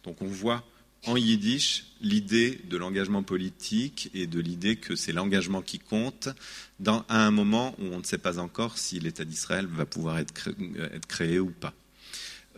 Donc 0.05 0.23
on 0.23 0.27
voit 0.27 0.65
en 1.07 1.17
yiddish 1.17 1.87
l'idée 2.01 2.61
de 2.69 2.77
l'engagement 2.77 3.23
politique 3.23 4.11
et 4.15 4.27
de 4.27 4.39
l'idée 4.41 4.77
que 4.77 4.97
c'est 4.97 5.13
l'engagement 5.13 5.63
qui 5.63 5.79
compte 5.79 6.29
dans, 6.79 7.05
à 7.09 7.27
un 7.27 7.31
moment 7.31 7.75
où 7.79 7.87
on 7.87 7.99
ne 7.99 8.05
sait 8.05 8.19
pas 8.19 8.39
encore 8.39 8.79
si 8.79 9.01
l'État 9.01 9.25
d'Israël 9.25 9.67
va 9.67 9.87
pouvoir 9.87 10.19
être 10.19 10.35
créé, 11.09 11.39
ou 11.39 11.51
pas. 11.51 11.73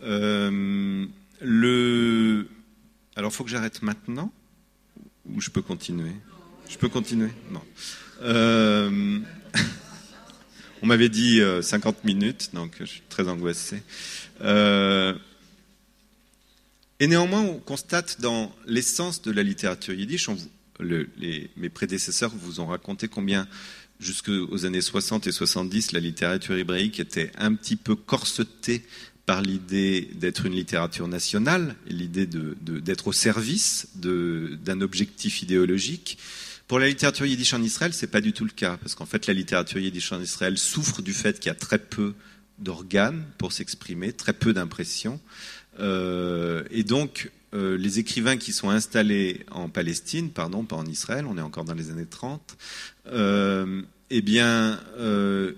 Euh. 0.03 1.05
Alors, 3.15 3.31
faut 3.31 3.43
que 3.43 3.49
j'arrête 3.49 3.81
maintenant 3.81 4.33
ou 5.25 5.39
je 5.39 5.49
peux 5.49 5.61
continuer? 5.61 6.11
Je 6.69 6.77
peux 6.77 6.89
continuer? 6.89 7.31
Non. 7.51 7.61
Euh, 8.21 9.19
on 10.83 10.85
m'avait 10.85 11.09
dit 11.09 11.41
50 11.61 11.95
euh, 11.95 11.99
minutes, 12.03 12.49
donc 12.53 12.75
je 12.79 12.85
suis 12.85 13.01
très 13.09 13.27
angoissé. 13.29 13.81
Et 16.99 17.07
néanmoins, 17.07 17.41
on 17.41 17.57
constate 17.57 18.21
dans 18.21 18.53
l'essence 18.67 19.21
de 19.21 19.31
la 19.31 19.43
littérature 19.43 19.93
yiddish, 19.93 20.29
mes 20.79 21.69
prédécesseurs 21.73 22.31
vous 22.35 22.59
ont 22.59 22.67
raconté 22.67 23.07
combien 23.07 23.47
jusqu'aux 23.99 24.65
années 24.65 24.81
60 24.81 25.25
et 25.27 25.31
70, 25.31 25.93
la 25.93 25.99
littérature 25.99 26.55
hébraïque 26.55 26.99
était 26.99 27.31
un 27.37 27.55
petit 27.55 27.77
peu 27.77 27.95
corsetée 27.95 28.83
par 29.25 29.41
l'idée 29.41 30.09
d'être 30.15 30.45
une 30.45 30.53
littérature 30.53 31.07
nationale, 31.07 31.75
l'idée 31.87 32.27
d'être 32.27 33.07
au 33.07 33.13
service 33.13 33.87
d'un 33.95 34.81
objectif 34.81 35.41
idéologique. 35.41 36.17
Pour 36.67 36.79
la 36.79 36.87
littérature 36.87 37.25
yiddish 37.25 37.53
en 37.53 37.61
Israël, 37.61 37.93
c'est 37.93 38.07
pas 38.07 38.21
du 38.21 38.33
tout 38.33 38.45
le 38.45 38.51
cas, 38.51 38.77
parce 38.77 38.95
qu'en 38.95 39.05
fait, 39.05 39.27
la 39.27 39.33
littérature 39.33 39.79
yiddish 39.79 40.11
en 40.11 40.21
Israël 40.21 40.57
souffre 40.57 41.01
du 41.01 41.13
fait 41.13 41.39
qu'il 41.39 41.49
y 41.49 41.51
a 41.51 41.55
très 41.55 41.77
peu 41.77 42.13
d'organes 42.59 43.25
pour 43.37 43.51
s'exprimer, 43.51 44.13
très 44.13 44.33
peu 44.33 44.53
d'impressions. 44.53 45.19
Euh, 45.79 46.63
et 46.71 46.83
donc, 46.83 47.31
euh, 47.53 47.77
les 47.77 47.99
écrivains 47.99 48.37
qui 48.37 48.53
sont 48.53 48.69
installés 48.69 49.45
en 49.51 49.69
Palestine, 49.69 50.29
pardon, 50.29 50.63
pas 50.63 50.75
en 50.75 50.85
Israël, 50.85 51.25
on 51.27 51.37
est 51.37 51.41
encore 51.41 51.65
dans 51.65 51.73
les 51.73 51.91
années 51.91 52.05
30, 52.05 52.57
euh, 53.07 53.81
eh 54.09 54.21
bien, 54.21 54.79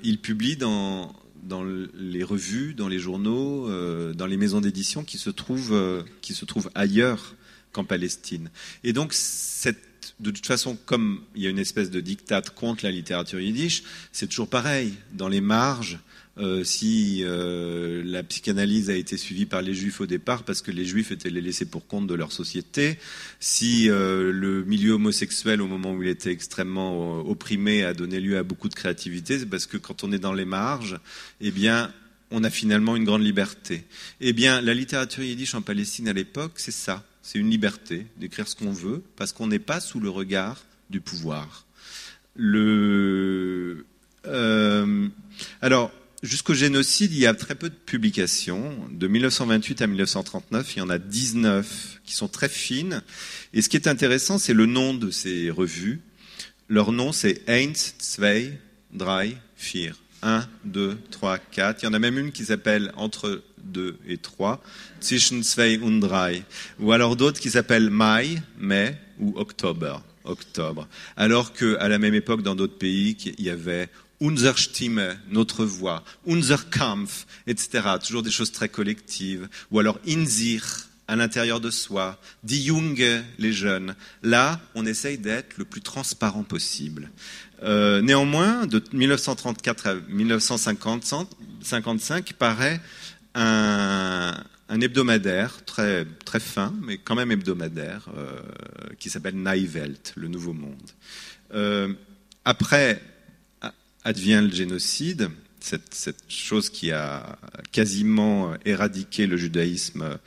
ils 0.04 0.20
publient 0.20 0.58
dans, 0.58 1.14
dans 1.44 1.64
les 1.64 2.24
revues, 2.24 2.74
dans 2.74 2.88
les 2.88 3.00
journaux, 3.00 3.70
dans 4.14 4.26
les 4.26 4.38
maisons 4.38 4.62
d'édition 4.62 5.04
qui 5.04 5.18
se 5.18 5.30
trouvent, 5.30 6.06
qui 6.22 6.34
se 6.34 6.46
trouvent 6.46 6.70
ailleurs 6.74 7.36
qu'en 7.74 7.84
Palestine. 7.84 8.50
Et 8.86 8.94
donc, 8.94 9.12
cette, 9.14 9.84
de 10.20 10.32
toute 10.32 10.46
façon, 10.46 10.78
comme 10.86 11.22
il 11.36 11.44
y 11.44 11.48
a 11.48 11.50
une 11.50 11.60
espèce 11.60 11.92
de 11.92 12.00
diktat 12.00 12.42
contre 12.56 12.86
la 12.86 12.92
littérature 12.92 13.40
yiddish, 13.40 13.84
c'est 14.12 14.28
toujours 14.28 14.48
pareil. 14.48 14.94
Dans 15.14 15.28
les 15.28 15.42
marges, 15.42 16.00
euh, 16.38 16.66
si 16.66 17.22
euh, 17.24 18.02
la 18.06 18.22
psychanalyse 18.24 18.90
a 18.90 18.96
été 18.96 19.16
suivie 19.16 19.46
par 19.46 19.62
les 19.62 19.74
juifs 19.74 20.02
au 20.02 20.06
départ 20.06 20.44
parce 20.44 20.62
que 20.62 20.72
les 20.72 20.84
juifs 20.84 21.12
étaient 21.12 21.30
les 21.30 21.40
laissés 21.40 21.66
pour 21.66 21.88
compte 21.88 22.08
de 22.08 22.14
leur 22.14 22.34
société, 22.34 22.98
si 23.40 23.90
euh, 23.90 24.34
le 24.34 24.66
milieu 24.66 24.94
homosexuel 24.94 25.62
au 25.62 25.68
moment 25.68 25.94
où 25.94 26.04
il 26.04 26.10
était 26.10 26.32
extrêmement 26.32 27.20
opprimé 27.20 27.84
a 27.84 27.94
donné 27.94 28.20
lieu 28.20 28.38
à 28.38 28.44
beaucoup 28.44 28.68
de 28.68 28.76
créativité, 28.76 29.40
c'est 29.40 29.46
parce 29.46 29.66
que 29.66 29.78
quand 29.78 30.04
on 30.04 30.12
est 30.12 30.20
dans 30.20 30.34
les 30.34 30.46
marges, 30.46 31.00
eh 31.40 31.52
bien 31.52 31.92
on 32.32 32.44
a 32.44 32.50
finalement 32.50 32.98
une 32.98 33.06
grande 33.06 33.24
liberté. 33.24 33.86
Eh 34.20 34.34
bien 34.34 34.60
la 34.60 34.74
littérature 34.74 35.24
yiddish 35.24 35.56
en 35.56 35.62
Palestine 35.62 36.10
à 36.10 36.14
l'époque, 36.14 36.54
c'est 36.56 36.72
ça, 36.72 37.06
c'est 37.26 37.40
une 37.40 37.50
liberté 37.50 38.06
d'écrire 38.18 38.48
ce 38.48 38.56
qu'on 38.56 38.72
veut 38.72 39.02
parce 39.16 39.34
qu'on 39.34 39.48
n'est 39.48 39.58
pas 39.58 39.80
sous 39.80 40.00
le 40.00 40.10
regard 40.10 40.64
du 40.92 41.02
pouvoir. 41.02 41.66
Le 42.36 43.86
alors, 45.62 45.92
jusqu'au 46.24 46.54
génocide, 46.54 47.12
il 47.14 47.20
y 47.20 47.26
a 47.26 47.34
très 47.34 47.56
peu 47.56 47.70
de 47.70 47.76
publications. 47.76 48.76
De 48.92 49.08
1928 49.08 49.82
à 49.82 49.88
1939, 49.88 50.76
il 50.76 50.80
y 50.80 50.82
en 50.82 50.90
a 50.90 50.98
19 50.98 52.02
qui 52.04 52.14
sont 52.14 52.28
très 52.28 52.50
fines. 52.50 53.02
Et 53.54 53.62
ce 53.62 53.70
qui 53.70 53.78
est 53.78 53.88
intéressant, 53.88 54.38
c'est 54.38 54.54
le 54.54 54.66
nom 54.66 54.94
de 54.94 55.10
ces 55.12 55.50
revues. 55.50 56.02
Leur 56.70 56.92
nom, 56.92 57.12
c'est 57.12 57.48
Eins, 57.50 57.74
Zwei, 58.00 58.52
Drei, 58.94 59.38
Vier. 59.60 59.94
1, 60.22 60.48
2, 60.66 60.98
3, 61.12 61.38
4. 61.38 61.84
Il 61.84 61.86
y 61.86 61.90
en 61.90 61.94
a 61.94 62.00
même 62.00 62.18
une 62.18 62.32
qui 62.32 62.46
s'appelle 62.46 62.92
Entre 62.96 63.44
2 63.66 63.98
et 64.08 64.18
3, 64.18 64.62
Zwischen 65.02 65.44
zwei 65.44 65.80
und 65.80 66.00
drei. 66.00 66.44
Ou 66.80 66.92
alors 66.92 67.16
d'autres 67.16 67.40
qui 67.40 67.50
s'appellent 67.50 67.90
Mai, 67.90 68.42
mai 68.58 68.98
ou 69.20 69.34
October, 69.38 69.98
octobre. 70.24 70.88
Alors 71.16 71.54
qu'à 71.54 71.88
la 71.88 72.00
même 72.00 72.14
époque, 72.14 72.42
dans 72.42 72.56
d'autres 72.56 72.78
pays, 72.78 73.16
il 73.38 73.44
y 73.44 73.50
avait 73.50 73.90
Unser 74.22 74.54
Stimme, 74.58 75.18
notre 75.30 75.66
voix, 75.66 76.04
Unser 76.28 76.70
Kampf, 76.72 77.26
etc. 77.48 77.82
Toujours 78.04 78.24
des 78.24 78.32
choses 78.32 78.52
très 78.52 78.70
collectives. 78.70 79.48
Ou 79.72 79.80
alors 79.80 80.00
In 80.08 80.26
sich, 80.26 80.64
à 81.08 81.16
l'intérieur 81.16 81.60
de 81.60 81.70
soi, 81.70 82.20
Die 82.44 82.66
Junge, 82.66 83.24
les 83.38 83.54
jeunes. 83.54 83.96
Là, 84.24 84.60
on 84.74 84.86
essaye 84.86 85.18
d'être 85.18 85.58
le 85.58 85.66
plus 85.66 85.82
transparent 85.82 86.44
possible. 86.44 87.12
Euh, 87.64 88.02
néanmoins, 88.02 88.66
de 88.66 88.82
1934 88.92 89.88
à 89.88 89.96
1955 90.10 92.34
paraît 92.34 92.82
un, 93.36 94.82
hebdomadaire 94.82 95.64
très, 95.66 96.06
très 96.26 96.40
fin, 96.40 96.74
mais 96.82 96.98
quand 96.98 97.16
même 97.16 97.32
hebdomadaire, 97.32 98.08
euh, 98.18 98.42
qui 99.00 99.10
s'appelle 99.10 99.36
Naivelt, 99.36 100.14
le 100.16 100.28
Nouveau 100.28 100.54
Monde. 100.54 100.92
Euh, 101.54 101.94
après 102.44 103.02
advient 104.04 104.42
le 104.44 104.54
génocide, 104.54 105.30
cette, 105.60 105.94
cette, 105.96 106.24
chose 106.28 106.70
qui 106.70 106.92
a 106.92 107.40
quasiment 107.72 108.54
éradiqué 108.66 109.26
le 109.26 109.36
judaïsme 109.36 110.20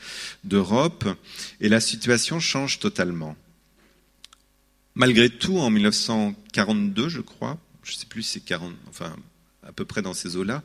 d'Europe, 0.42 1.06
et 1.60 1.68
la 1.68 1.80
situation 1.80 2.40
change 2.40 2.80
totalement. 2.80 3.36
Malgré 4.96 5.30
tout, 5.30 5.58
en 5.58 5.70
1942, 5.70 7.08
je 7.08 7.20
crois, 7.20 7.56
je 7.84 7.92
ne 7.92 7.96
sais 7.98 8.06
plus 8.06 8.24
si 8.24 8.32
c'est 8.32 8.44
40, 8.44 8.74
enfin 8.88 9.14
à 9.68 9.72
peu 9.72 9.84
près 9.84 10.00
dans 10.00 10.14
ces 10.14 10.36
eaux-là, 10.36 10.62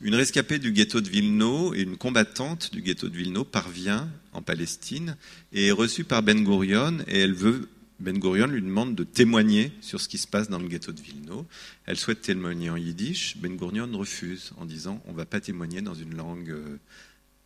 une 0.00 0.14
rescapée 0.14 0.58
du 0.58 0.70
ghetto 0.70 1.00
de 1.00 1.08
Vilno 1.08 1.74
et 1.74 1.82
une 1.82 1.96
combattante 1.96 2.72
du 2.72 2.80
ghetto 2.80 3.08
de 3.08 3.16
Vilno 3.16 3.44
parvient 3.44 4.08
en 4.32 4.40
Palestine 4.40 5.16
et 5.52 5.66
est 5.66 5.72
reçue 5.72 6.04
par 6.04 6.22
Ben 6.22 6.44
Gurion 6.44 6.98
et 7.08 7.18
elle 7.18 7.34
veut 7.34 7.68
Ben 7.98 8.16
Gurion 8.18 8.46
lui 8.46 8.62
demande 8.62 8.94
de 8.94 9.02
témoigner 9.02 9.72
sur 9.80 10.00
ce 10.00 10.08
qui 10.08 10.18
se 10.18 10.28
passe 10.28 10.48
dans 10.48 10.60
le 10.60 10.68
ghetto 10.68 10.92
de 10.92 11.00
Vilno. 11.00 11.46
Elle 11.86 11.96
souhaite 11.96 12.20
témoigner 12.20 12.70
en 12.70 12.76
yiddish. 12.76 13.36
Ben 13.38 13.56
Gurion 13.56 13.90
refuse 13.98 14.52
en 14.58 14.64
disant 14.64 15.02
on 15.06 15.12
ne 15.12 15.16
va 15.16 15.26
pas 15.26 15.40
témoigner 15.40 15.82
dans 15.82 15.94
une 15.94 16.14
langue. 16.14 16.50
Euh, 16.50 16.78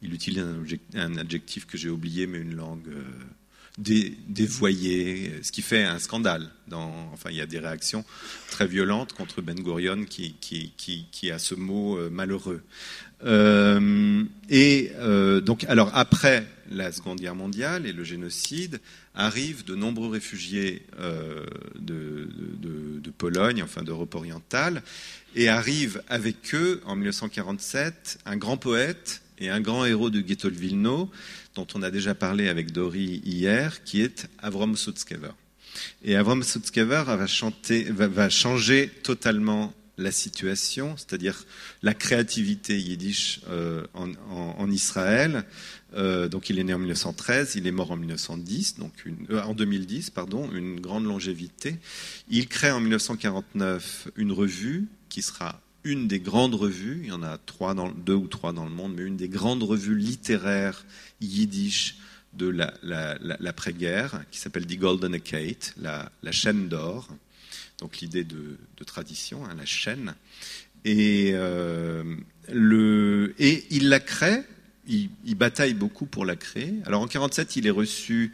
il 0.02 0.12
utilise 0.12 0.44
un, 0.94 1.16
adjectif 1.16 1.66
que 1.66 1.78
j'ai 1.78 1.90
oublié, 1.90 2.26
mais 2.26 2.38
une 2.38 2.54
langue 2.54 2.88
euh, 2.88 3.02
dévoyé, 3.78 5.32
ce 5.42 5.52
qui 5.52 5.62
fait 5.62 5.84
un 5.84 5.98
scandale. 5.98 6.50
Dans, 6.68 6.92
enfin, 7.12 7.30
il 7.30 7.36
y 7.36 7.40
a 7.40 7.46
des 7.46 7.58
réactions 7.58 8.04
très 8.50 8.66
violentes 8.66 9.12
contre 9.12 9.42
Ben 9.42 9.58
Gurion 9.58 10.04
qui, 10.04 10.34
qui, 10.40 10.72
qui, 10.76 11.06
qui 11.10 11.30
a 11.30 11.38
ce 11.38 11.54
mot 11.54 11.98
euh, 11.98 12.10
malheureux. 12.10 12.62
Euh, 13.24 14.24
et 14.48 14.92
euh, 14.98 15.40
donc, 15.40 15.64
alors 15.64 15.90
après 15.94 16.46
la 16.70 16.92
Seconde 16.92 17.20
Guerre 17.20 17.34
mondiale 17.34 17.86
et 17.86 17.92
le 17.92 18.04
génocide, 18.04 18.80
arrivent 19.14 19.64
de 19.64 19.74
nombreux 19.74 20.08
réfugiés 20.08 20.86
de, 21.00 22.28
de, 22.60 23.00
de, 23.00 23.10
Pologne, 23.10 23.60
enfin 23.62 23.82
d'Europe 23.82 24.14
orientale, 24.14 24.82
et 25.34 25.48
arrive 25.48 26.00
avec 26.08 26.54
eux 26.54 26.80
en 26.86 26.94
1947 26.94 28.20
un 28.24 28.36
grand 28.36 28.56
poète 28.56 29.20
et 29.40 29.50
un 29.50 29.60
grand 29.60 29.84
héros 29.84 30.10
du 30.10 30.22
ghetto 30.22 30.48
de 30.48 30.54
Vilno, 30.54 31.10
dont 31.54 31.66
on 31.74 31.82
a 31.82 31.90
déjà 31.90 32.14
parlé 32.14 32.48
avec 32.48 32.72
Dori 32.72 33.20
hier, 33.24 33.82
qui 33.84 34.02
est 34.02 34.28
Avrom 34.38 34.76
Sutskever. 34.76 35.32
Et 36.02 36.16
Avrom 36.16 36.42
Sutskever 36.42 37.04
va, 37.06 38.28
changer 38.28 38.88
totalement 39.02 39.72
la 39.98 40.12
situation, 40.12 40.96
c'est-à-dire 40.96 41.44
la 41.82 41.92
créativité 41.92 42.78
yiddish 42.78 43.40
euh, 43.48 43.86
en, 43.94 44.70
Israël. 44.70 45.44
Euh, 45.94 46.28
donc 46.28 46.48
il 46.48 46.58
est 46.58 46.64
né 46.64 46.72
en 46.72 46.78
1913, 46.78 47.56
il 47.56 47.66
est 47.66 47.72
mort 47.72 47.90
en 47.90 47.96
1910, 47.96 48.78
donc 48.78 48.92
euh, 49.30 49.42
en 49.42 49.54
2010, 49.54 50.10
pardon, 50.10 50.50
une 50.52 50.80
grande 50.80 51.04
longévité. 51.04 51.76
Il 52.30 52.48
crée 52.48 52.70
en 52.70 52.80
1949 52.80 54.08
une 54.16 54.32
revue 54.32 54.88
qui 55.08 55.20
sera 55.20 55.60
une 55.84 56.08
des 56.08 56.20
grandes 56.20 56.54
revues, 56.54 57.00
il 57.04 57.08
y 57.08 57.12
en 57.12 57.22
a 57.22 57.38
trois 57.38 57.74
dans, 57.74 57.90
deux 57.90 58.14
ou 58.14 58.26
trois 58.26 58.52
dans 58.52 58.64
le 58.64 58.70
monde, 58.70 58.94
mais 58.96 59.02
une 59.02 59.16
des 59.16 59.28
grandes 59.28 59.62
revues 59.62 59.96
littéraires 59.96 60.84
yiddish 61.20 61.96
de 62.32 62.48
l'après-guerre, 62.48 64.22
qui 64.30 64.38
s'appelle 64.38 64.66
Die 64.66 64.76
Golden 64.76 65.20
Kate, 65.20 65.74
la, 65.80 66.10
chaîne 66.30 66.68
d'or. 66.68 67.08
Donc 67.78 67.98
l'idée 67.98 68.24
de, 68.24 68.56
tradition, 68.86 69.44
hein, 69.44 69.54
la 69.56 69.66
chaîne. 69.66 70.14
Et, 70.84 71.32
euh, 71.34 72.16
et 73.38 73.64
il 73.70 73.88
la 73.88 74.00
crée, 74.00 74.42
il, 74.86 75.10
bataille 75.34 75.74
beaucoup 75.74 76.06
pour 76.06 76.24
la 76.24 76.36
créer. 76.36 76.74
Alors 76.84 77.00
en 77.00 77.06
1947, 77.06 77.56
il 77.56 77.66
est 77.66 77.70
reçu 77.70 78.32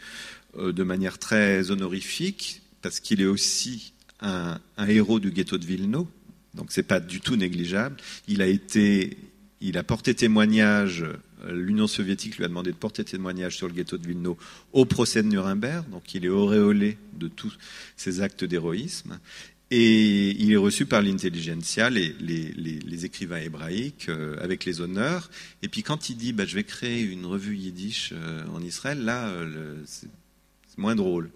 euh, 0.58 0.72
de 0.72 0.82
manière 0.82 1.18
très 1.18 1.70
honorifique, 1.70 2.62
parce 2.82 3.00
qu'il 3.00 3.20
est 3.20 3.26
aussi 3.26 3.92
un, 4.20 4.60
un 4.76 4.88
héros 4.88 5.20
du 5.20 5.30
ghetto 5.30 5.58
de 5.58 5.64
Vilno, 5.64 6.08
donc 6.56 6.72
c'est 6.72 6.82
pas 6.82 7.00
du 7.00 7.20
tout 7.20 7.36
négligeable. 7.36 7.96
Il 8.26 8.42
a 8.42 8.46
été, 8.46 9.16
il 9.60 9.78
a 9.78 9.82
porté 9.82 10.14
témoignage. 10.14 11.02
Euh, 11.02 11.52
L'Union 11.52 11.86
soviétique 11.86 12.38
lui 12.38 12.44
a 12.44 12.48
demandé 12.48 12.72
de 12.72 12.76
porter 12.76 13.04
témoignage 13.04 13.56
sur 13.56 13.68
le 13.68 13.74
ghetto 13.74 13.98
de 13.98 14.06
Vilno 14.06 14.36
au 14.72 14.84
procès 14.84 15.22
de 15.22 15.28
Nuremberg. 15.28 15.88
Donc 15.90 16.14
il 16.14 16.24
est 16.24 16.30
auréolé 16.30 16.98
de 17.14 17.28
tous 17.28 17.56
ses 17.96 18.20
actes 18.20 18.44
d'héroïsme. 18.44 19.20
Et 19.72 20.30
il 20.40 20.52
est 20.52 20.56
reçu 20.56 20.86
par 20.86 21.02
l'intelligentsia, 21.02 21.90
les, 21.90 23.04
écrivains 23.04 23.40
hébraïques, 23.40 24.08
euh, 24.08 24.36
avec 24.40 24.64
les 24.64 24.80
honneurs. 24.80 25.28
Et 25.62 25.68
puis 25.68 25.82
quand 25.82 26.08
il 26.08 26.16
dit 26.16 26.32
bah, 26.32 26.46
je 26.46 26.54
vais 26.54 26.64
créer 26.64 27.02
une 27.02 27.26
revue 27.26 27.56
yiddish 27.56 28.12
euh, 28.12 28.44
en 28.54 28.62
Israël, 28.62 29.04
là, 29.04 29.32
moins 30.76 30.94
drôle. 30.94 31.30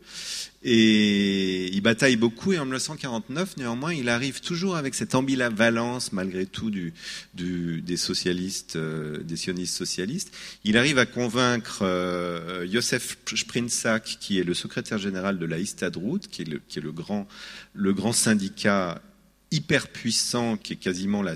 Et 0.63 1.75
il 1.75 1.81
bataille 1.81 2.17
beaucoup 2.17 2.53
et 2.53 2.59
en 2.59 2.65
1949, 2.65 3.57
néanmoins, 3.57 3.95
il 3.95 4.11
arrive 4.11 4.41
toujours 4.41 4.77
avec 4.77 4.95
cette 4.95 5.15
ambivalence, 5.15 6.13
malgré 6.13 6.45
tout, 6.45 6.71
du, 6.71 6.93
des 7.35 7.97
socialistes, 7.97 8.77
euh, 8.77 9.23
des 9.23 9.37
sionistes 9.37 9.75
socialistes. 9.75 10.35
Il 10.65 10.77
arrive 10.77 10.99
à 10.99 11.07
convaincre 11.07 11.79
euh, 11.83 12.67
Josef 12.71 13.17
qui 14.21 14.39
est 14.39 14.45
le 14.45 14.53
secrétaire 14.53 14.99
général 14.99 15.39
de 15.39 15.47
la 15.47 15.59
Istadrout, 15.59 16.21
qui 16.31 16.43
est 16.43 16.49
le, 16.49 16.61
qui 16.69 16.79
est 16.79 16.83
le 16.83 16.93
grand, 16.93 17.27
le 17.73 17.95
grand 17.95 18.13
syndicat 18.13 19.01
hyper 19.53 19.89
puissant, 19.89 20.57
qui 20.57 20.75
est 20.75 20.77
quasiment 20.77 21.23
la, 21.23 21.35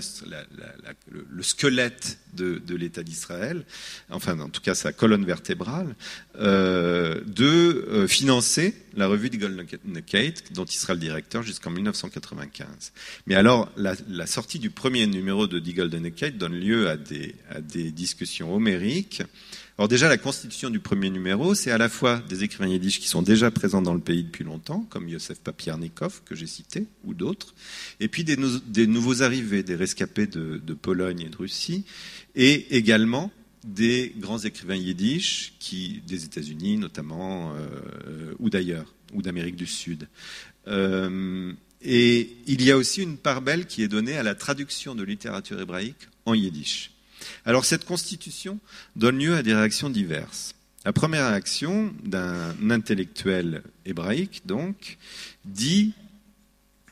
le, 1.09 1.43
squelette 1.43 2.17
de, 2.33 2.61
l'État 2.75 3.03
d'Israël, 3.03 3.65
enfin 4.09 4.39
en 4.39 4.49
tout 4.49 4.61
cas 4.61 4.73
sa 4.73 4.93
colonne 4.93 5.25
vertébrale, 5.25 5.95
euh, 6.39 7.21
de 7.25 7.45
euh, 7.89 8.07
financer 8.07 8.73
la 8.95 9.07
revue 9.07 9.29
de 9.29 9.37
Golden 9.37 9.65
Kate, 10.01 10.53
dont 10.53 10.65
il 10.65 10.77
sera 10.77 10.93
le 10.93 10.99
directeur 10.99 11.43
jusqu'en 11.43 11.71
1995. 11.71 12.93
Mais 13.27 13.35
alors, 13.35 13.69
la, 13.75 13.95
sortie 14.27 14.59
du 14.59 14.69
premier 14.69 15.07
numéro 15.07 15.47
de 15.47 15.59
Die 15.59 15.73
Golden 15.73 16.09
Kate 16.11 16.37
donne 16.37 16.55
lieu 16.55 16.89
à 16.89 16.95
des, 16.95 17.35
à 17.49 17.59
des 17.59 17.91
discussions 17.91 18.55
homériques 18.55 19.23
alors 19.77 19.89
déjà, 19.89 20.07
la 20.07 20.17
constitution 20.17 20.69
du 20.69 20.79
premier 20.79 21.09
numéro, 21.09 21.53
c'est 21.53 21.71
à 21.71 21.77
la 21.77 21.89
fois 21.89 22.21
des 22.29 22.45
écrivains 22.45 22.69
yiddish 22.69 23.01
qui 23.01 23.09
sont 23.09 23.21
déjà 23.21 23.51
présents 23.51 23.81
dans 23.81 23.93
le 23.93 23.99
pays 23.99 24.23
depuis 24.23 24.45
longtemps, 24.45 24.87
comme 24.89 25.09
Yosef 25.09 25.39
Papiernikov, 25.39 26.21
que 26.23 26.33
j'ai 26.33 26.47
cité, 26.47 26.87
ou 27.03 27.13
d'autres, 27.13 27.53
et 27.99 28.07
puis 28.07 28.23
des, 28.23 28.37
nouveaux 28.87 29.21
arrivés, 29.21 29.63
des 29.63 29.75
rescapés 29.75 30.27
de, 30.27 30.73
Pologne 30.73 31.21
et 31.21 31.29
de 31.29 31.35
Russie, 31.35 31.83
et 32.35 32.77
également 32.77 33.31
des 33.65 34.13
grands 34.17 34.39
écrivains 34.39 34.75
yiddish 34.75 35.53
des 36.07 36.23
États-Unis 36.23 36.77
notamment, 36.77 37.53
euh, 37.55 38.33
ou 38.39 38.49
d'ailleurs, 38.49 38.93
ou 39.13 39.21
d'Amérique 39.21 39.57
du 39.57 39.67
Sud. 39.67 40.07
Euh, 40.67 41.51
et 41.81 42.37
il 42.47 42.61
y 42.63 42.71
a 42.71 42.77
aussi 42.77 43.03
une 43.03 43.17
part 43.17 43.41
belle 43.41 43.65
qui 43.65 43.83
est 43.83 43.89
donnée 43.89 44.17
à 44.17 44.23
la 44.23 44.35
traduction 44.35 44.95
de 44.95 45.03
littérature 45.03 45.59
hébraïque 45.59 46.07
en 46.25 46.33
yiddish. 46.33 46.94
Alors 47.45 47.65
cette 47.65 47.85
constitution 47.85 48.59
donne 48.95 49.19
lieu 49.19 49.35
à 49.35 49.43
des 49.43 49.53
réactions 49.53 49.89
diverses. 49.89 50.55
La 50.85 50.93
première 50.93 51.29
réaction 51.29 51.93
d'un 52.03 52.69
intellectuel 52.69 53.63
hébraïque, 53.85 54.43
donc, 54.45 54.97
dit, 55.43 55.93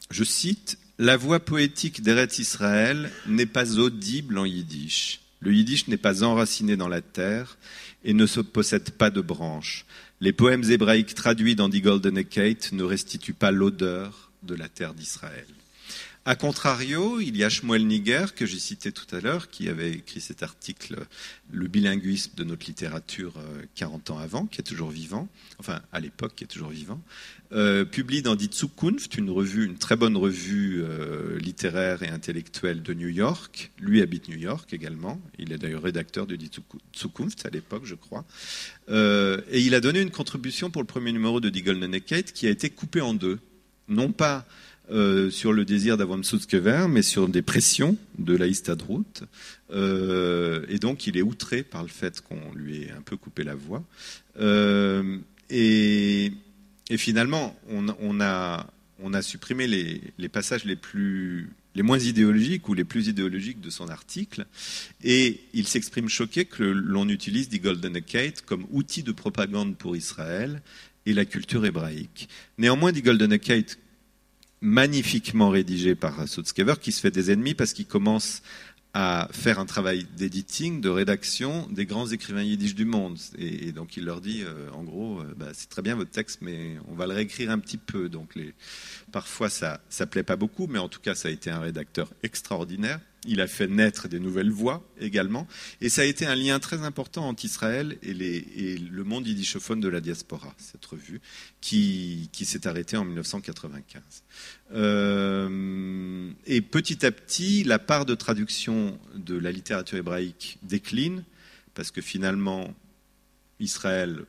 je 0.09 0.23
cite, 0.23 0.79
La 0.97 1.15
voix 1.15 1.39
poétique 1.39 2.01
d'Eretz 2.01 2.39
Israël 2.39 3.11
n'est 3.27 3.45
pas 3.45 3.77
audible 3.77 4.39
en 4.39 4.45
yiddish. 4.45 5.21
Le 5.41 5.53
yiddish 5.53 5.88
n'est 5.88 5.97
pas 5.97 6.23
enraciné 6.23 6.75
dans 6.75 6.88
la 6.88 7.01
terre 7.01 7.57
et 8.03 8.13
ne 8.13 8.25
se 8.25 8.39
possède 8.39 8.89
pas 8.91 9.11
de 9.11 9.21
branches. 9.21 9.86
Les 10.21 10.34
poèmes 10.34 10.63
hébraïques 10.63 11.15
traduits 11.15 11.55
dans 11.55 11.69
Die 11.69 11.81
Golden 11.81 12.23
Kate 12.23 12.71
ne 12.71 12.84
restituent 12.84 13.34
pas 13.34 13.51
l'odeur 13.51 14.31
de 14.41 14.55
la 14.55 14.69
terre 14.69 14.93
d'Israël. 14.93 15.45
A 16.26 16.38
contrario, 16.38 17.19
il 17.19 17.36
y 17.36 17.43
a 17.43 17.49
Shmuel 17.49 17.86
Niger, 17.86 18.34
que 18.34 18.45
j'ai 18.45 18.57
cité 18.57 18.93
tout 18.93 19.13
à 19.13 19.19
l'heure, 19.19 19.49
qui 19.49 19.67
avait 19.67 19.91
écrit 19.91 20.21
cet 20.21 20.41
article, 20.41 21.05
Le 21.51 21.67
bilinguisme 21.67 22.32
de 22.38 22.45
notre 22.45 22.65
littérature 22.65 23.34
40 23.76 24.11
ans 24.11 24.19
avant, 24.19 24.45
qui 24.45 24.61
est 24.61 24.63
toujours 24.63 24.89
vivant, 24.89 25.28
enfin 25.59 25.82
à 25.91 25.99
l'époque 25.99 26.34
qui 26.36 26.45
est 26.45 26.47
toujours 26.47 26.69
vivant, 26.69 27.01
euh, 27.51 27.84
publie 27.84 28.21
dans 28.21 28.36
Die 28.36 28.49
Zukunft, 28.51 29.17
une 29.17 29.30
revue, 29.30 29.65
une 29.65 29.78
très 29.78 29.97
bonne 29.97 30.15
revue 30.15 30.82
euh, 30.82 31.38
littéraire 31.39 32.03
et 32.03 32.07
intellectuelle 32.07 32.82
de 32.82 32.93
New 32.93 33.09
York. 33.09 33.71
Lui 33.78 34.01
habite 34.01 34.30
New 34.30 34.38
York 34.38 34.74
également. 34.74 35.21
Il 35.38 35.51
est 35.51 35.57
d'ailleurs 35.57 35.84
rédacteur 35.84 36.26
de 36.26 36.38
Die 36.38 36.49
Zukunft 36.97 37.45
à 37.45 37.49
l'époque, 37.49 37.84
je 37.86 37.95
crois. 37.95 38.24
Euh, 38.88 39.41
et 39.51 39.59
il 39.59 39.76
a 39.76 39.82
donné 39.82 39.99
une 39.99 40.09
contribution 40.09 40.71
pour 40.71 40.82
le 40.82 40.88
premier 40.88 41.11
numéro 41.11 41.41
de 41.41 41.49
Die 41.49 41.63
Golden 41.63 41.99
Kate 41.99 42.32
qui 42.32 42.47
a 42.47 42.49
été 42.49 42.69
coupé 42.69 43.01
en 43.01 43.13
deux. 43.13 43.39
Non 43.89 44.13
pas 44.13 44.47
euh, 44.91 45.29
sur 45.29 45.53
le 45.53 45.63
désir 45.63 45.95
d'avoir 45.95 46.17
Sutzkever, 46.23 46.88
mais 46.89 47.03
sur 47.03 47.29
des 47.29 47.41
pressions 47.41 47.97
de 48.19 48.36
la 48.36 48.47
Euh, 49.71 50.65
et 50.67 50.77
donc, 50.77 51.07
il 51.07 51.17
est 51.17 51.21
outré 51.21 51.63
par 51.63 51.84
le 51.84 51.89
fait 51.89 52.19
qu'on 52.19 52.53
lui 52.53 52.84
ait 52.84 52.91
un 52.91 53.01
peu 53.01 53.15
coupé 53.15 53.43
la 53.43 53.55
voix. 53.55 53.84
Euh, 54.39 55.17
et, 55.49 56.34
finalement, 56.97 57.57
on, 57.69 58.19
a, 58.19 58.67
supprimé 59.21 59.67
les, 59.67 60.29
passages 60.29 60.65
les, 60.65 61.81
moins 61.81 61.99
idéologiques 61.99 62.67
ou 62.67 62.73
les 62.73 62.84
plus 62.84 63.07
idéologiques 63.07 63.61
de 63.61 63.69
son 63.69 63.88
article. 63.88 64.45
Et 65.01 65.39
il 65.53 65.65
s'exprime 65.65 66.09
choqué 66.09 66.43
que 66.43 66.63
l'on 66.63 67.07
utilise 67.07 67.47
Die 67.47 67.59
Golden 67.59 68.01
Kate 68.01 68.41
comme 68.41 68.65
outil 68.69 69.01
de 69.01 69.13
propagande 69.13 69.77
pour 69.77 69.95
Israël 69.95 70.61
et 71.05 71.13
la 71.13 71.25
culture 71.25 71.65
hébraïque. 71.65 72.29
Néanmoins, 72.57 72.91
Die 72.91 73.01
Golden 73.01 73.38
magnifiquement 74.64 75.49
rédigé 75.49 75.93
par 75.93 76.28
Sutzkever, 76.28 76.76
qui 76.82 76.93
se 76.93 77.01
fait 77.01 77.11
des 77.11 77.32
ennemis 77.32 77.53
parce 77.53 77.74
qu'il 77.74 77.86
commence 77.86 78.41
à 78.93 79.28
faire 79.32 79.59
un 79.59 79.66
travail 79.66 80.05
d'editing, 80.16 80.80
de 80.80 80.88
rédaction 80.88 81.68
des 81.72 81.86
grands 81.86 82.07
écrivains 82.07 82.43
yiddish 82.43 82.74
du 82.74 82.86
monde. 82.86 83.18
Et, 83.38 83.72
donc 83.72 83.97
il 83.97 84.05
leur 84.05 84.22
dit, 84.22 84.43
euh, 84.43 84.70
en 84.72 84.84
gros, 84.84 85.20
euh, 85.20 85.34
bah, 85.36 85.47
c'est 85.53 85.68
très 85.68 85.82
bien 85.82 85.95
votre 85.95 86.11
texte, 86.11 86.39
mais 86.41 86.78
on 86.88 86.93
va 86.93 87.07
le 87.07 87.14
réécrire 87.14 87.51
un 87.51 87.59
petit 87.59 87.78
peu. 87.78 88.07
Donc 88.07 88.38
parfois 89.11 89.49
ça 89.49 89.82
ne 89.99 90.05
plaît 90.05 90.24
pas 90.24 90.38
beaucoup, 90.38 90.68
mais 90.68 90.80
en 90.80 90.88
tout 90.89 91.01
cas 91.01 91.16
ça 91.16 91.28
a 91.28 91.32
été 91.32 91.49
un 91.49 91.59
rédacteur 91.59 92.14
extraordinaire. 92.24 92.99
Il 93.26 93.39
a 93.39 93.47
fait 93.47 93.67
naître 93.67 94.07
des 94.07 94.19
nouvelles 94.19 94.51
voix 94.51 94.86
également. 94.99 95.47
Et 95.82 95.89
ça 95.89 96.01
a 96.01 96.05
été 96.05 96.26
un 96.26 96.36
lien 96.36 96.59
très 96.59 96.84
important 96.84 97.28
entre 97.28 97.45
Israël 97.45 97.97
et, 98.01 98.13
le 98.13 99.03
monde 99.03 99.28
yiddishophone 99.28 99.80
de 99.80 99.88
la 99.88 100.01
diaspora, 100.01 100.53
cette 100.57 100.86
revue, 100.86 101.21
qui, 101.61 102.30
s'est 102.43 102.67
arrêtée 102.67 102.97
en 102.97 103.05
1995. 103.05 104.01
Euh, 104.74 106.32
et 106.45 106.61
petit 106.61 107.05
à 107.05 107.11
petit, 107.11 107.63
la 107.63 107.80
part 107.80 108.05
de 108.05 108.15
traduction 108.15 108.99
de 109.15 109.38
la 109.38 109.51
littérature 109.51 109.97
hébraïque 109.97 110.57
décline, 110.63 111.24
parce 111.74 111.91
que 111.91 112.01
finalement, 112.01 112.74
Israël 113.59 114.26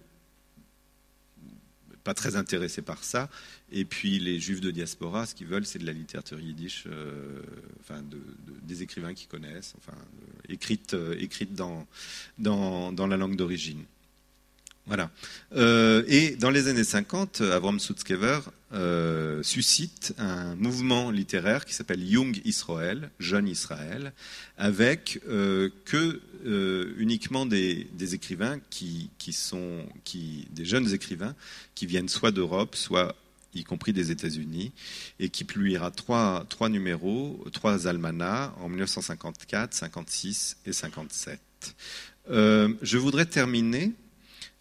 pas 2.04 2.14
très 2.14 2.36
intéressé 2.36 2.82
par 2.82 3.02
ça. 3.02 3.28
Et 3.72 3.84
puis 3.84 4.18
les 4.18 4.38
juifs 4.38 4.60
de 4.60 4.70
diaspora, 4.70 5.26
ce 5.26 5.34
qu'ils 5.34 5.46
veulent, 5.46 5.66
c'est 5.66 5.78
de 5.78 5.86
la 5.86 5.92
littérature 5.92 6.38
yiddish, 6.38 6.84
euh, 6.86 7.40
enfin 7.80 8.02
de, 8.02 8.16
de, 8.16 8.58
des 8.62 8.82
écrivains 8.82 9.14
qu'ils 9.14 9.28
connaissent, 9.28 9.74
enfin 9.78 9.96
euh, 9.96 10.52
écrite, 10.52 10.94
euh, 10.94 11.16
écrite 11.18 11.54
dans, 11.54 11.86
dans, 12.38 13.06
la 13.06 13.16
langue 13.16 13.36
d'origine. 13.36 13.84
Voilà. 14.86 15.10
Et 15.56 16.36
dans 16.36 16.50
les 16.50 16.68
années 16.68 16.84
50, 16.84 17.40
Avram 17.40 17.80
Sutzkever 17.80 18.40
suscite 19.42 20.12
un 20.18 20.56
mouvement 20.56 21.10
littéraire 21.10 21.64
qui 21.64 21.72
s'appelle 21.72 22.02
Young 22.02 22.38
Israël, 22.44 23.08
Jeune 23.18 23.48
Israël, 23.48 24.12
avec 24.58 25.20
que 25.86 26.20
uniquement 26.98 27.46
des, 27.46 27.86
des 27.94 28.14
écrivains 28.14 28.60
qui, 28.68 29.08
qui, 29.16 29.32
sont 29.32 29.86
qui, 30.04 30.48
des 30.50 30.66
jeunes 30.66 30.92
écrivains 30.92 31.34
qui 31.74 31.86
viennent 31.86 32.10
soit 32.10 32.30
d'Europe, 32.30 32.76
soit 32.76 33.16
y 33.60 33.64
compris 33.64 33.92
des 33.92 34.10
États-Unis, 34.10 34.72
et 35.18 35.28
qui 35.28 35.44
publiera 35.44 35.90
trois, 35.90 36.46
numéros, 36.68 37.44
trois 37.52 37.86
almanachs 37.86 38.52
en 38.60 38.68
1954, 38.68 39.74
56 39.74 40.56
et 40.66 40.72
57. 40.72 41.40
Euh, 42.30 42.72
je 42.82 42.98
voudrais 42.98 43.26
terminer 43.26 43.92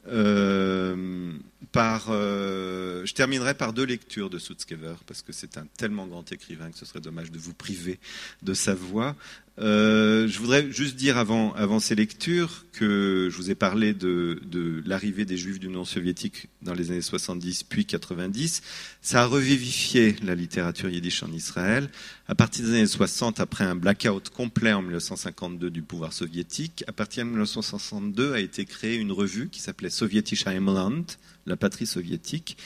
euh, 0.07 1.33
par, 1.71 2.07
euh, 2.09 3.05
je 3.05 3.13
terminerai 3.13 3.53
par 3.53 3.73
deux 3.73 3.85
lectures 3.85 4.29
de 4.29 4.37
Sutzkever, 4.37 4.95
parce 5.07 5.21
que 5.21 5.31
c'est 5.31 5.57
un 5.57 5.65
tellement 5.77 6.07
grand 6.07 6.29
écrivain 6.31 6.71
que 6.71 6.77
ce 6.77 6.85
serait 6.85 7.01
dommage 7.01 7.31
de 7.31 7.39
vous 7.39 7.53
priver 7.53 7.99
de 8.41 8.53
sa 8.53 8.73
voix. 8.73 9.15
Euh, 9.59 10.27
je 10.27 10.39
voudrais 10.39 10.71
juste 10.71 10.95
dire 10.95 11.17
avant, 11.17 11.53
avant 11.53 11.79
ces 11.79 11.93
lectures 11.93 12.65
que 12.71 13.29
je 13.31 13.37
vous 13.37 13.51
ai 13.51 13.55
parlé 13.55 13.93
de, 13.93 14.41
de 14.45 14.81
l'arrivée 14.87 15.25
des 15.25 15.37
Juifs 15.37 15.59
du 15.59 15.67
non 15.67 15.85
soviétique 15.85 16.47
dans 16.63 16.73
les 16.73 16.89
années 16.89 17.01
70 17.01 17.63
puis 17.63 17.85
90. 17.85 18.63
Ça 19.01 19.21
a 19.21 19.25
revivifié 19.27 20.15
la 20.23 20.33
littérature 20.33 20.89
yiddish 20.89 21.21
en 21.21 21.31
Israël. 21.31 21.89
À 22.27 22.33
partir 22.33 22.65
des 22.65 22.71
années 22.71 22.87
60, 22.87 23.39
après 23.39 23.63
un 23.63 23.75
blackout 23.75 24.29
complet 24.29 24.73
en 24.73 24.81
1952 24.81 25.69
du 25.69 25.83
pouvoir 25.83 26.13
soviétique, 26.13 26.83
à 26.87 26.91
partir 26.91 27.23
de 27.23 27.29
1962 27.29 28.33
a 28.33 28.39
été 28.39 28.65
créée 28.65 28.95
une 28.95 29.11
revue 29.11 29.49
qui 29.49 29.59
s'appelait 29.59 29.91
Sovjetisch 29.91 30.47
Heimland, 30.47 31.05
la 31.45 31.57
patrie 31.57 31.85
soviétique, 31.85 32.57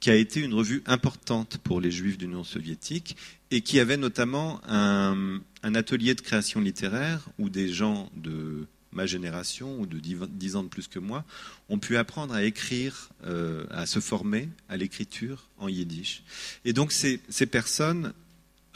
qui 0.00 0.10
a 0.10 0.14
été 0.14 0.40
une 0.40 0.54
revue 0.54 0.82
importante 0.86 1.58
pour 1.58 1.80
les 1.80 1.90
Juifs 1.90 2.18
du 2.18 2.26
non 2.26 2.44
soviétique 2.44 3.16
et 3.50 3.60
qui 3.60 3.80
avait 3.80 3.96
notamment 3.96 4.60
un, 4.68 5.40
atelier 5.62 6.14
de 6.14 6.20
création 6.20 6.60
littéraire 6.60 7.28
où 7.38 7.48
des 7.48 7.68
gens 7.68 8.10
de 8.16 8.66
ma 8.92 9.06
génération 9.06 9.80
ou 9.80 9.86
de 9.86 9.98
10 9.98 10.56
ans 10.56 10.62
de 10.62 10.68
plus 10.68 10.86
que 10.86 10.98
moi 10.98 11.24
ont 11.68 11.78
pu 11.78 11.96
apprendre 11.96 12.34
à 12.34 12.44
écrire, 12.44 13.08
euh, 13.24 13.64
à 13.70 13.86
se 13.86 13.98
former 13.98 14.48
à 14.68 14.76
l'écriture 14.76 15.48
en 15.58 15.68
yiddish. 15.68 16.22
Et 16.64 16.72
donc 16.72 16.92
ces, 16.92 17.20
ces 17.28 17.46
personnes 17.46 18.12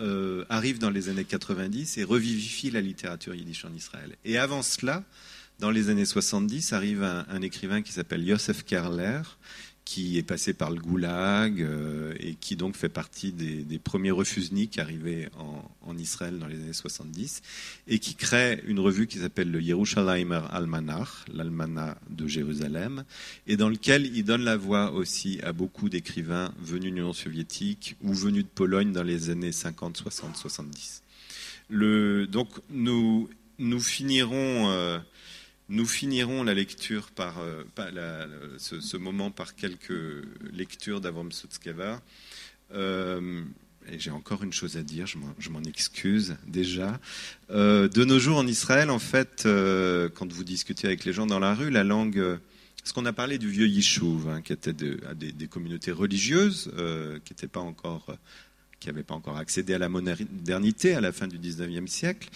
euh, 0.01 0.45
arrivent 0.49 0.79
dans 0.79 0.91
les 0.91 1.09
années 1.09 1.25
90 1.25 1.99
et 1.99 2.05
revivifient 2.05 2.71
la 2.71 2.81
littérature 2.81 3.35
yiddish 3.35 3.65
en 3.65 3.75
Israël. 3.75 4.17
Et 4.25 4.39
avant 4.39 4.63
cela, 4.63 5.03
dans 5.59 5.71
les 5.71 5.89
années 5.89 6.05
70, 6.05 6.73
arrive 6.73 7.03
un, 7.03 7.43
écrivain 7.43 7.83
qui 7.83 7.93
s'appelle 7.93 8.23
Yosef 8.27 8.65
Kerler, 8.65 9.23
qui 9.85 10.19
est 10.19 10.23
passé 10.23 10.53
par 10.53 10.71
le 10.71 10.79
goulag 10.79 11.63
euh, 11.63 12.15
et 12.21 12.35
qui 12.35 12.57
donc 12.57 12.77
fait 12.77 12.91
partie 12.91 13.33
des, 13.33 13.79
premiers 13.79 14.11
refusniks 14.11 14.79
arrivés 14.79 15.29
en, 15.39 15.97
Israël 15.97 16.39
dans 16.39 16.47
les 16.47 16.57
années 16.57 16.75
70 16.75 17.43
et 17.89 17.99
qui 17.99 18.15
crée 18.15 18.63
une 18.67 18.79
revue 18.79 19.07
qui 19.09 19.19
s'appelle 19.19 19.51
le 19.51 19.61
Yerushalaymer 19.61 20.43
Almanach, 20.51 21.25
l'Almanach 21.33 21.97
de 22.11 22.29
Jérusalem, 22.29 23.05
et 23.49 23.57
dans 23.57 23.69
lequel 23.69 24.07
il 24.15 24.23
donne 24.23 24.45
la 24.45 24.57
voix 24.57 24.93
aussi 24.93 25.41
à 25.43 25.53
beaucoup 25.53 25.89
d'écrivains 25.89 26.53
venus 26.61 26.93
de 26.93 26.97
l'Union 26.97 27.13
soviétique 27.15 27.97
ou 28.03 28.13
venus 28.13 28.45
de 28.45 28.49
Pologne 28.49 28.93
dans 28.93 29.03
les 29.03 29.31
années 29.31 29.51
50, 29.51 29.97
60, 29.97 30.37
70. 30.37 31.03
Le, 31.71 32.27
donc 32.27 32.49
nous, 32.71 33.29
nous 33.59 33.81
finirons. 33.81 34.71
Euh, 34.71 34.99
nous 35.69 35.87
finirons 35.87 36.43
la 36.43 36.55
lecture 36.55 37.11
par, 37.11 37.39
euh, 37.41 37.65
ce, 38.59 38.97
moment 38.97 39.31
par 39.31 39.55
quelques 39.55 40.25
lectures 40.53 41.01
d'Avram 41.01 41.31
Sutzkever. 41.31 41.97
Euh, 42.75 43.43
et 43.91 43.99
j'ai 43.99 44.11
encore 44.11 44.43
une 44.43 44.53
chose 44.53 44.77
à 44.77 44.83
dire, 44.83 45.07
je 45.07 45.49
m'en 45.51 45.63
excuse 45.63 46.37
déjà. 46.47 47.01
Euh, 47.51 47.89
de 47.89 48.05
nos 48.05 48.19
jours 48.19 48.37
en 48.37 48.47
Israël, 48.47 48.91
en 48.91 48.99
fait, 48.99 49.45
euh, 49.47 50.11
quand 50.11 50.31
vous 50.31 50.45
discutez 50.45 50.87
avec 50.87 51.05
les 51.05 51.13
gens 51.13 51.27
dans 51.27 51.39
la 51.39 51.55
rue, 51.55 51.71
la 51.71 51.85
langue, 51.85 52.39
ce 52.85 52.93
qu'on 52.93 53.07
a 53.07 53.15
parlé 53.15 53.39
du 53.39 53.49
vieux 53.49 53.67
Yishuv, 53.67 54.29
hein, 54.29 54.43
qui 54.43 54.53
était 54.53 54.75
de, 54.75 55.01
des, 55.15 55.49
communautés 55.49 55.93
religieuses, 55.93 56.71
qui 57.25 57.33
n'étaient 57.33 57.49
pas 57.49 57.61
encore 57.61 58.15
qui 58.81 58.89
n'avaient 58.89 59.03
pas 59.03 59.15
encore 59.15 59.37
accédé 59.37 59.75
à 59.75 59.79
la 59.79 59.89
modernité 59.89 60.95
à 60.95 61.01
la 61.01 61.13
fin 61.13 61.27
du 61.27 61.39
19e 61.39 61.87
siècle. 61.87 62.29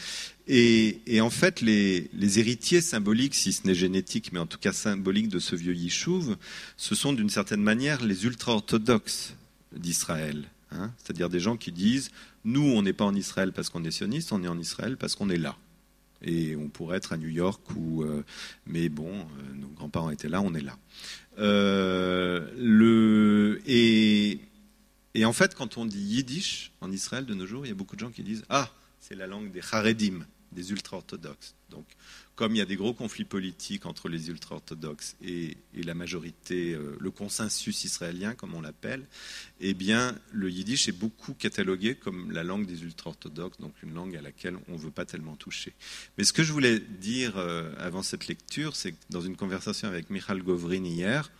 Et, 0.48 1.20
en 1.20 1.30
fait, 1.30 1.60
les, 1.60 2.08
héritiers 2.38 2.80
symboliques, 2.80 3.34
si 3.34 3.52
ce 3.52 3.66
n'est 3.66 3.74
génétique, 3.74 4.32
mais 4.32 4.40
en 4.40 4.46
tout 4.46 4.58
cas 4.58 4.72
symboliques 4.72 5.28
de 5.28 5.38
ce 5.38 5.54
vieux 5.54 5.74
Yishuv, 5.74 6.36
ce 6.76 6.94
sont 6.94 7.12
d'une 7.12 7.30
certaine 7.30 7.62
manière 7.62 8.04
les 8.04 8.24
ultra-orthodoxes 8.24 9.34
d'Israël. 9.74 10.44
Hein 10.72 10.90
C'est-à-dire 10.98 11.28
des 11.28 11.40
gens 11.40 11.56
qui 11.56 11.70
disent, 11.70 12.10
nous, 12.44 12.62
on 12.62 12.82
n'est 12.82 12.92
pas 12.92 13.04
en 13.04 13.14
Israël 13.14 13.52
parce 13.52 13.68
qu'on 13.68 13.84
est 13.84 13.92
sioniste, 13.92 14.32
on 14.32 14.42
est 14.42 14.48
en 14.48 14.58
Israël 14.58 14.96
parce 14.96 15.14
qu'on 15.14 15.30
est 15.30 15.38
là. 15.38 15.56
Et 16.24 16.56
on 16.56 16.68
pourrait 16.68 16.98
être 16.98 17.12
à 17.12 17.16
New 17.16 17.28
York, 17.28 17.62
ou, 17.76 18.02
euh, 18.02 18.24
mais 18.66 18.88
bon, 18.88 19.12
euh, 19.12 19.54
nos 19.54 19.68
grands-parents 19.68 20.10
étaient 20.10 20.28
là, 20.28 20.40
on 20.40 20.54
est 20.54 20.60
là. 20.60 20.76
Euh, 21.38 23.58
et 23.66 24.40
et 25.14 25.24
en 25.24 25.32
fait, 25.32 25.54
quand 25.54 25.76
on 25.76 25.86
dit 25.86 25.98
yiddish 25.98 26.72
en 26.80 26.90
Israël 26.90 27.26
de 27.26 27.34
nos 27.34 27.46
jours, 27.46 27.66
il 27.66 27.68
y 27.68 27.72
a 27.72 27.74
beaucoup 27.74 27.96
de 27.96 28.00
gens 28.00 28.10
qui 28.10 28.22
disent 28.22 28.44
Ah, 28.48 28.70
c'est 29.00 29.14
la 29.14 29.26
langue 29.26 29.50
des 29.52 29.60
Haredim. 29.72 30.26
des 30.52 30.70
ultra-orthodoxes. 30.70 31.54
Donc, 31.70 31.86
comme 32.34 32.54
il 32.54 32.58
y 32.58 32.62
a 32.62 32.66
des 32.66 32.76
gros 32.76 32.92
conflits 32.92 33.24
politiques 33.24 33.86
entre 33.86 34.08
les 34.08 34.28
ultra-orthodoxes 34.28 35.16
et, 35.24 35.56
la 35.74 35.94
majorité, 35.94 36.74
euh, 36.74 36.96
le 36.98 37.10
consensus 37.10 37.84
israélien, 37.84 38.34
comme 38.34 38.54
on 38.54 38.60
l'appelle, 38.60 39.06
eh 39.60 39.74
bien, 39.74 40.14
le 40.32 40.50
yiddish 40.50 40.88
est 40.88 40.98
beaucoup 40.98 41.34
catalogué 41.34 41.94
comme 41.94 42.30
la 42.30 42.44
langue 42.44 42.66
des 42.66 42.82
ultra-orthodoxes, 42.82 43.58
donc 43.60 43.74
une 43.82 43.94
langue 43.94 44.16
à 44.16 44.22
laquelle 44.22 44.56
on 44.68 44.72
ne 44.72 44.78
veut 44.78 44.90
pas 44.90 45.04
tellement 45.04 45.36
toucher. 45.36 45.72
Mais 46.16 46.24
ce 46.24 46.32
que 46.32 46.42
je 46.42 46.52
voulais 46.52 46.78
dire 46.78 47.36
euh, 47.36 47.72
avant 47.78 48.02
cette 48.02 48.26
lecture, 48.28 48.76
c'est 48.76 48.92
que 48.92 48.98
dans 49.10 49.22
une 49.22 49.36
conversation 49.36 49.88
avec 49.88 50.10
Michal 50.10 50.42
Govrin 50.42 50.84
hier, 50.84 51.30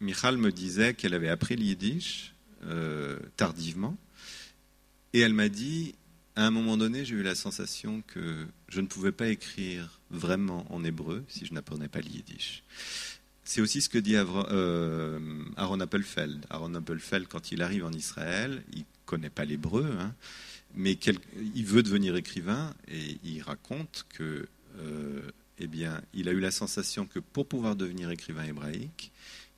Michal 0.00 0.36
me 0.36 0.52
disait 0.52 0.94
qu'elle 0.94 1.14
avait 1.14 1.28
appris 1.28 1.56
le 1.56 1.64
yiddish 1.64 2.34
euh, 2.64 3.18
tardivement, 3.36 3.96
et 5.12 5.20
elle 5.20 5.34
m'a 5.34 5.48
dit 5.48 5.94
à 6.38 6.46
un 6.46 6.52
moment 6.52 6.76
donné, 6.76 7.04
j'ai 7.04 7.16
eu 7.16 7.24
la 7.24 7.34
sensation 7.34 8.00
que 8.06 8.46
je 8.68 8.80
ne 8.80 8.86
pouvais 8.86 9.10
pas 9.10 9.26
écrire 9.26 9.98
vraiment 10.08 10.64
en 10.72 10.84
hébreu 10.84 11.24
si 11.26 11.44
je 11.44 11.52
n'apprenais 11.52 11.88
pas 11.88 11.98
le 11.98 12.06
yiddish. 12.06 12.62
C'est 13.42 13.60
aussi 13.60 13.80
ce 13.80 13.88
que 13.88 13.98
dit 13.98 14.14
euh, 14.14 15.18
Aaron 15.56 15.80
Appelfeld. 15.80 16.46
Aaron 16.48 16.74
Appelfeld, 16.76 17.26
quand 17.26 17.50
il 17.50 17.60
arrive 17.60 17.84
en 17.84 17.90
Israël, 17.90 18.62
il 18.72 18.80
ne 18.80 18.84
connaît 19.04 19.30
pas 19.30 19.44
l'hébreu, 19.44 19.90
hein, 19.98 20.14
mais 20.76 20.92
il 21.56 21.64
veut 21.66 21.82
devenir 21.82 22.14
écrivain 22.14 22.72
et 22.86 23.18
il 23.24 23.42
raconte 23.42 24.06
que, 24.10 24.46
euh, 24.78 25.22
eh 25.58 25.66
bien, 25.66 26.00
il 26.14 26.28
a 26.28 26.32
eu 26.32 26.40
la 26.40 26.52
sensation 26.52 27.06
que 27.06 27.18
pour 27.18 27.48
pouvoir 27.48 27.74
devenir 27.74 28.10
écrivain 28.10 28.44
hébraïque, 28.44 29.10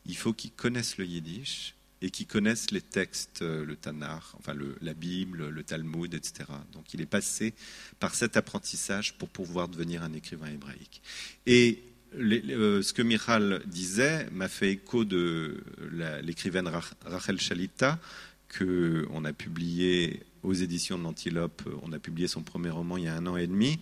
il 0.07 0.17
faut 0.17 0.33
qu'il 0.33 0.53
connaisse 0.53 0.97
le 0.97 1.05
yiddish 1.05 1.75
et 2.03 2.11
qui 2.11 2.27
connaissent 2.27 2.71
les 2.71 2.81
textes, 2.81 3.43
euh, 3.43 3.65
le 3.65 3.77
Tanakh, 3.77 4.23
enfin 4.39 4.55
la 4.81 4.95
Bible, 4.95 5.49
le 5.49 5.63
Talmud, 5.63 6.15
etc. 6.15 6.45
Donc 6.73 6.95
il 6.95 7.01
est 7.01 7.07
passé 7.07 7.55
par 7.99 8.15
cet 8.15 8.37
apprentissage 8.37 9.15
pour 9.19 9.29
pouvoir 9.29 9.69
devenir 9.69 10.03
un 10.03 10.13
écrivain 10.13 10.49
hébraïque. 10.49 11.03
Et 11.47 11.83
euh, 12.17 12.83
ce 12.83 12.93
que 12.93 13.03
Michal 13.03 13.63
disait 13.67 14.29
m'a 14.33 14.49
fait 14.49 14.73
écho 14.73 15.05
de 15.05 15.63
l'écrivaine 16.23 16.71
Rachel 17.05 17.41
Shalita, 17.41 17.99
qu'on 18.59 19.25
a 19.25 19.33
publié 19.33 20.23
aux 20.43 20.55
éditions 20.55 20.99
de 20.99 21.05
l'Antilope, 21.05 21.63
on 21.83 21.93
a 21.93 21.99
publié 21.99 22.27
son 22.27 22.43
premier 22.43 22.71
roman 22.71 22.97
il 22.97 23.05
y 23.05 23.09
a 23.09 23.15
un 23.15 23.27
an 23.27 23.37
et 23.37 23.47
demi. 23.47 23.79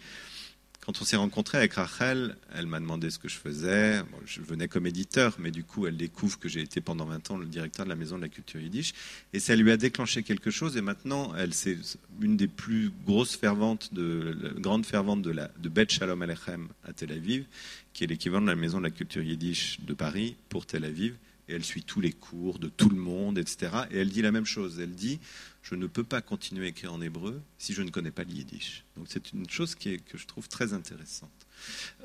Quand 0.89 1.03
on 1.03 1.05
s'est 1.05 1.17
rencontré 1.17 1.59
avec 1.59 1.75
Rachel, 1.75 2.35
elle 2.55 2.67
m'a 2.67 2.81
demandé 2.81 3.11
ce 3.11 3.19
que 3.19 3.29
je 3.29 3.37
faisais. 3.37 4.01
je 4.25 4.41
venais 4.41 4.69
comme 4.69 4.87
éditeur, 4.87 5.37
mais 5.39 5.51
du 5.51 5.63
coup, 5.63 5.87
elle 5.87 5.99
découvre 5.99 6.39
que 6.39 6.49
j'ai 6.49 6.63
été 6.63 6.81
pendant 6.81 7.05
20 7.05 7.31
ans 7.31 7.37
le 7.37 7.45
directeur 7.45 7.85
de 7.85 7.91
la 7.91 7.95
Maison 7.95 8.17
de 8.17 8.23
la 8.23 8.31
Culture 8.31 8.59
Yiddish. 8.59 8.95
Et 9.35 9.39
ça 9.39 9.55
lui 9.55 9.71
a 9.71 9.77
déclenché 9.77 10.23
quelque 10.23 10.51
chose. 10.51 10.79
Et 10.79 10.81
maintenant, 10.81 11.35
elle, 11.37 11.53
c'est 11.53 11.77
une 12.23 12.39
des 12.39 12.49
plus 12.49 12.91
grosses 13.05 13.37
ferventes, 13.37 13.93
de, 13.93 14.55
grandes 14.61 14.87
ferventes 14.87 15.21
de, 15.21 15.31
la, 15.31 15.51
de 15.59 15.69
Bet 15.69 15.89
Shalom 15.91 16.23
Alechem 16.23 16.69
à 16.85 16.95
Tel 16.95 17.13
Aviv, 17.13 17.45
qui 17.93 18.05
est 18.05 18.07
l'équivalent 18.07 18.41
de 18.41 18.47
la 18.47 18.57
Maison 18.57 18.79
de 18.79 18.85
la 18.85 18.91
Culture 18.91 19.23
Yiddish 19.23 19.81
de 19.81 19.93
Paris 19.93 20.37
pour 20.49 20.65
Tel 20.65 20.87
Aviv. 20.87 21.17
Et 21.51 21.53
elle 21.53 21.65
suit 21.65 21.83
tous 21.83 22.01
les 22.01 22.13
cours 22.13 22.59
de 22.59 22.69
tout 22.69 22.89
le 22.89 22.97
monde, 22.97 23.37
etc. 23.37 23.73
Et 23.91 23.99
elle 23.99 24.09
dit 24.09 24.23
la 24.23 24.33
même 24.33 24.47
chose. 24.47 24.81
Elle 24.81 24.95
dit 24.95 25.21
je 25.69 25.75
ne 25.75 25.87
peux 25.87 26.05
pas 26.05 26.23
continuer 26.23 26.67
à 26.67 26.69
écrire 26.69 26.95
en 26.95 27.01
hébreu 27.03 27.43
si 27.59 27.75
je 27.75 27.83
ne 27.83 27.91
connais 27.91 28.11
pas 28.11 28.25
le 28.25 28.31
yiddish. 28.31 28.85
Donc 28.97 29.07
c'est 29.09 29.33
une 29.33 29.49
chose 29.51 29.75
que 29.75 29.99
je 30.15 30.27
trouve 30.27 30.49
très 30.49 30.73
intéressante. 30.73 31.31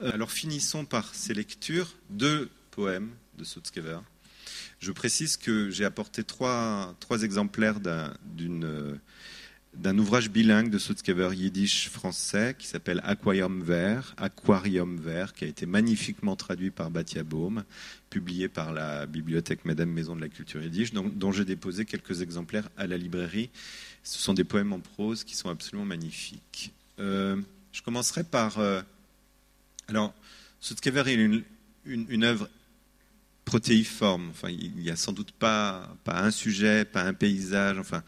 Euh, 0.02 0.12
alors 0.12 0.32
finissons 0.32 0.86
par 0.86 1.16
ces 1.16 1.34
lectures, 1.34 1.96
deux 2.10 2.50
poèmes 2.72 3.12
de 3.38 3.44
Sutzkever. 3.46 4.00
Je 4.80 4.92
précise 4.92 5.38
que 5.38 5.70
j'ai 5.70 5.86
apporté 5.86 6.26
trois, 6.26 6.94
trois 7.00 7.24
exemplaires 7.24 7.80
d'une 7.80 9.00
d'un 9.76 9.98
ouvrage 9.98 10.30
bilingue 10.30 10.70
de 10.70 10.78
Sutzkever 10.78 11.30
yiddish 11.34 11.90
français 11.90 12.56
qui 12.58 12.68
s'appelle 12.68 13.02
Aquarium 13.04 13.62
vert, 13.64 14.14
Aquarium 14.18 14.98
vert, 14.98 15.34
qui 15.34 15.46
a 15.46 15.48
été 15.48 15.66
magnifiquement 15.66 16.36
traduit 16.36 16.70
par 16.70 16.92
Batia 16.92 17.24
Baum, 17.24 17.64
publié 18.10 18.48
par 18.48 18.72
la 18.72 19.06
bibliothèque 19.06 19.66
Madame 19.66 19.90
Maison 19.90 20.16
de 20.16 20.22
la 20.22 20.30
Culture 20.30 20.62
yiddish, 20.62 20.94
dont, 20.94 21.32
j'ai 21.32 21.46
déposé 21.46 21.86
quelques 21.86 22.22
exemplaires 22.22 22.70
à 22.78 22.86
la 22.86 22.98
librairie. 22.98 23.50
Ce 24.04 24.20
sont 24.20 24.34
des 24.34 24.44
poèmes 24.44 24.74
en 24.74 24.80
prose 24.80 25.24
qui 25.24 25.36
sont 25.36 25.50
absolument 25.50 25.86
magnifiques. 25.86 26.72
Euh, 27.00 27.38
je 27.72 27.82
commencerai 27.82 28.24
par. 28.24 28.60
Euh, 28.60 28.82
alors, 29.88 30.14
Sutzkever 30.60 31.04
est 31.08 31.16
une, 31.16 31.44
une, 31.86 32.24
œuvre 32.24 32.48
protéiforme. 33.44 34.30
Enfin, 34.30 34.50
il 34.50 34.72
n'y 34.76 34.92
a 34.92 34.96
sans 34.96 35.12
doute 35.12 35.32
pas, 35.32 35.96
pas 36.04 36.22
un 36.22 36.32
sujet, 36.32 36.86
pas 36.86 37.02
un 37.02 37.14
paysage. 37.14 37.80
Enfin, 37.80 38.04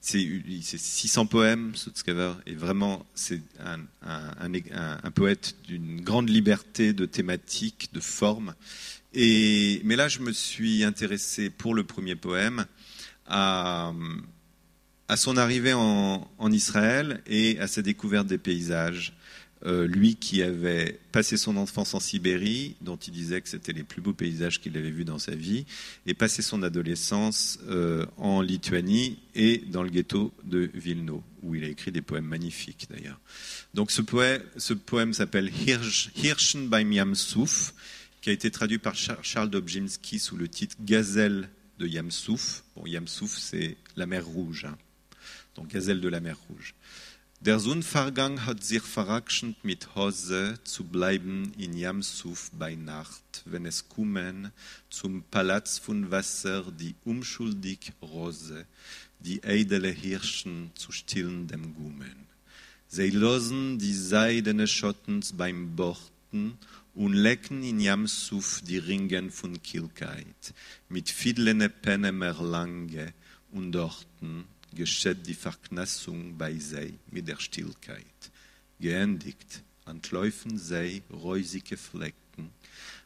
c'est 0.00 0.78
600 0.78 1.26
poèmes, 1.26 1.74
Sutzkever, 1.74 2.32
et 2.46 2.54
vraiment, 2.54 3.04
c'est 3.14 3.42
un, 3.58 5.10
poète 5.10 5.56
d'une 5.66 6.00
grande 6.00 6.30
liberté 6.30 6.92
de 6.92 7.04
thématique, 7.04 7.90
de 7.92 8.00
forme. 8.00 8.54
Et, 9.12 9.80
mais 9.84 9.96
là, 9.96 10.08
je 10.08 10.20
me 10.20 10.32
suis 10.32 10.84
intéressé 10.84 11.50
pour 11.50 11.74
le 11.74 11.84
premier 11.84 12.16
poème 12.16 12.64
à, 13.26 13.92
son 15.16 15.36
arrivée 15.36 15.74
en, 15.74 16.28
Israël 16.50 17.22
et 17.26 17.58
à 17.58 17.66
sa 17.66 17.82
découverte 17.82 18.26
des 18.26 18.38
paysages. 18.38 19.12
Euh, 19.66 19.86
lui 19.86 20.16
qui 20.16 20.42
avait 20.42 20.98
passé 21.12 21.36
son 21.36 21.58
enfance 21.58 21.92
en 21.92 22.00
Sibérie, 22.00 22.76
dont 22.80 22.96
il 22.96 23.12
disait 23.12 23.42
que 23.42 23.48
c'était 23.48 23.74
les 23.74 23.82
plus 23.82 24.00
beaux 24.00 24.14
paysages 24.14 24.58
qu'il 24.58 24.74
avait 24.78 24.90
vus 24.90 25.04
dans 25.04 25.18
sa 25.18 25.34
vie, 25.34 25.66
et 26.06 26.14
passé 26.14 26.40
son 26.40 26.62
adolescence 26.62 27.58
euh, 27.68 28.06
en 28.16 28.40
Lituanie 28.40 29.18
et 29.34 29.58
dans 29.58 29.82
le 29.82 29.90
ghetto 29.90 30.32
de 30.44 30.70
Vilno, 30.72 31.22
où 31.42 31.54
il 31.54 31.64
a 31.64 31.68
écrit 31.68 31.92
des 31.92 32.00
poèmes 32.00 32.24
magnifiques 32.24 32.88
d'ailleurs. 32.90 33.20
Donc 33.74 33.90
ce 33.90 34.00
poème, 34.00 35.12
s'appelle 35.12 35.52
Hirschen 36.16 36.68
beim 36.68 36.90
Yamsouf, 36.90 37.74
qui 38.22 38.30
a 38.30 38.32
été 38.32 38.50
traduit 38.50 38.78
par 38.78 38.94
Charles 38.94 39.50
Dobzhinsky 39.50 40.18
sous 40.18 40.38
le 40.38 40.48
titre 40.48 40.76
Gazelle 40.80 41.50
de 41.78 41.86
Yamsouf. 41.86 42.64
Bon, 42.76 42.86
Yamsouf, 42.86 43.36
c'est 43.36 43.76
la 43.96 44.06
mer 44.06 44.24
Rouge, 44.24 44.64
hein. 44.64 44.78
donc 45.54 45.68
Gazelle 45.68 46.00
de 46.00 46.08
la 46.08 46.20
mer 46.20 46.36
Rouge. 46.48 46.74
Der 47.42 47.58
Sonnenvergang 47.58 48.44
hat 48.44 48.62
sich 48.62 48.82
verrakschend 48.82 49.64
mit 49.64 49.94
Hose 49.94 50.58
zu 50.62 50.84
bleiben 50.84 51.54
in 51.56 51.74
Jamsuf 51.74 52.50
bei 52.52 52.74
Nacht, 52.74 53.44
wenn 53.46 53.64
es 53.64 53.88
kommen 53.88 54.52
zum 54.90 55.22
Palaz 55.22 55.78
von 55.78 56.10
Wasser 56.10 56.70
die 56.70 56.94
unschuldig 57.06 57.94
Rose, 58.02 58.66
die 59.20 59.42
edle 59.42 59.88
Hirschen 59.88 60.70
zu 60.74 60.92
stillen 60.92 61.46
dem 61.46 61.74
Gummen. 61.74 62.26
Sie 62.88 63.08
losen 63.08 63.78
die 63.78 63.94
seidene 63.94 64.66
Schottens 64.66 65.32
beim 65.32 65.74
Borten 65.74 66.58
und 66.94 67.14
lecken 67.14 67.62
in 67.62 67.80
Jamsuf 67.80 68.60
die 68.66 68.76
Ringen 68.76 69.30
von 69.30 69.62
Kilkeit, 69.62 70.52
mit 70.90 71.08
fiedlene 71.08 71.70
Penne 71.70 72.12
mehr 72.12 72.42
lange 72.42 73.14
und 73.50 73.72
dorten 73.72 74.44
geschieht 74.74 75.26
die 75.26 75.34
Verknassung 75.34 76.36
bei 76.36 76.58
sei 76.58 76.94
mit 77.10 77.28
der 77.28 77.38
Stillkeit. 77.38 78.30
Geendigt 78.78 79.62
entläufen 79.86 80.58
sei 80.58 81.02
reusige 81.10 81.76
Flecken, 81.76 82.50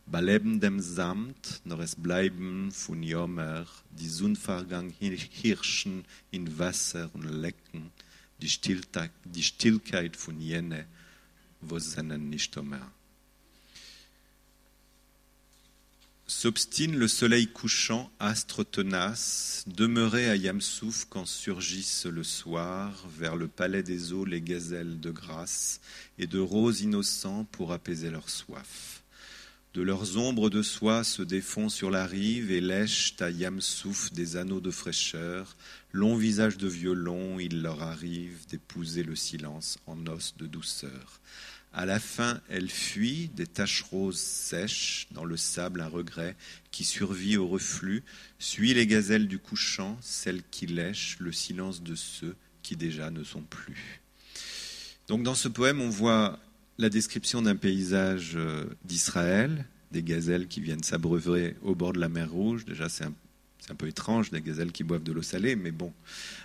bei 0.07 0.21
lebendem 0.21 0.81
Samt, 0.81 1.63
noch 1.65 1.81
es 1.81 1.97
bleiben 1.97 2.71
von 2.71 3.03
Jomer, 3.03 3.67
die 3.91 4.09
Sonnenvergang 4.09 4.91
hirschen 4.91 6.05
in 6.31 6.59
Wasser 6.59 7.11
und 7.15 7.25
lecken, 7.25 7.91
die, 8.41 8.51
Stilltag, 8.51 9.11
die 9.25 9.43
Stillkeit 9.43 10.17
von 10.17 10.41
jene, 10.41 10.87
wo 11.61 11.79
seinen 11.79 12.29
nicht 12.29 12.55
mehr. 12.63 12.93
S'obstine 16.27 16.97
le 16.97 17.07
soleil 17.07 17.49
couchant, 17.49 18.11
astre 18.19 18.65
tenace, 18.65 19.63
demeuré 19.67 20.31
à 20.31 20.37
Yamsouf 20.37 21.05
quand 21.11 21.27
surgissent 21.27 22.07
le 22.07 22.25
soir, 22.25 23.07
vers 23.15 23.37
le 23.37 23.47
palais 23.47 23.83
des 23.83 24.15
eaux 24.15 24.25
les 24.25 24.41
gazelles 24.41 25.01
de 25.01 25.11
grâce, 25.11 25.83
et 26.19 26.27
de 26.27 26.39
roses 26.39 26.81
innocents 26.81 27.45
pour 27.53 27.73
apaiser 27.73 28.09
leur 28.09 28.31
soif. 28.31 29.03
De 29.75 29.83
leurs 29.83 30.17
ombres 30.17 30.49
de 30.49 30.63
soie 30.63 31.05
se 31.05 31.21
défont 31.21 31.69
sur 31.69 31.91
la 31.91 32.07
rive 32.07 32.51
et 32.51 32.63
lèchent 32.63 33.17
à 33.21 33.29
Yamsouf 33.29 34.11
des 34.15 34.37
anneaux 34.37 34.63
de 34.63 34.71
fraîcheur, 34.71 35.59
long 35.93 36.17
visage 36.17 36.57
de 36.57 36.69
violon, 36.69 37.39
il 37.39 37.61
leur 37.61 37.83
arrive 37.83 38.47
d'épouser 38.49 39.03
le 39.03 39.15
silence 39.15 39.79
en 39.87 40.07
os 40.07 40.35
de 40.39 40.47
douceur. 40.47 41.21
À 41.77 41.87
la 41.87 41.99
fin, 41.99 42.41
elle 42.49 42.71
fuit, 42.71 43.31
des 43.35 43.49
taches 43.49 43.83
roses 43.83 44.21
sèches, 44.21 45.09
dans 45.11 45.25
le 45.25 45.37
sable 45.37 45.81
un 45.81 45.89
regret 45.89 46.37
qui 46.71 46.85
survit 46.85 47.37
au 47.37 47.49
reflux, 47.49 48.05
suit 48.39 48.75
les 48.75 48.87
gazelles 48.87 49.27
du 49.27 49.41
couchant, 49.41 49.99
celles 50.01 50.45
qui 50.53 50.67
lèchent 50.67 51.17
le 51.19 51.33
silence 51.33 51.83
de 51.83 51.97
ceux 51.97 52.37
qui 52.63 52.77
déjà 52.77 53.11
ne 53.11 53.25
sont 53.25 53.43
plus. 53.43 54.01
Donc 55.09 55.25
dans 55.25 55.35
ce 55.35 55.49
poème, 55.49 55.81
on 55.81 55.91
voit 55.91 56.39
la 56.79 56.91
description 56.91 57.43
d'un 57.43 57.57
paysage 57.57 58.35
euh, 58.37 58.67
d'Israël, 58.85 59.65
des 59.91 60.05
gazelles 60.05 60.47
qui 60.47 60.61
viennent 60.61 60.85
s'abreuver 60.85 61.57
au 61.63 61.75
bord 61.75 61.93
de 61.93 61.99
la 61.99 62.09
mer 62.09 62.31
Rouge. 62.31 62.65
Déjà, 62.65 62.89
c'est 62.89 63.05
un, 63.05 63.75
peu 63.77 63.89
étrange, 63.89 64.31
des 64.31 64.43
gazelles 64.43 64.71
qui 64.71 64.85
boivent 64.85 65.03
de 65.03 65.13
l'eau 65.13 65.23
salée, 65.23 65.57
mais 65.57 65.73
bon, 65.73 65.93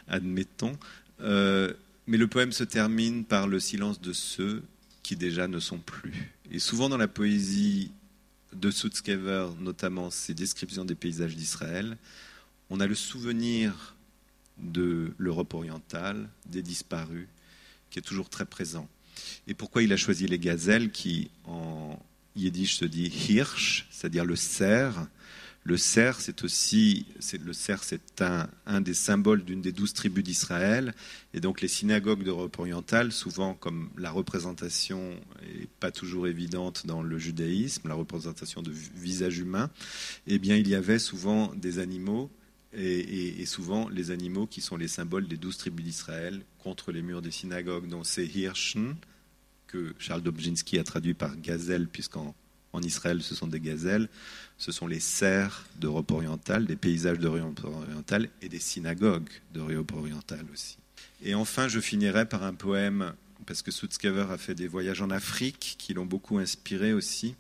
admettons. 0.08 0.76
Euh, 1.22 1.72
Mais 2.08 2.18
le 2.18 2.26
poème 2.26 2.52
se 2.52 2.64
termine 2.64 3.26
par 3.26 3.48
le 3.48 3.60
silence 3.60 4.02
de 4.02 4.12
ceux 4.12 4.64
qui 5.10 5.16
déjà 5.16 5.48
ne 5.48 5.60
sont 5.60 5.80
plus. 5.80 6.32
Et 6.52 6.60
souvent 6.60 6.88
dans 6.88 6.96
la 6.96 7.08
poésie 7.08 7.92
de 8.54 8.70
Sutzkever, 8.70 9.48
notamment 9.60 10.12
ses 10.12 10.36
descriptions 10.36 10.86
des 10.86 10.94
paysages 10.94 11.36
d'Israël, 11.36 11.98
on 12.70 12.80
a 12.80 12.86
le 12.86 12.94
souvenir 12.94 13.96
de 14.60 15.12
l'Europe 15.18 15.56
orientale, 15.56 16.30
des 16.46 16.62
disparus, 16.62 17.28
qui 17.90 17.98
est 17.98 18.04
toujours 18.04 18.30
très 18.30 18.46
présent. 18.46 18.88
Et 19.48 19.56
pourquoi 19.56 19.82
il 19.82 19.92
a 19.94 19.98
choisi 19.98 20.28
les 20.28 20.38
gazelles 20.38 20.92
qui, 20.92 21.32
en 21.46 22.00
yiddish, 22.36 22.76
se 22.76 22.86
dit 22.86 23.08
hirsch, 23.08 23.88
c'est-à-dire 23.90 24.26
le 24.26 24.36
cerf. 24.36 25.08
Le 25.64 25.78
cerf, 25.78 26.22
c'est 26.22 26.44
aussi, 26.44 27.06
le 27.44 27.54
cerf, 27.54 27.84
c'est 27.84 28.22
un, 28.22 28.82
des 28.82 28.94
symboles 28.94 29.44
d'une 29.44 29.62
des 29.62 29.72
douze 29.72 29.94
tribus 29.94 30.24
d'Israël. 30.24 30.96
Et 31.34 31.42
donc, 31.42 31.62
les 31.62 31.68
synagogues 31.68 32.24
d'Europe 32.24 32.58
orientale, 32.60 33.12
souvent, 33.12 33.54
comme 33.54 33.90
la 33.98 34.10
représentation 34.10 35.16
n'est 35.42 35.68
pas 35.80 35.92
toujours 35.92 36.28
évidente 36.28 36.88
dans 36.88 37.04
le 37.04 37.18
judaïsme, 37.20 37.88
la 37.88 37.94
représentation 37.94 38.62
de 38.62 38.72
visage 38.72 39.40
humain, 39.40 39.70
eh 40.28 40.40
bien, 40.40 40.56
il 40.56 40.68
y 40.68 40.76
avait 40.76 41.00
souvent 41.00 41.54
des 41.56 41.80
animaux 41.80 42.32
et, 42.74 43.46
souvent 43.46 43.90
les 43.90 44.12
animaux 44.12 44.48
qui 44.48 44.62
sont 44.62 44.78
les 44.78 44.88
symboles 44.88 45.28
des 45.28 45.38
douze 45.38 45.58
tribus 45.58 45.86
d'Israël 45.86 46.42
contre 46.60 46.92
les 46.92 47.02
murs 47.02 47.22
des 47.22 47.32
synagogues. 47.32 47.88
Donc 47.88 48.06
c'est 48.06 48.26
Hirschen, 48.26 48.96
que 49.68 49.94
Charles 49.98 50.22
Dobzinski 50.22 50.80
a 50.80 50.84
traduit 50.84 51.14
par 51.14 51.38
gazelle, 51.38 51.88
puisqu'en 51.88 52.36
en 52.74 52.82
Israël 52.82 53.22
ce 53.22 53.36
sont 53.36 53.48
des 53.48 53.60
gazelles, 53.60 54.10
ce 54.58 54.72
sont 54.72 54.88
les 54.88 55.00
cerfs 55.00 55.66
d'Europe 55.78 56.12
orientale, 56.12 56.66
des 56.66 56.76
paysages 56.76 57.20
d'Europe 57.20 57.64
orientale 57.64 58.30
et 58.42 58.50
des 58.50 58.60
synagogues 58.60 59.30
d'Europe 59.54 59.94
orientale 59.94 60.46
aussi. 60.54 60.78
Et 61.24 61.34
enfin, 61.34 61.68
je 61.68 61.80
finirai 61.80 62.26
par 62.26 62.44
un 62.44 62.54
poème, 62.54 63.14
parce 63.46 63.62
que 63.62 63.72
Sutzkever 63.72 64.28
a 64.30 64.38
fait 64.38 64.56
des 64.56 64.68
voyages 64.68 65.02
en 65.02 65.10
Afrique 65.10 65.76
qui 65.78 65.94
l'ont 65.94 66.06
beaucoup 66.06 66.38
inspiré 66.38 66.94
aussi 66.94 67.36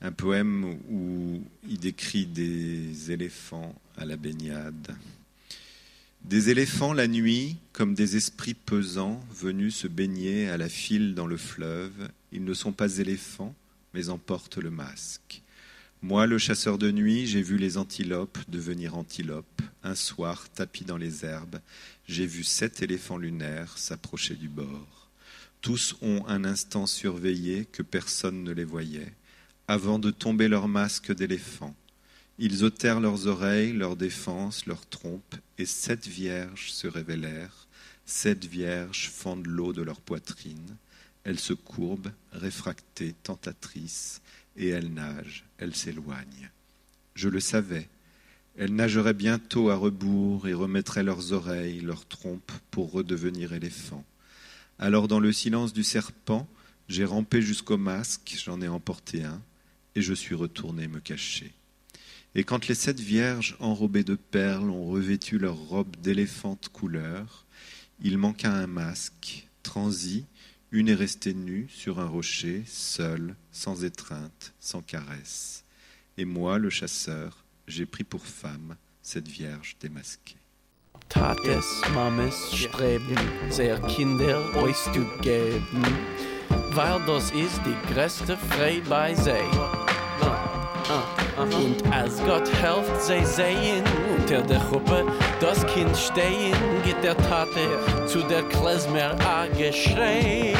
un 0.00 0.12
poème 0.12 0.78
où 0.90 1.42
il 1.68 1.78
décrit 1.78 2.26
des 2.26 3.10
éléphants 3.10 3.74
à 3.96 4.04
la 4.04 4.16
baignade. 4.16 4.94
Des 6.24 6.50
éléphants 6.50 6.92
la 6.92 7.08
nuit, 7.08 7.56
comme 7.72 7.94
des 7.94 8.16
esprits 8.16 8.54
pesants 8.54 9.20
venus 9.34 9.76
se 9.76 9.88
baigner 9.88 10.48
à 10.48 10.56
la 10.56 10.68
file 10.68 11.14
dans 11.14 11.26
le 11.26 11.36
fleuve, 11.36 12.08
ils 12.32 12.44
ne 12.44 12.54
sont 12.54 12.72
pas 12.72 12.98
éléphants, 12.98 13.54
mais 13.94 14.08
emportent 14.08 14.58
le 14.58 14.70
masque. 14.70 15.42
Moi, 16.00 16.26
le 16.26 16.38
chasseur 16.38 16.78
de 16.78 16.90
nuit, 16.90 17.26
j'ai 17.26 17.42
vu 17.42 17.58
les 17.58 17.76
antilopes 17.76 18.38
devenir 18.48 18.96
antilopes. 18.96 19.62
Un 19.82 19.94
soir, 19.94 20.48
tapis 20.50 20.84
dans 20.84 20.96
les 20.96 21.24
herbes, 21.24 21.60
j'ai 22.06 22.26
vu 22.26 22.44
sept 22.44 22.82
éléphants 22.82 23.18
lunaires 23.18 23.78
s'approcher 23.78 24.34
du 24.34 24.48
bord. 24.48 25.08
Tous 25.60 25.96
ont 26.02 26.24
un 26.28 26.44
instant 26.44 26.86
surveillé 26.86 27.64
que 27.64 27.82
personne 27.82 28.44
ne 28.44 28.52
les 28.52 28.64
voyait 28.64 29.12
avant 29.68 29.98
de 29.98 30.10
tomber 30.10 30.48
leur 30.48 30.66
masque 30.66 31.14
d'éléphant. 31.14 31.74
Ils 32.38 32.64
ôtèrent 32.64 33.00
leurs 33.00 33.26
oreilles, 33.26 33.74
leurs 33.74 33.96
défenses, 33.96 34.64
leurs 34.64 34.88
trompes, 34.88 35.36
et 35.58 35.66
sept 35.66 36.06
vierges 36.06 36.72
se 36.72 36.86
révélèrent. 36.86 37.66
Sept 38.06 38.46
vierges 38.46 39.10
fendent 39.10 39.46
l'eau 39.46 39.74
de 39.74 39.82
leur 39.82 40.00
poitrine. 40.00 40.76
Elles 41.24 41.38
se 41.38 41.52
courbent, 41.52 42.12
réfractées, 42.32 43.14
tentatrices, 43.22 44.22
et 44.56 44.68
elles 44.68 44.92
nagent, 44.92 45.44
elles 45.58 45.74
s'éloignent. 45.74 46.50
Je 47.14 47.28
le 47.28 47.40
savais. 47.40 47.88
Elles 48.56 48.74
nageraient 48.74 49.14
bientôt 49.14 49.70
à 49.70 49.76
rebours 49.76 50.48
et 50.48 50.54
remettraient 50.54 51.02
leurs 51.02 51.32
oreilles, 51.32 51.80
leurs 51.80 52.06
trompes, 52.06 52.52
pour 52.70 52.90
redevenir 52.90 53.52
éléphants. 53.52 54.04
Alors, 54.78 55.08
dans 55.08 55.20
le 55.20 55.32
silence 55.32 55.72
du 55.72 55.84
serpent, 55.84 56.48
j'ai 56.88 57.04
rampé 57.04 57.42
jusqu'au 57.42 57.76
masque, 57.76 58.36
j'en 58.44 58.60
ai 58.60 58.68
emporté 58.68 59.24
un 59.24 59.42
et 59.94 60.02
je 60.02 60.14
suis 60.14 60.34
retourné 60.34 60.88
me 60.88 61.00
cacher. 61.00 61.52
Et 62.34 62.44
quand 62.44 62.68
les 62.68 62.74
sept 62.74 63.00
vierges 63.00 63.56
enrobées 63.58 64.04
de 64.04 64.14
perles 64.14 64.70
ont 64.70 64.88
revêtu 64.88 65.38
leurs 65.38 65.56
robes 65.56 65.96
d'éléphante 66.02 66.68
couleur, 66.68 67.46
il 68.00 68.18
manqua 68.18 68.52
un 68.52 68.66
masque, 68.66 69.48
transi, 69.62 70.24
une 70.70 70.88
est 70.88 70.94
restée 70.94 71.34
nue 71.34 71.66
sur 71.70 71.98
un 71.98 72.06
rocher, 72.06 72.62
seule, 72.66 73.34
sans 73.52 73.84
étreinte, 73.84 74.52
sans 74.60 74.82
caresse. 74.82 75.64
Et 76.16 76.24
moi, 76.24 76.58
le 76.58 76.70
chasseur, 76.70 77.44
j'ai 77.66 77.86
pris 77.86 78.04
pour 78.04 78.26
femme 78.26 78.76
cette 79.02 79.28
vierge 79.28 79.76
démasquée. 79.80 80.36
Tates, 81.08 81.64
Mames 81.94 82.30
streben, 82.30 83.16
sehr 83.50 83.80
Kinder 83.80 84.44
euch 84.56 84.76
zu 84.92 85.06
geben, 85.22 85.82
weil 86.72 87.00
das 87.06 87.30
ist 87.30 87.60
die 87.64 87.94
größte 87.94 88.36
Freude 88.36 88.86
bei 88.88 89.14
sich. 89.14 89.32
Und 91.38 91.76
als 91.92 92.18
Gott 92.24 92.50
helft, 92.60 93.02
sie 93.02 93.24
sehen 93.24 93.84
unter 94.18 94.42
der 94.42 94.58
Gruppe 94.58 95.04
das 95.40 95.64
Kind 95.66 95.96
stehen, 95.96 96.56
geht 96.84 97.02
der 97.02 97.16
Tate 97.16 98.06
zu 98.06 98.20
der 98.22 98.42
Klezmer 98.42 99.14
a 99.24 99.46
geschrei. 99.56 100.54